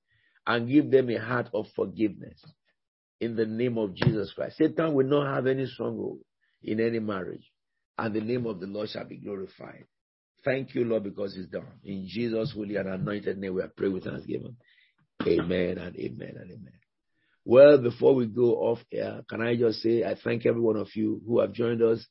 and 0.47 0.69
give 0.69 0.91
them 0.91 1.09
a 1.09 1.17
heart 1.17 1.49
of 1.55 1.67
forgiveness. 1.75 2.39
In 3.19 3.35
the 3.35 3.47
name 3.47 3.79
of 3.79 3.95
Jesus 3.95 4.33
Christ. 4.35 4.59
Satan 4.59 4.93
will 4.93 5.07
not 5.07 5.35
have 5.35 5.47
any 5.47 5.67
stronghold 5.67 6.19
in 6.63 6.81
any 6.81 6.99
marriage, 6.99 7.51
and 7.99 8.15
the 8.15 8.21
name 8.21 8.47
of 8.47 8.61
the 8.61 8.67
Lord 8.67 8.89
shall 8.89 9.05
be 9.05 9.17
glorified. 9.17 9.85
Thank 10.45 10.75
you, 10.75 10.85
Lord, 10.85 11.05
because 11.05 11.37
it's 11.37 11.49
done. 11.49 11.81
In 11.83 12.07
Jesus' 12.09 12.53
holy 12.53 12.77
and 12.77 12.89
anointed 12.89 13.39
name, 13.39 13.55
we 13.55 13.63
are 13.63 13.73
praying 13.77 13.95
with 13.95 14.05
thanksgiving. 14.05 14.57
Amen 15.27 15.79
and 15.79 15.97
amen 15.97 16.35
and 16.41 16.51
amen. 16.51 16.73
Well, 17.45 17.79
before 17.79 18.15
we 18.15 18.27
go 18.27 18.55
off 18.57 18.79
air, 18.93 19.23
can 19.29 19.41
I 19.41 19.57
just 19.57 19.81
say 19.81 20.05
I 20.05 20.17
thank 20.23 20.47
every 20.47 20.61
one 20.61 20.77
of 20.77 20.89
you 20.95 21.23
who 21.27 21.41
have 21.41 21.53
joined 21.53 21.83
us 21.83 22.05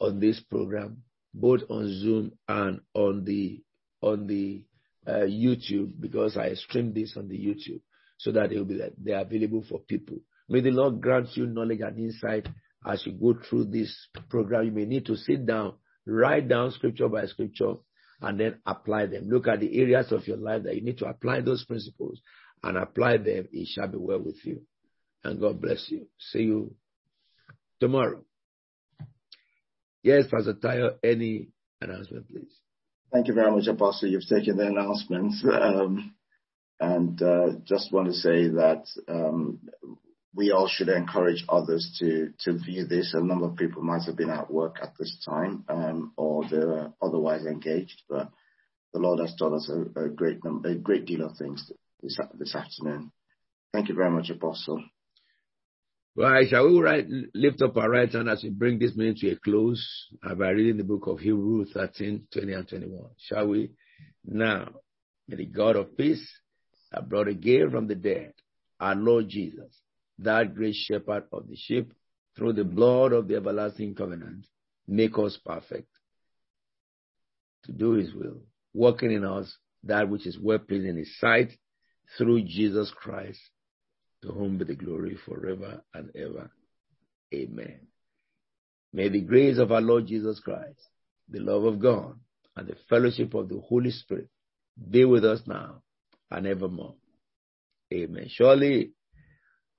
on 0.00 0.20
this 0.20 0.40
program, 0.40 1.02
both 1.34 1.62
on 1.68 1.88
Zoom 2.00 2.32
and 2.48 2.80
on 2.94 3.24
the 3.24 3.62
on 4.00 4.26
the 4.26 4.64
uh, 5.06 5.26
YouTube, 5.26 5.92
because 6.00 6.36
I 6.36 6.54
stream 6.54 6.92
this 6.92 7.16
on 7.16 7.28
the 7.28 7.36
YouTube 7.36 7.80
so 8.18 8.32
that 8.32 8.52
it 8.52 8.58
will 8.58 8.64
be 8.64 8.80
they 9.02 9.12
are 9.12 9.22
available 9.22 9.64
for 9.68 9.80
people. 9.80 10.18
May 10.48 10.60
the 10.60 10.70
Lord 10.70 11.00
grant 11.00 11.36
you 11.36 11.46
knowledge 11.46 11.80
and 11.80 11.98
insight 11.98 12.48
as 12.84 13.04
you 13.06 13.12
go 13.12 13.38
through 13.48 13.66
this 13.66 14.08
program. 14.28 14.64
You 14.64 14.72
may 14.72 14.84
need 14.84 15.06
to 15.06 15.16
sit 15.16 15.46
down 15.46 15.74
write 16.06 16.48
down 16.48 16.70
scripture 16.70 17.08
by 17.08 17.26
scripture, 17.26 17.74
and 18.22 18.40
then 18.40 18.60
apply 18.64 19.06
them. 19.06 19.28
Look 19.28 19.48
at 19.48 19.60
the 19.60 19.78
areas 19.78 20.12
of 20.12 20.26
your 20.26 20.38
life 20.38 20.62
that 20.62 20.74
you 20.74 20.82
need 20.82 20.98
to 20.98 21.06
apply 21.06 21.42
those 21.42 21.64
principles 21.64 22.20
and 22.62 22.78
apply 22.78 23.18
them. 23.18 23.48
It 23.52 23.68
shall 23.68 23.88
be 23.88 23.98
well 23.98 24.20
with 24.20 24.42
you. 24.44 24.62
And 25.22 25.40
God 25.40 25.60
bless 25.60 25.86
you. 25.90 26.06
See 26.18 26.44
you 26.44 26.74
tomorrow. 27.80 28.22
Yes, 30.02 30.24
Pastor 30.30 30.54
Tayo, 30.54 30.96
any 31.02 31.48
announcement, 31.80 32.28
please? 32.28 32.54
Thank 33.12 33.28
you 33.28 33.34
very 33.34 33.50
much, 33.50 33.66
Apostle. 33.66 34.08
You've 34.08 34.26
taken 34.26 34.56
the 34.56 34.66
announcements. 34.66 35.44
Um, 35.44 36.14
and 36.78 37.20
uh, 37.20 37.46
just 37.64 37.92
want 37.92 38.08
to 38.08 38.14
say 38.14 38.48
that 38.48 38.84
um, 39.08 39.60
we 40.36 40.52
all 40.52 40.68
should 40.68 40.90
encourage 40.90 41.44
others 41.48 41.96
to 41.98 42.32
to 42.40 42.58
view 42.58 42.86
this. 42.86 43.14
A 43.14 43.24
number 43.24 43.46
of 43.46 43.56
people 43.56 43.82
might 43.82 44.02
have 44.02 44.16
been 44.16 44.30
at 44.30 44.52
work 44.52 44.76
at 44.82 44.92
this 44.98 45.16
time, 45.24 45.64
um, 45.68 46.12
or 46.16 46.44
they're 46.48 46.92
otherwise 47.00 47.46
engaged, 47.46 48.02
but 48.08 48.30
the 48.92 49.00
Lord 49.00 49.18
has 49.20 49.34
taught 49.36 49.54
us 49.54 49.70
a, 49.70 50.04
a 50.04 50.08
great 50.10 50.44
number, 50.44 50.68
a 50.68 50.74
great 50.74 51.06
deal 51.06 51.24
of 51.24 51.36
things 51.38 51.72
this 52.02 52.18
this 52.38 52.54
afternoon. 52.54 53.10
Thank 53.72 53.88
you 53.88 53.94
very 53.94 54.10
much, 54.10 54.28
Apostle. 54.28 54.84
Right, 56.18 56.48
shall 56.48 56.66
we 56.66 57.28
lift 57.34 57.60
up 57.60 57.76
our 57.76 57.90
right 57.90 58.10
hand 58.10 58.30
as 58.30 58.42
we 58.42 58.48
bring 58.48 58.78
this 58.78 58.96
meeting 58.96 59.16
to 59.16 59.32
a 59.32 59.36
close 59.36 59.86
by 60.22 60.48
reading 60.48 60.78
the 60.78 60.84
book 60.84 61.06
of 61.06 61.18
Hebrews 61.18 61.72
13, 61.74 62.28
20 62.32 62.52
and 62.54 62.68
21. 62.68 63.04
Shall 63.18 63.48
we? 63.48 63.72
Now, 64.24 64.68
may 65.28 65.36
the 65.36 65.44
God 65.44 65.76
of 65.76 65.96
peace 65.96 66.26
that 66.90 67.06
brought 67.06 67.28
again 67.28 67.70
from 67.70 67.86
the 67.86 67.96
dead, 67.96 68.32
our 68.80 68.94
Lord 68.94 69.28
Jesus, 69.28 69.78
that 70.18 70.54
great 70.54 70.74
shepherd 70.74 71.24
of 71.32 71.48
the 71.48 71.56
sheep, 71.56 71.92
through 72.36 72.52
the 72.54 72.64
blood 72.64 73.12
of 73.12 73.28
the 73.28 73.36
everlasting 73.36 73.94
covenant, 73.94 74.46
make 74.86 75.18
us 75.18 75.38
perfect 75.44 75.88
to 77.64 77.72
do 77.72 77.92
his 77.92 78.14
will, 78.14 78.40
working 78.74 79.12
in 79.12 79.24
us 79.24 79.56
that 79.84 80.08
which 80.08 80.26
is 80.26 80.38
well 80.38 80.58
pleasing 80.58 80.90
in 80.90 80.96
his 80.98 81.18
sight 81.18 81.52
through 82.16 82.42
Jesus 82.42 82.92
Christ 82.96 83.40
To 84.22 84.32
whom 84.32 84.58
be 84.58 84.64
the 84.64 84.74
glory 84.74 85.16
forever 85.26 85.82
and 85.94 86.10
ever. 86.16 86.50
Amen. 87.34 87.80
May 88.92 89.08
the 89.08 89.20
grace 89.20 89.58
of 89.58 89.72
our 89.72 89.80
Lord 89.80 90.06
Jesus 90.06 90.40
Christ, 90.40 90.80
the 91.28 91.40
love 91.40 91.64
of 91.64 91.80
God, 91.80 92.18
and 92.56 92.66
the 92.66 92.76
fellowship 92.88 93.34
of 93.34 93.48
the 93.48 93.60
Holy 93.60 93.90
Spirit 93.90 94.28
be 94.90 95.04
with 95.04 95.24
us 95.24 95.42
now 95.46 95.82
and 96.30 96.46
evermore. 96.46 96.94
Amen. 97.92 98.26
Surely, 98.28 98.92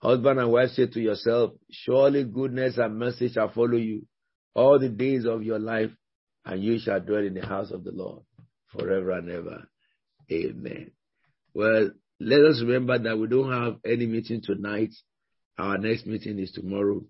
husband 0.02 0.40
and 0.40 0.52
wife 0.52 0.70
say 0.72 0.88
to 0.88 1.00
yourself, 1.00 1.54
surely 1.72 2.24
goodness 2.24 2.78
and 2.78 2.98
mercy 2.98 3.30
shall 3.30 3.50
follow 3.50 3.78
you 3.78 4.06
all 4.54 4.80
the 4.80 4.90
days 4.90 5.26
of 5.26 5.44
your 5.44 5.60
life, 5.60 5.92
and 6.46 6.64
you 6.64 6.80
shall 6.80 7.00
dwell 7.00 7.26
in 7.26 7.34
the 7.34 7.46
house 7.46 7.72
of 7.72 7.84
the 7.84 7.92
Lord 7.92 8.24
forever 8.72 9.12
and 9.12 9.30
ever. 9.30 9.68
Amen. 10.32 10.92
Well, 11.54 11.92
let 12.20 12.42
us 12.42 12.62
remember 12.62 12.98
that 12.98 13.18
we 13.18 13.28
don't 13.28 13.52
have 13.52 13.78
any 13.86 14.06
meeting 14.06 14.42
tonight. 14.44 14.94
Our 15.58 15.78
next 15.78 16.06
meeting 16.06 16.40
is 16.40 16.52
tomorrow. 16.52 17.04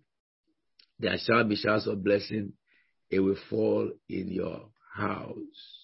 There 1.00 1.18
shall 1.18 1.44
be 1.44 1.56
showers 1.56 1.88
of 1.88 2.04
blessing. 2.04 2.54
It 3.10 3.20
will 3.20 3.38
fall 3.50 3.90
in 4.10 4.30
your 4.30 4.70
house. 4.94 5.77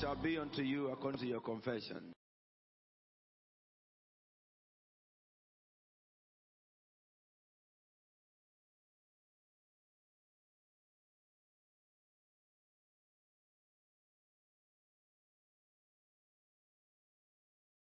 Shall 0.00 0.16
be 0.16 0.38
unto 0.38 0.62
you 0.62 0.90
according 0.90 1.20
to 1.20 1.26
your 1.26 1.40
confession. 1.40 2.15